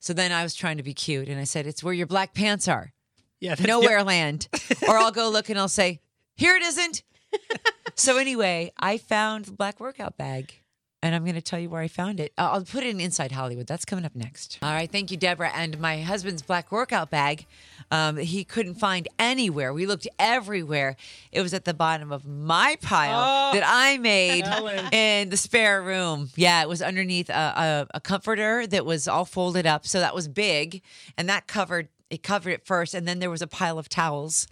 So 0.00 0.12
then 0.14 0.32
I 0.32 0.42
was 0.42 0.54
trying 0.54 0.78
to 0.78 0.82
be 0.82 0.94
cute, 0.94 1.28
and 1.28 1.38
I 1.38 1.44
said, 1.44 1.66
"It's 1.66 1.84
where 1.84 1.92
your 1.94 2.06
black 2.06 2.32
pants 2.32 2.66
are." 2.68 2.94
Yeah. 3.40 3.54
Nowhere 3.60 4.02
land. 4.02 4.48
or 4.88 4.96
I'll 4.96 5.12
go 5.12 5.28
look 5.30 5.48
and 5.48 5.58
I'll 5.58 5.68
say, 5.68 6.00
"Here 6.36 6.56
it 6.56 6.62
isn't." 6.62 7.02
so 7.94 8.18
anyway, 8.18 8.72
I 8.78 8.98
found 8.98 9.46
the 9.46 9.52
black 9.52 9.80
workout 9.80 10.16
bag. 10.16 10.54
And 11.02 11.14
I'm 11.14 11.22
going 11.24 11.34
to 11.36 11.42
tell 11.42 11.58
you 11.60 11.68
where 11.68 11.82
I 11.82 11.88
found 11.88 12.18
it. 12.18 12.32
I'll 12.36 12.64
put 12.64 12.82
it 12.82 12.88
in 12.88 13.00
Inside 13.00 13.30
Hollywood. 13.30 13.66
That's 13.68 13.84
coming 13.84 14.04
up 14.04 14.16
next. 14.16 14.58
All 14.60 14.72
right. 14.72 14.90
Thank 14.90 15.10
you, 15.12 15.16
Deborah. 15.16 15.52
And 15.54 15.78
my 15.78 16.00
husband's 16.00 16.42
black 16.42 16.72
workout 16.72 17.10
bag, 17.10 17.46
um, 17.92 18.16
he 18.16 18.42
couldn't 18.42 18.76
find 18.76 19.06
anywhere. 19.18 19.72
We 19.72 19.86
looked 19.86 20.08
everywhere. 20.18 20.96
It 21.30 21.42
was 21.42 21.54
at 21.54 21.64
the 21.64 21.74
bottom 21.74 22.10
of 22.10 22.26
my 22.26 22.76
pile 22.82 23.20
Oh, 23.20 23.52
that 23.56 23.62
I 23.64 23.98
made 23.98 24.44
Ellen. 24.46 24.92
in 24.92 25.28
the 25.28 25.36
spare 25.36 25.80
room. 25.80 26.30
Yeah, 26.34 26.62
it 26.62 26.68
was 26.68 26.82
underneath 26.82 27.28
a, 27.28 27.86
a, 27.92 27.96
a 27.98 28.00
comforter 28.00 28.66
that 28.66 28.84
was 28.84 29.06
all 29.06 29.26
folded 29.26 29.66
up. 29.66 29.86
So 29.86 30.00
that 30.00 30.14
was 30.14 30.26
big. 30.26 30.82
And 31.16 31.28
that 31.28 31.46
covered 31.46 31.88
it 32.10 32.22
covered 32.22 32.50
it 32.50 32.66
first. 32.66 32.94
And 32.94 33.06
then 33.06 33.18
there 33.18 33.30
was 33.30 33.42
a 33.42 33.46
pile 33.46 33.78
of 33.78 33.88
towels. 33.88 34.46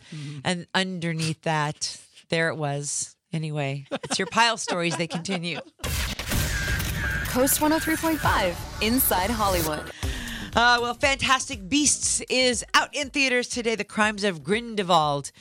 And 0.44 0.66
underneath 0.74 1.42
that, 1.42 2.00
there 2.28 2.48
it 2.48 2.56
was. 2.56 3.16
Anyway, 3.32 3.86
it's 3.90 4.18
your 4.18 4.28
pile 4.28 4.56
stories. 4.56 4.96
They 4.96 5.06
continue. 5.08 5.58
Coast 7.26 7.60
103.5, 7.60 8.82
Inside 8.82 9.30
Hollywood. 9.30 9.90
Uh, 10.54 10.78
well, 10.80 10.94
Fantastic 10.94 11.68
Beasts 11.68 12.20
is 12.30 12.64
out 12.74 12.94
in 12.94 13.10
theaters 13.10 13.48
today. 13.48 13.74
The 13.74 13.82
Crimes 13.82 14.22
of 14.22 14.44
Grindelwald. 14.44 15.32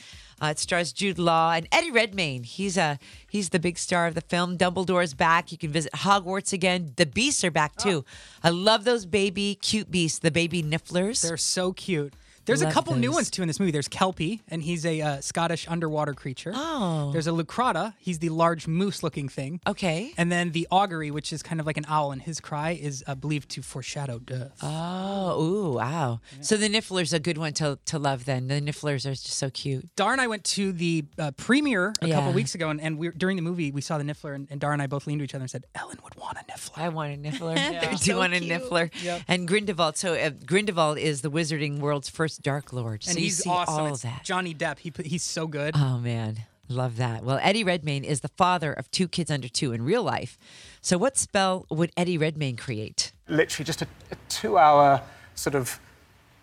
Uh, 0.42 0.46
it 0.46 0.58
stars 0.58 0.92
Jude 0.92 1.18
Law 1.18 1.52
and 1.52 1.68
Eddie 1.72 1.90
Redmayne. 1.90 2.42
He's 2.42 2.76
a 2.76 2.98
he's 3.28 3.50
the 3.50 3.58
big 3.58 3.78
star 3.78 4.06
of 4.06 4.14
the 4.14 4.20
film. 4.20 4.56
Dumbledore's 4.56 5.14
back. 5.14 5.52
You 5.52 5.58
can 5.58 5.70
visit 5.70 5.92
Hogwarts 5.92 6.52
again. 6.52 6.92
The 6.96 7.06
beasts 7.06 7.44
are 7.44 7.50
back 7.50 7.76
too. 7.76 8.04
I 8.42 8.50
love 8.50 8.84
those 8.84 9.06
baby 9.06 9.56
cute 9.60 9.90
beasts. 9.90 10.18
The 10.18 10.30
baby 10.30 10.62
nifflers. 10.62 11.22
They're 11.22 11.36
so 11.36 11.72
cute. 11.72 12.14
There's 12.46 12.62
a 12.62 12.70
couple 12.70 12.94
new 12.94 13.12
ones 13.12 13.30
too 13.30 13.42
in 13.42 13.48
this 13.48 13.58
movie. 13.58 13.72
There's 13.72 13.88
Kelpie, 13.88 14.42
and 14.48 14.62
he's 14.62 14.84
a 14.84 15.00
uh, 15.00 15.20
Scottish 15.20 15.66
underwater 15.68 16.14
creature. 16.14 16.52
Oh. 16.54 17.10
There's 17.12 17.26
a 17.26 17.30
Leucrotta. 17.30 17.94
He's 17.98 18.18
the 18.18 18.28
large 18.28 18.66
moose-looking 18.66 19.28
thing. 19.28 19.60
Okay. 19.66 20.12
And 20.16 20.30
then 20.30 20.52
the 20.52 20.66
Augurey, 20.70 21.10
which 21.10 21.32
is 21.32 21.42
kind 21.42 21.60
of 21.60 21.66
like 21.66 21.76
an 21.76 21.84
owl, 21.88 22.12
and 22.12 22.22
his 22.22 22.40
cry 22.40 22.70
is 22.70 23.02
uh, 23.06 23.14
believed 23.14 23.48
to 23.50 23.62
foreshadow 23.62 24.18
death. 24.18 24.58
Oh, 24.62 25.42
ooh, 25.42 25.72
wow. 25.74 26.20
So 26.40 26.56
the 26.56 26.68
niffler's 26.68 27.12
a 27.12 27.20
good 27.20 27.38
one 27.38 27.52
to 27.54 27.78
to 27.86 27.98
love. 27.98 28.24
Then 28.24 28.48
the 28.48 28.60
nifflers 28.60 29.06
are 29.06 29.10
just 29.10 29.26
so 29.28 29.50
cute. 29.50 29.94
Dar 29.96 30.12
and 30.12 30.20
I 30.20 30.26
went 30.26 30.44
to 30.44 30.72
the 30.72 31.04
uh, 31.18 31.30
premiere 31.32 31.94
a 32.02 32.08
couple 32.08 32.32
weeks 32.32 32.54
ago, 32.54 32.68
and, 32.70 32.80
and 32.80 32.98
we 32.98 33.10
during 33.10 33.36
the 33.36 33.42
movie 33.42 33.70
we 33.70 33.80
saw 33.80 33.98
the 33.98 34.04
Niffler, 34.04 34.34
and, 34.34 34.48
and 34.50 34.60
Dar 34.60 34.72
and 34.72 34.82
I 34.82 34.86
both 34.86 35.06
leaned 35.06 35.20
to 35.20 35.24
each 35.24 35.34
other 35.34 35.42
and 35.42 35.50
said, 35.50 35.64
"Ellen 35.74 35.98
would 36.04 36.14
want 36.16 36.38
a 36.38 36.44
Niffler." 36.52 36.78
I 36.78 36.88
want 36.88 37.14
a 37.14 37.16
niffler. 37.16 37.54
They're 37.80 37.90
I 37.90 37.92
do 37.92 37.96
so 37.96 38.18
want 38.18 38.34
a 38.34 38.40
cute. 38.40 38.62
niffler. 38.62 38.90
Yep. 39.02 39.22
And 39.28 39.48
Grindelwald. 39.48 39.96
So 39.96 40.14
uh, 40.14 40.30
Grindelwald 40.44 40.98
is 40.98 41.22
the 41.22 41.30
wizarding 41.30 41.78
world's 41.78 42.08
first 42.08 42.33
Dark 42.38 42.72
Lord. 42.72 43.02
So 43.04 43.10
and 43.10 43.18
you 43.18 43.24
he's 43.24 43.38
see 43.38 43.50
awesome. 43.50 43.74
all 43.74 43.86
It's 43.86 44.02
that. 44.02 44.22
Johnny 44.24 44.54
Depp. 44.54 44.78
He 44.78 44.92
he's 45.04 45.22
so 45.22 45.46
good. 45.46 45.74
Oh 45.76 45.98
man, 45.98 46.40
love 46.68 46.96
that. 46.96 47.24
Well, 47.24 47.38
Eddie 47.42 47.64
Redmayne 47.64 48.04
is 48.04 48.20
the 48.20 48.28
father 48.28 48.72
of 48.72 48.90
two 48.90 49.08
kids 49.08 49.30
under 49.30 49.48
two 49.48 49.72
in 49.72 49.82
real 49.84 50.02
life. 50.02 50.38
So 50.80 50.98
what 50.98 51.16
spell 51.16 51.66
would 51.70 51.90
Eddie 51.96 52.18
Redmayne 52.18 52.56
create? 52.56 53.12
literally 53.26 53.64
just 53.64 53.80
a, 53.80 53.86
a 54.10 54.16
two-hour 54.28 55.00
sort 55.34 55.54
of 55.54 55.80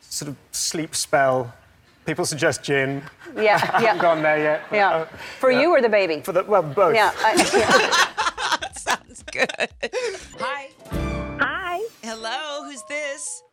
sort 0.01 0.29
of 0.29 0.35
sleep 0.51 0.95
spell. 0.95 1.53
People 2.07 2.25
suggest 2.25 2.63
gin. 2.63 3.03
Yeah, 3.35 3.53
I 3.55 3.57
haven't 3.81 3.83
yeah. 3.83 3.97
gone 4.01 4.21
there 4.23 4.37
yet. 4.39 4.63
but, 4.69 4.75
Yeah. 4.75 4.89
uh, 4.89 5.05
For 5.39 5.51
yeah. 5.51 5.61
you 5.61 5.69
or 5.69 5.81
the 5.81 5.89
baby? 5.89 6.21
For 6.21 6.31
the 6.31 6.43
well, 6.43 6.63
both. 6.63 6.95
Yeah. 6.95 7.11
I, 7.23 7.35
Sounds 8.75 9.23
good. 9.31 9.51
Hi. 10.39 10.69
Hi. 11.39 11.85
Hello. 12.03 12.63
Who's 12.65 12.81
this? 12.89 13.43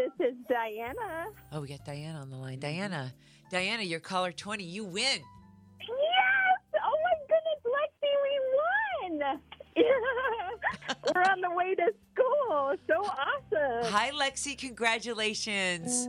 This 0.00 0.28
is 0.30 0.34
Diana. 0.48 1.26
Oh, 1.52 1.60
we 1.60 1.68
got 1.68 1.84
Diana 1.84 2.20
on 2.20 2.30
the 2.30 2.36
line. 2.36 2.58
Diana. 2.58 3.12
Diana, 3.50 3.82
you're 3.82 4.00
caller 4.00 4.32
20. 4.32 4.64
You 4.64 4.82
win. 4.84 4.94
Yes! 4.94 6.80
Oh 6.82 6.96
my 7.04 7.16
goodness, 7.28 7.60
Lexi, 7.76 8.12
we 8.24 9.20
won! 9.20 9.40
We're 11.14 11.22
on 11.30 11.40
the 11.42 11.50
way 11.50 11.74
to 11.74 11.92
school. 12.14 12.76
So 12.86 12.94
awesome. 13.04 13.92
Hi, 13.92 14.10
Lexi. 14.12 14.56
Congratulations. 14.56 16.06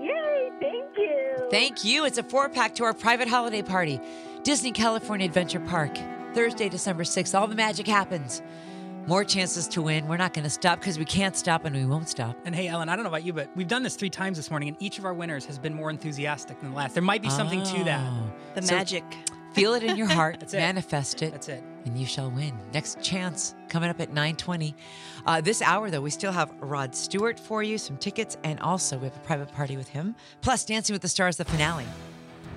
Yay, 0.00 0.50
thank 0.58 0.96
you. 0.96 1.48
Thank 1.50 1.84
you. 1.84 2.06
It's 2.06 2.16
a 2.16 2.22
four 2.22 2.48
pack 2.48 2.74
to 2.76 2.84
our 2.84 2.94
private 2.94 3.28
holiday 3.28 3.60
party, 3.60 4.00
Disney 4.42 4.72
California 4.72 5.26
Adventure 5.26 5.60
Park, 5.60 5.98
Thursday, 6.32 6.70
December 6.70 7.02
6th. 7.02 7.38
All 7.38 7.46
the 7.46 7.54
magic 7.54 7.86
happens. 7.86 8.40
More 9.08 9.24
chances 9.24 9.66
to 9.68 9.80
win. 9.80 10.06
We're 10.06 10.18
not 10.18 10.34
going 10.34 10.44
to 10.44 10.50
stop 10.50 10.80
because 10.80 10.98
we 10.98 11.06
can't 11.06 11.34
stop 11.34 11.64
and 11.64 11.74
we 11.74 11.86
won't 11.86 12.10
stop. 12.10 12.36
And 12.44 12.54
hey, 12.54 12.68
Ellen, 12.68 12.90
I 12.90 12.94
don't 12.94 13.04
know 13.04 13.08
about 13.08 13.24
you, 13.24 13.32
but 13.32 13.48
we've 13.56 13.66
done 13.66 13.82
this 13.82 13.96
three 13.96 14.10
times 14.10 14.36
this 14.36 14.50
morning, 14.50 14.68
and 14.68 14.76
each 14.80 14.98
of 14.98 15.06
our 15.06 15.14
winners 15.14 15.46
has 15.46 15.58
been 15.58 15.72
more 15.72 15.88
enthusiastic 15.88 16.60
than 16.60 16.72
the 16.72 16.76
last. 16.76 16.92
There 16.92 17.02
might 17.02 17.22
be 17.22 17.30
something 17.30 17.62
to 17.62 17.84
that. 17.84 18.06
Oh. 18.06 18.30
The 18.54 18.60
So 18.60 18.74
magic. 18.74 19.04
Feel 19.54 19.72
it 19.72 19.82
in 19.82 19.96
your 19.96 20.08
heart. 20.08 20.36
That's 20.40 20.52
it. 20.52 20.58
Manifest 20.58 21.22
it. 21.22 21.32
That's 21.32 21.48
it. 21.48 21.64
And 21.86 21.96
you 21.96 22.04
shall 22.04 22.30
win. 22.30 22.52
Next 22.74 23.00
chance 23.00 23.54
coming 23.70 23.88
up 23.88 23.98
at 23.98 24.10
920. 24.10 24.76
Uh, 25.24 25.40
this 25.40 25.62
hour, 25.62 25.90
though, 25.90 26.02
we 26.02 26.10
still 26.10 26.32
have 26.32 26.52
Rod 26.60 26.94
Stewart 26.94 27.40
for 27.40 27.62
you, 27.62 27.78
some 27.78 27.96
tickets, 27.96 28.36
and 28.44 28.60
also 28.60 28.98
we 28.98 29.04
have 29.04 29.16
a 29.16 29.20
private 29.20 29.50
party 29.54 29.78
with 29.78 29.88
him. 29.88 30.16
Plus, 30.42 30.66
Dancing 30.66 30.92
with 30.92 31.00
the 31.00 31.08
Stars, 31.08 31.38
the 31.38 31.46
finale. 31.46 31.86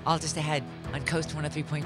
All 0.05 0.17
just 0.17 0.35
ahead 0.35 0.63
on 0.93 1.05
Coast 1.05 1.29
103.5. 1.35 1.83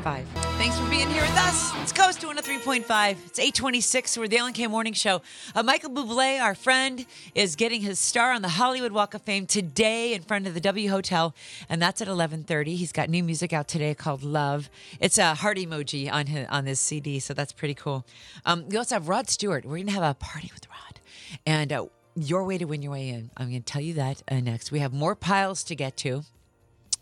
Thanks 0.58 0.80
for 0.80 0.90
being 0.90 1.10
here 1.10 1.22
with 1.22 1.38
us. 1.38 1.74
It's 1.82 1.92
Coast 1.92 2.22
103.5. 2.22 2.86
It's 3.26 3.40
826. 3.40 4.18
We're 4.18 4.30
the 4.30 4.38
Ellen 4.38 4.54
K 4.54 4.68
Morning 4.68 4.94
Show. 4.94 5.22
Uh, 5.54 5.64
Michael 5.64 5.90
Bublé, 5.90 6.42
our 6.42 6.56
friend, 6.56 7.06
is 7.36 7.58
getting 7.58 7.82
his 7.82 8.00
star 8.00 8.32
on 8.32 8.42
the 8.42 8.48
Hollywood 8.48 8.94
Walk 8.94 9.16
of 9.16 9.22
Fame 9.24 9.46
today 9.46 10.14
in 10.14 10.22
front 10.22 10.48
of 10.48 10.54
the 10.54 10.62
W 10.62 10.90
Hotel, 10.90 11.36
and 11.68 11.82
that's 11.82 12.02
at 12.02 12.08
11:30. 12.08 12.76
He's 12.78 12.94
got 12.94 13.10
new 13.10 13.24
music 13.24 13.52
out 13.52 13.68
today 13.68 13.94
called 13.94 14.24
Love. 14.24 14.70
It's 15.02 15.18
a 15.18 15.36
heart 15.36 15.58
emoji 15.58 16.10
on 16.10 16.28
his, 16.28 16.48
on 16.50 16.64
this 16.64 16.80
CD, 16.80 17.20
so 17.20 17.34
that's 17.34 17.52
pretty 17.52 17.74
cool. 17.74 18.06
Um, 18.46 18.70
we 18.70 18.78
also 18.78 18.96
have 18.96 19.10
Rod 19.10 19.30
Stewart. 19.30 19.66
We're 19.66 19.80
gonna 19.80 19.92
have 19.92 20.04
a 20.04 20.14
party 20.14 20.50
with 20.54 20.66
Rod, 20.70 21.02
and 21.46 21.74
uh, 21.74 21.88
your 22.16 22.46
way 22.46 22.58
to 22.58 22.66
win 22.66 22.82
your 22.82 22.94
way 22.94 23.10
in. 23.10 23.30
I'm 23.36 23.48
gonna 23.48 23.60
tell 23.60 23.82
you 23.82 23.94
that 23.96 24.24
uh, 24.32 24.40
next. 24.40 24.72
We 24.72 24.80
have 24.80 24.94
more 24.94 25.16
piles 25.16 25.64
to 25.66 25.76
get 25.76 25.98
to. 25.98 26.24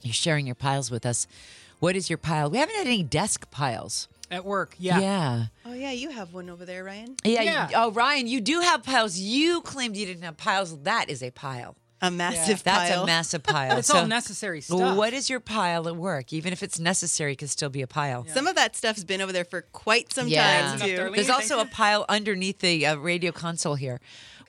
You're 0.03 0.13
sharing 0.13 0.45
your 0.45 0.55
piles 0.55 0.91
with 0.91 1.05
us. 1.05 1.27
What 1.79 1.95
is 1.95 2.09
your 2.09 2.17
pile? 2.17 2.49
We 2.49 2.57
haven't 2.59 2.75
had 2.75 2.87
any 2.87 3.03
desk 3.03 3.49
piles. 3.51 4.07
At 4.31 4.45
work, 4.45 4.75
yeah. 4.79 4.99
Yeah. 4.99 5.45
Oh 5.65 5.73
yeah, 5.73 5.91
you 5.91 6.09
have 6.11 6.33
one 6.33 6.49
over 6.49 6.65
there, 6.65 6.83
Ryan. 6.83 7.15
Yeah. 7.23 7.69
you- 7.69 7.75
oh, 7.75 7.91
Ryan, 7.91 8.27
you 8.27 8.41
do 8.41 8.61
have 8.61 8.83
piles. 8.83 9.17
You 9.17 9.61
claimed 9.61 9.95
you 9.95 10.05
didn't 10.05 10.23
have 10.23 10.37
piles. 10.37 10.79
That 10.83 11.09
is 11.09 11.21
a 11.21 11.29
pile. 11.31 11.75
A 12.01 12.11
massive 12.11 12.63
That's 12.63 12.77
pile. 12.77 12.89
That's 12.89 13.01
a 13.03 13.05
massive 13.05 13.43
pile. 13.43 13.69
But 13.69 13.77
it's 13.79 13.89
all 13.89 14.05
necessary 14.07 14.59
stuff. 14.59 14.97
What 14.97 15.13
is 15.13 15.29
your 15.29 15.39
pile 15.39 15.87
at 15.87 15.95
work? 15.95 16.33
Even 16.33 16.51
if 16.51 16.61
it's 16.61 16.77
necessary, 16.77 17.31
it 17.31 17.37
can 17.37 17.47
still 17.47 17.69
be 17.69 17.81
a 17.81 17.87
pile. 17.87 18.25
Some 18.27 18.45
of 18.45 18.55
that 18.55 18.75
stuff's 18.75 19.05
been 19.05 19.21
over 19.21 19.31
there 19.31 19.45
for 19.45 19.61
quite 19.61 20.11
some 20.11 20.27
Yeah. 20.27 20.75
time 20.75 20.79
too. 20.81 21.11
There's 21.15 21.29
also 21.29 21.59
a 21.61 21.65
pile 21.65 22.05
underneath 22.09 22.59
the 22.59 22.85
uh, 22.87 22.95
radio 22.97 23.31
console 23.31 23.75
here 23.75 24.01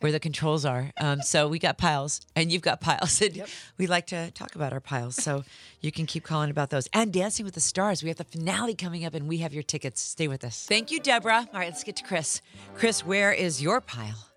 where 0.04 0.12
the 0.12 0.20
controls 0.20 0.66
are. 0.66 0.90
Um, 1.00 1.22
so 1.22 1.48
we 1.48 1.58
got 1.58 1.78
piles 1.78 2.20
and 2.36 2.52
you've 2.52 2.60
got 2.60 2.82
piles. 2.82 3.22
And 3.24 3.42
we 3.78 3.86
like 3.86 4.06
to 4.08 4.30
talk 4.32 4.54
about 4.54 4.74
our 4.74 4.80
piles. 4.80 5.16
So 5.16 5.44
you 5.80 5.90
can 5.90 6.04
keep 6.04 6.24
calling 6.24 6.50
about 6.50 6.68
those. 6.68 6.86
And 6.92 7.10
Dancing 7.10 7.46
with 7.46 7.54
the 7.54 7.60
Stars. 7.60 8.02
We 8.02 8.10
have 8.10 8.18
the 8.18 8.24
finale 8.24 8.74
coming 8.74 9.06
up 9.06 9.14
and 9.14 9.26
we 9.26 9.38
have 9.38 9.54
your 9.54 9.62
tickets. 9.62 10.02
Stay 10.02 10.28
with 10.28 10.44
us. 10.44 10.66
Thank 10.68 10.90
you, 10.90 11.00
Deborah. 11.00 11.48
All 11.50 11.58
right, 11.58 11.70
let's 11.70 11.84
get 11.84 11.96
to 11.96 12.04
Chris. 12.04 12.42
Chris, 12.74 13.06
where 13.06 13.32
is 13.32 13.62
your 13.62 13.80
pile? 13.80 14.28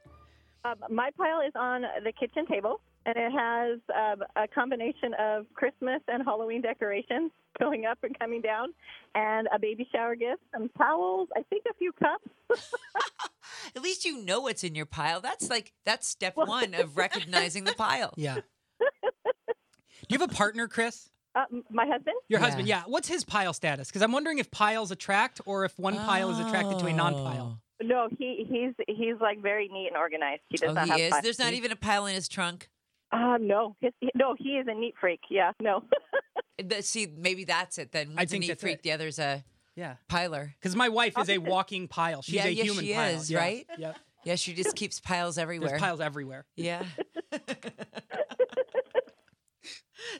Um, 0.63 0.75
my 0.89 1.09
pile 1.17 1.41
is 1.41 1.51
on 1.55 1.81
the 2.01 2.13
kitchen 2.13 2.45
table, 2.45 2.79
and 3.07 3.15
it 3.17 3.31
has 3.31 3.79
um, 3.95 4.23
a 4.35 4.47
combination 4.47 5.15
of 5.17 5.45
Christmas 5.55 6.01
and 6.07 6.21
Halloween 6.23 6.61
decorations. 6.61 7.31
going 7.59 7.85
up 7.85 7.97
and 8.03 8.17
coming 8.19 8.39
down, 8.41 8.71
and 9.15 9.47
a 9.51 9.57
baby 9.57 9.87
shower 9.91 10.15
gift, 10.15 10.43
some 10.53 10.69
towels, 10.77 11.27
I 11.35 11.41
think 11.49 11.63
a 11.67 11.73
few 11.73 11.91
cups. 11.93 12.29
At 13.75 13.81
least 13.81 14.05
you 14.05 14.23
know 14.23 14.41
what's 14.41 14.63
in 14.63 14.75
your 14.75 14.85
pile. 14.85 15.21
That's 15.21 15.49
like 15.49 15.73
that's 15.85 16.07
step 16.07 16.35
one 16.37 16.75
of 16.75 16.97
recognizing 16.97 17.63
the 17.63 17.73
pile. 17.73 18.13
Yeah. 18.15 18.35
Do 18.79 20.13
you 20.13 20.19
have 20.19 20.29
a 20.29 20.33
partner, 20.33 20.67
Chris? 20.67 21.09
Uh, 21.35 21.45
my 21.71 21.85
husband? 21.87 22.15
Your 22.29 22.39
husband, 22.39 22.67
yeah. 22.67 22.83
What's 22.85 23.07
his 23.07 23.23
pile 23.23 23.53
status? 23.53 23.87
Because 23.89 24.01
I'm 24.03 24.11
wondering 24.11 24.37
if 24.39 24.49
piles 24.51 24.91
attract 24.91 25.41
or 25.45 25.65
if 25.65 25.77
one 25.79 25.95
pile 25.95 26.29
is 26.29 26.39
attracted 26.39 26.79
to 26.79 26.85
a 26.85 26.93
non-pile. 26.93 27.59
No, 27.81 28.07
he 28.17 28.45
he's 28.49 28.73
he's 28.87 29.15
like 29.21 29.41
very 29.41 29.67
neat 29.67 29.87
and 29.87 29.97
organized. 29.97 30.41
He 30.49 30.57
does 30.57 30.71
Oh, 30.71 30.73
not 30.73 30.85
he 30.85 30.91
have 30.91 30.99
is. 30.99 31.09
piles. 31.11 31.23
There's 31.23 31.39
not 31.39 31.53
even 31.53 31.71
a 31.71 31.75
pile 31.75 32.05
in 32.05 32.15
his 32.15 32.27
trunk. 32.27 32.69
Uh, 33.11 33.37
no, 33.39 33.75
his, 33.79 33.93
no, 34.15 34.35
he 34.37 34.49
is 34.51 34.67
a 34.69 34.73
neat 34.73 34.95
freak. 34.99 35.21
Yeah, 35.29 35.51
no. 35.61 35.83
Th- 36.69 36.83
See, 36.83 37.07
maybe 37.17 37.45
that's 37.45 37.77
it. 37.77 37.91
Then 37.91 38.07
I 38.17 38.21
one's 38.21 38.23
a 38.23 38.25
think 38.31 38.41
neat 38.41 38.47
that's 38.49 38.61
freak, 38.61 38.75
it. 38.77 38.83
the 38.83 38.91
other's 38.91 39.17
a 39.19 39.43
Yeah. 39.75 39.95
piler. 40.09 40.53
Because 40.59 40.75
my 40.75 40.89
wife 40.89 41.17
is 41.17 41.29
a 41.29 41.37
walking 41.37 41.87
pile. 41.87 42.21
She's 42.21 42.35
yeah, 42.35 42.45
a 42.47 42.49
yeah, 42.49 42.63
human 42.63 42.83
she 42.85 42.93
pile. 42.93 43.15
is, 43.15 43.31
Yeah. 43.31 43.39
right? 43.39 43.65
Yep. 43.77 43.97
Yeah, 44.25 44.35
she 44.35 44.53
just 44.53 44.75
keeps 44.75 44.99
piles 44.99 45.37
everywhere. 45.37 45.69
There's 45.69 45.79
piles 45.81 46.01
everywhere. 46.01 46.45
Yeah. 46.57 46.83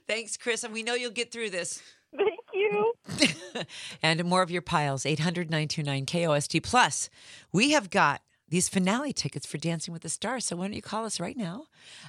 Thanks, 0.08 0.38
Chris. 0.38 0.64
And 0.64 0.74
we 0.74 0.84
know 0.84 0.94
you'll 0.96 1.12
get 1.12 1.32
through 1.32 1.50
this. 1.50 1.82
Thank 2.16 2.40
you. 2.54 2.94
and 4.02 4.24
more 4.26 4.42
of 4.42 4.50
your 4.50 4.62
piles, 4.62 5.06
800 5.06 5.50
929 5.52 6.06
KOST. 6.06 6.64
Plus, 6.64 7.10
we 7.52 7.72
have 7.72 7.90
got 7.90 8.22
these 8.50 8.70
finale 8.70 9.12
tickets 9.12 9.46
for 9.46 9.58
Dancing 9.58 9.92
with 9.92 10.04
the 10.04 10.10
Stars. 10.10 10.46
So 10.46 10.56
why 10.56 10.66
don't 10.66 10.74
you 10.74 10.82
call 10.82 11.06
us 11.06 11.20
right 11.20 11.36
now? 11.36 11.66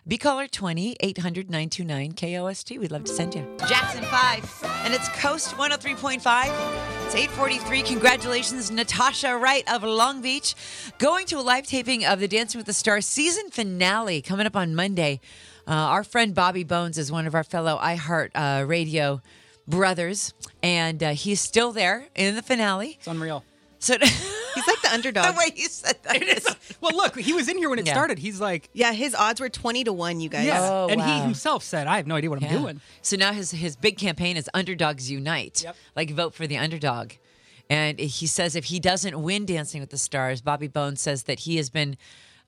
Be 0.06 0.18
caller 0.18 0.46
20 0.46 0.96
800 1.00 1.50
929 1.50 2.12
KOST. 2.12 2.78
We'd 2.78 2.92
love 2.92 3.04
to 3.04 3.12
send 3.12 3.34
you. 3.34 3.46
Jackson 3.66 4.04
5, 4.04 4.82
and 4.84 4.94
it's 4.94 5.08
Coast 5.20 5.56
103.5. 5.56 6.16
It's 7.06 7.14
843. 7.14 7.82
Congratulations, 7.82 8.70
Natasha 8.70 9.36
Wright 9.36 9.64
of 9.72 9.82
Long 9.82 10.22
Beach, 10.22 10.54
going 10.98 11.26
to 11.26 11.38
a 11.38 11.40
live 11.40 11.66
taping 11.66 12.04
of 12.04 12.20
the 12.20 12.28
Dancing 12.28 12.58
with 12.58 12.66
the 12.66 12.72
Stars 12.72 13.06
season 13.06 13.50
finale 13.50 14.22
coming 14.22 14.46
up 14.46 14.56
on 14.56 14.74
Monday. 14.74 15.20
Uh, 15.66 15.72
our 15.72 16.04
friend 16.04 16.34
Bobby 16.34 16.64
Bones 16.64 16.98
is 16.98 17.10
one 17.10 17.26
of 17.26 17.34
our 17.34 17.44
fellow 17.44 17.78
iHeart 17.82 18.30
uh, 18.34 18.64
Radio 18.64 19.20
brothers, 19.66 20.32
and 20.62 21.02
uh, 21.02 21.10
he's 21.10 21.40
still 21.40 21.72
there 21.72 22.06
in 22.14 22.34
the 22.36 22.42
finale. 22.42 22.96
It's 22.98 23.06
unreal. 23.06 23.44
So 23.78 23.96
He's 24.58 24.66
like 24.66 24.82
the 24.82 24.92
underdog. 24.92 25.34
the 25.34 25.38
way 25.38 25.52
you 25.56 25.68
said 25.68 25.96
that 26.04 26.22
is 26.22 26.46
Well, 26.80 26.94
look, 26.96 27.18
he 27.18 27.32
was 27.32 27.48
in 27.48 27.58
here 27.58 27.70
when 27.70 27.78
it 27.78 27.86
Yeah. 27.86 27.92
started. 27.94 28.18
He's 28.18 28.40
like, 28.40 28.68
Yeah, 28.72 28.92
his 28.92 29.14
odds 29.14 29.40
were 29.40 29.48
20 29.48 29.84
to 29.84 29.92
1, 29.92 30.20
you 30.20 30.28
guys. 30.28 30.46
yeah. 30.46 30.60
Oh, 30.62 30.88
and 30.88 31.00
he 31.00 31.06
wow. 31.10 31.22
himself 31.24 31.62
said, 31.64 31.86
I 31.86 31.96
have 31.96 32.06
no 32.06 32.14
idea 32.16 32.30
what 32.30 32.42
I'm 32.42 32.48
doing. 32.50 32.80
So 33.02 33.16
now 33.16 33.32
his 33.32 33.50
his 33.52 33.76
big 33.76 33.96
campaign 33.98 34.36
is 34.36 34.48
Underdogs 34.54 35.10
Unite. 35.10 35.62
Yep. 35.64 35.76
Like 35.96 36.10
vote 36.10 36.34
for 36.34 36.46
the 36.46 36.58
underdog. 36.58 37.12
And 37.70 37.98
he 37.98 38.26
says 38.26 38.56
if 38.56 38.64
he 38.66 38.80
doesn't 38.80 39.20
win 39.20 39.44
Dancing 39.44 39.80
with 39.80 39.90
the 39.90 39.98
Stars, 39.98 40.40
Bobby 40.40 40.68
Bones 40.68 41.00
says 41.00 41.24
that 41.24 41.40
he 41.40 41.56
has 41.56 41.68
been 41.70 41.96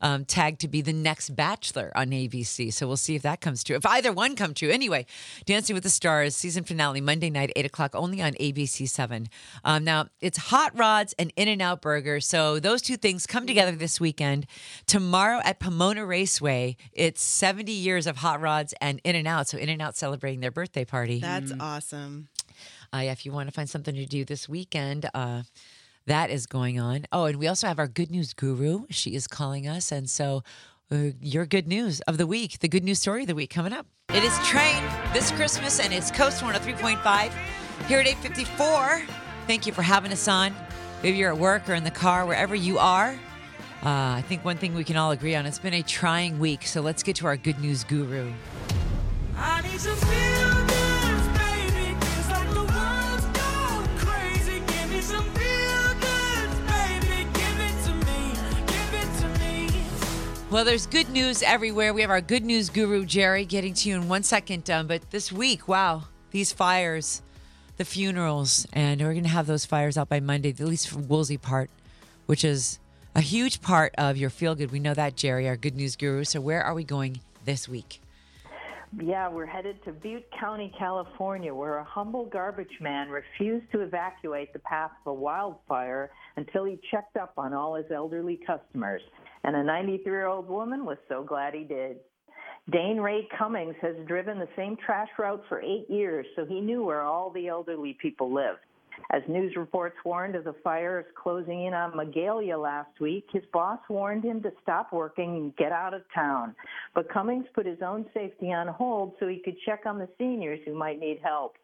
um, 0.01 0.25
tagged 0.25 0.61
to 0.61 0.69
be 0.69 0.83
the 0.83 0.93
next 0.93 1.31
Bachelor 1.31 1.93
on 1.95 2.09
ABC. 2.11 2.73
So 2.73 2.87
we'll 2.87 2.97
see 2.97 3.15
if 3.15 3.23
that 3.23 3.41
comes 3.41 3.63
true. 3.65 3.77
If 3.77 3.87
either 3.87 4.13
one 4.13 4.37
come 4.37 4.55
true. 4.55 4.71
Anyway, 4.71 5.07
Dancing 5.47 5.75
with 5.75 5.83
the 5.83 5.91
Stars 5.91 6.37
season 6.37 6.65
finale 6.65 7.01
Monday 7.01 7.31
night, 7.31 7.53
eight 7.57 7.67
o'clock, 7.67 7.95
only 7.95 8.21
on 8.23 8.33
ABC 8.35 8.89
Seven. 8.89 9.29
Um, 9.65 9.85
now 9.85 10.07
it's 10.21 10.39
Hot 10.39 10.77
Rods 10.79 11.15
and 11.19 11.33
In-N-Out 11.37 11.83
Burger. 11.83 12.21
So 12.21 12.59
those 12.59 12.83
two 12.83 12.97
things 12.97 13.27
come 13.27 13.47
together 13.47 13.73
this 13.73 14.01
weekend. 14.01 14.47
Tomorrow 14.87 15.41
at 15.45 15.61
Pomona 15.61 16.05
Raceway, 16.05 16.77
it's 16.93 17.23
70 17.23 17.73
years 17.73 18.07
of 18.07 18.19
Hot 18.19 18.41
Rods 18.41 18.75
and 18.81 19.01
In-N-Out. 19.05 19.49
So 19.49 19.59
In-N-Out 19.59 19.97
celebrating 19.97 20.41
their 20.41 20.51
birthday 20.51 20.85
party. 20.85 21.21
That's 21.21 21.53
awesome. 21.61 22.29
Uh, 22.93 22.99
yeah, 22.99 23.13
if 23.13 23.25
you 23.25 23.33
want 23.33 23.49
to 23.49 23.53
find 23.53 23.71
something 23.71 23.95
to 23.95 24.07
do 24.07 24.25
this 24.25 24.49
weekend, 24.49 25.09
uh, 25.15 25.43
that 26.07 26.31
is 26.31 26.47
going 26.47 26.81
on. 26.81 27.07
Oh, 27.13 27.25
and 27.25 27.39
we 27.39 27.47
also 27.47 27.67
have 27.67 27.79
our 27.79 27.89
good 27.89 28.11
news 28.11 28.33
guru. 28.35 28.87
She 28.91 29.15
is 29.15 29.27
calling 29.27 29.69
us. 29.69 29.93
And 29.93 30.09
so 30.09 30.43
uh, 30.93 31.11
your 31.21 31.47
good 31.47 31.69
news 31.69 32.01
of 32.03 32.19
the 32.19 32.27
week, 32.27 32.59
the 32.61 32.69
good 32.69 32.85
news 32.85 32.99
story 32.99 33.23
of 33.23 33.29
the 33.29 33.35
week 33.35 33.51
coming 33.51 33.73
up. 33.73 33.87
It 34.13 34.25
is 34.25 34.37
Train 34.41 34.83
this 35.13 35.31
Christmas 35.31 35.79
and 35.79 35.93
it's 35.93 36.11
Coast 36.11 36.43
103.5 36.43 37.33
here 37.87 38.01
at 38.01 38.07
854. 38.07 39.03
Thank 39.47 39.67
you 39.67 39.73
for 39.73 39.83
having 39.83 40.13
us 40.13 40.27
on. 40.27 40.55
Maybe 41.03 41.17
you're 41.17 41.33
at 41.33 41.39
work 41.39 41.69
or 41.69 41.75
in 41.75 41.85
the 41.85 41.91
car, 41.91 42.27
wherever 42.27 42.55
you 42.55 42.79
are. 42.79 43.19
Uh, 43.83 43.89
I 44.19 44.25
think 44.29 44.45
one 44.45 44.59
thing 44.59 44.75
we 44.75 44.85
can 44.85 44.97
all 44.97 45.13
agree 45.13 45.35
on, 45.35 45.47
it's 45.47 45.59
been 45.59 45.75
a 45.75 45.83
trying 45.83 46.39
week. 46.39 46.67
So 46.67 46.83
let's 46.83 47.03
get 47.03 47.17
to 47.17 47.27
our 47.27 47.37
good 47.37 47.59
news 47.61 47.85
guru. 47.85 48.33
Well, 60.51 60.65
there's 60.65 60.87
good 60.87 61.09
news 61.11 61.45
everywhere. 61.45 61.95
We 61.95 62.01
have 62.01 62.11
our 62.11 62.21
good 62.21 62.45
news 62.45 62.71
guru, 62.71 63.07
Jerry, 63.07 63.45
getting 63.45 63.73
to 63.73 63.89
you 63.89 63.95
in 63.95 64.09
one 64.09 64.25
second. 64.25 64.69
Um, 64.69 64.89
but 64.89 65.09
this 65.13 65.31
week, 65.31 65.69
wow, 65.69 66.09
these 66.33 66.53
fires, 66.53 67.23
the 67.77 67.85
funerals, 67.85 68.67
and 68.73 69.01
we're 69.01 69.13
going 69.13 69.23
to 69.23 69.29
have 69.29 69.47
those 69.47 69.65
fires 69.65 69.97
out 69.97 70.09
by 70.09 70.19
Monday, 70.19 70.49
at 70.51 70.59
least 70.59 70.89
for 70.89 70.99
Woolsey 70.99 71.39
part, 71.39 71.71
which 72.27 72.43
is 72.43 72.81
a 73.15 73.21
huge 73.21 73.63
part 73.63 73.95
of 73.97 74.17
your 74.17 74.29
feel 74.29 74.57
good. 74.57 74.73
We 74.73 74.81
know 74.81 74.93
that, 74.93 75.15
Jerry, 75.15 75.47
our 75.47 75.57
good 75.57 75.77
news 75.77 75.95
guru. 75.95 76.25
So, 76.25 76.41
where 76.41 76.65
are 76.65 76.75
we 76.75 76.83
going 76.83 77.21
this 77.45 77.69
week? 77.69 78.01
Yeah, 79.01 79.29
we're 79.29 79.47
headed 79.47 79.85
to 79.85 79.93
Butte 79.93 80.27
County, 80.41 80.73
California, 80.77 81.55
where 81.55 81.77
a 81.79 81.85
humble 81.85 82.27
garbage 82.27 82.77
man 82.81 83.09
refused 83.09 83.71
to 83.71 83.83
evacuate 83.83 84.53
the 84.53 84.59
path 84.59 84.91
of 85.07 85.13
a 85.13 85.15
wildfire 85.15 86.11
until 86.37 86.65
he 86.65 86.77
checked 86.91 87.17
up 87.17 87.35
on 87.39 87.55
all 87.55 87.77
his 87.77 87.87
elderly 87.93 88.41
customers. 88.45 89.03
And 89.45 89.57
a 89.57 89.63
93 89.63 90.11
year 90.11 90.27
old 90.27 90.49
woman 90.49 90.85
was 90.85 90.99
so 91.09 91.23
glad 91.23 91.55
he 91.55 91.65
did. 91.65 91.97
Dane 92.71 92.99
Ray 92.99 93.27
Cummings 93.37 93.75
has 93.81 93.97
driven 94.07 94.39
the 94.39 94.49
same 94.57 94.77
trash 94.77 95.09
route 95.19 95.43
for 95.49 95.61
eight 95.61 95.89
years, 95.89 96.27
so 96.37 96.45
he 96.45 96.61
knew 96.61 96.85
where 96.85 97.03
all 97.03 97.31
the 97.31 97.49
elderly 97.49 97.97
people 98.01 98.33
lived. 98.33 98.61
As 99.13 99.23
news 99.29 99.57
reports 99.57 99.97
warned 100.05 100.37
of 100.37 100.45
the 100.45 100.55
fires 100.63 101.07
closing 101.21 101.65
in 101.65 101.75
on 101.75 101.93
Magalia 101.93 102.61
last 102.61 103.01
week, 103.01 103.27
his 103.33 103.43
boss 103.53 103.81
warned 103.89 104.25
him 104.25 104.43
to 104.43 104.53
stop 104.63 104.93
working 104.93 105.37
and 105.37 105.57
get 105.57 105.73
out 105.73 105.95
of 105.95 106.03
town. 106.15 106.55
But 106.95 107.09
Cummings 107.09 107.47
put 107.55 107.67
his 107.67 107.81
own 107.83 108.07
safety 108.13 108.53
on 108.53 108.69
hold 108.69 109.15
so 109.19 109.27
he 109.27 109.39
could 109.39 109.57
check 109.65 109.87
on 109.87 109.99
the 109.99 110.09
seniors 110.19 110.61
who 110.65 110.75
might 110.75 111.01
need 111.01 111.21
help. 111.23 111.57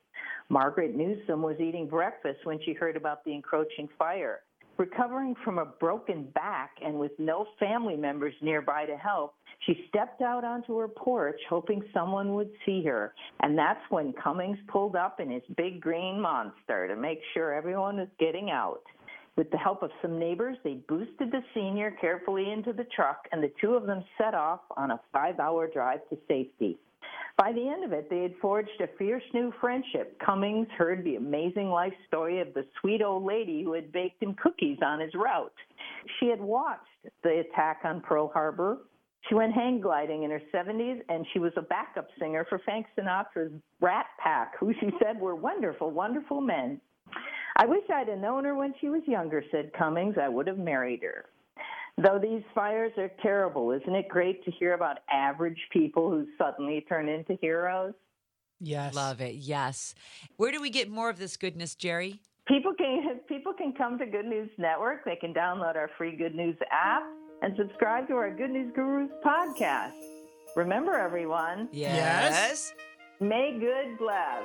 Margaret 0.49 0.95
Newsom 0.95 1.43
was 1.43 1.61
eating 1.61 1.89
breakfast 1.89 2.41
when 2.45 2.59
she 2.65 2.73
heard 2.73 2.97
about 2.97 3.25
the 3.25 3.35
encroaching 3.35 3.89
fire. 3.99 4.41
Recovering 4.79 5.35
from 5.43 5.59
a 5.59 5.65
broken 5.65 6.25
back 6.35 6.73
and 6.85 6.99
with 6.99 7.13
no 7.19 7.47
family 7.59 7.97
members 7.97 8.35
nearby 8.43 8.85
to 8.85 8.97
help, 8.97 9.35
she 9.65 9.87
stepped 9.89 10.21
out 10.21 10.45
onto 10.45 10.77
her 10.77 10.89
porch 10.89 11.41
hoping 11.49 11.83
someone 11.95 12.35
would 12.35 12.51
see 12.67 12.85
her. 12.85 13.15
And 13.41 13.57
that's 13.57 13.81
when 13.89 14.13
Cummings 14.13 14.59
pulled 14.69 14.95
up 14.95 15.19
in 15.19 15.31
his 15.31 15.43
big 15.57 15.81
green 15.81 16.21
monster 16.21 16.87
to 16.89 16.97
make 16.97 17.21
sure 17.33 17.55
everyone 17.55 17.97
was 17.97 18.09
getting 18.19 18.51
out. 18.51 18.83
With 19.37 19.51
the 19.51 19.59
help 19.59 19.83
of 19.83 19.91
some 20.03 20.19
neighbors, 20.19 20.59
they 20.63 20.75
boosted 20.89 21.31
the 21.31 21.43
senior 21.55 21.91
carefully 22.01 22.51
into 22.51 22.73
the 22.73 22.87
truck, 22.95 23.27
and 23.33 23.43
the 23.43 23.53
two 23.61 23.75
of 23.75 23.87
them 23.87 24.05
set 24.19 24.35
off 24.35 24.61
on 24.77 24.91
a 24.91 25.01
five 25.13 25.39
hour 25.41 25.69
drive 25.69 26.01
to 26.11 26.19
safety. 26.29 26.79
By 27.39 27.53
the 27.53 27.69
end 27.69 27.85
of 27.85 27.93
it, 27.93 28.09
they 28.09 28.23
had 28.23 28.35
forged 28.41 28.81
a 28.81 28.89
fierce 28.99 29.23
new 29.35 29.53
friendship. 29.61 30.19
Cummings 30.25 30.69
heard 30.79 31.05
the 31.05 31.17
amazing 31.17 31.69
life 31.69 31.93
story 32.07 32.41
of 32.41 32.55
the 32.55 32.65
sweet 32.81 33.03
old 33.03 33.25
lady 33.25 33.63
who 33.63 33.75
had 33.75 33.93
baked 33.93 34.23
him 34.23 34.35
cookies 34.43 34.79
on 34.83 35.01
his 35.01 35.15
route. 35.15 35.53
She 36.19 36.29
had 36.29 36.41
watched 36.41 36.81
the 37.23 37.41
attack 37.41 37.81
on 37.85 38.01
Pearl 38.01 38.29
Harbor. 38.33 38.79
She 39.29 39.35
went 39.35 39.53
hang 39.53 39.81
gliding 39.81 40.23
in 40.23 40.31
her 40.31 40.41
70s, 40.55 41.01
and 41.09 41.27
she 41.33 41.39
was 41.39 41.53
a 41.57 41.63
backup 41.63 42.09
singer 42.19 42.47
for 42.49 42.59
Frank 42.61 42.87
Sinatra's 42.97 43.53
Rat 43.81 44.07
Pack, 44.19 44.55
who 44.59 44.73
she 44.81 44.91
said 45.03 45.21
were 45.21 45.35
wonderful, 45.35 45.91
wonderful 45.91 46.41
men. 46.41 46.81
I 47.57 47.67
wish 47.67 47.83
I'd 47.93 48.09
have 48.09 48.19
known 48.19 48.45
her 48.45 48.55
when 48.55 48.75
she 48.81 48.89
was 48.89 49.03
younger, 49.07 49.43
said 49.51 49.73
Cummings. 49.77 50.17
I 50.21 50.29
would 50.29 50.47
have 50.47 50.59
married 50.59 51.03
her. 51.03 51.27
Though 51.99 52.19
these 52.23 52.43
fires 52.55 52.93
are 52.99 53.11
terrible, 53.23 53.73
isn't 53.73 53.95
it 53.95 54.09
great 54.09 54.45
to 54.45 54.51
hear 54.51 54.75
about 54.75 54.99
average 55.11 55.61
people 55.73 56.11
who 56.11 56.27
suddenly 56.37 56.85
turn 56.89 57.09
into 57.09 57.39
heroes? 57.41 57.95
Yes. 58.61 58.95
Love 58.95 59.21
it. 59.21 59.37
Yes. 59.37 59.95
Where 60.37 60.53
do 60.53 60.61
we 60.61 60.71
get 60.71 60.91
more 60.91 61.09
of 61.09 61.19
this 61.19 61.37
goodness, 61.37 61.75
Jerry? 61.75 62.21
People 62.47 62.75
can 62.75 63.21
people 63.29 63.55
can 63.55 63.73
come 63.73 63.99
to 63.99 64.07
Good 64.07 64.27
News 64.27 64.51
Network. 64.59 65.05
They 65.05 65.17
can 65.17 65.33
download 65.33 65.77
our 65.77 65.91
free 65.97 66.17
Good 66.17 66.35
News 66.35 66.57
app 66.71 67.03
and 67.43 67.55
subscribe 67.57 68.09
to 68.09 68.15
our 68.15 68.31
Good 68.31 68.51
News 68.51 68.73
Gurus 68.75 69.11
podcast. 69.25 69.93
Remember, 70.55 70.95
everyone. 70.95 71.69
Yes. 71.73 72.33
yes. 72.33 72.75
May 73.21 73.59
good 73.59 73.99
bless. 73.99 74.45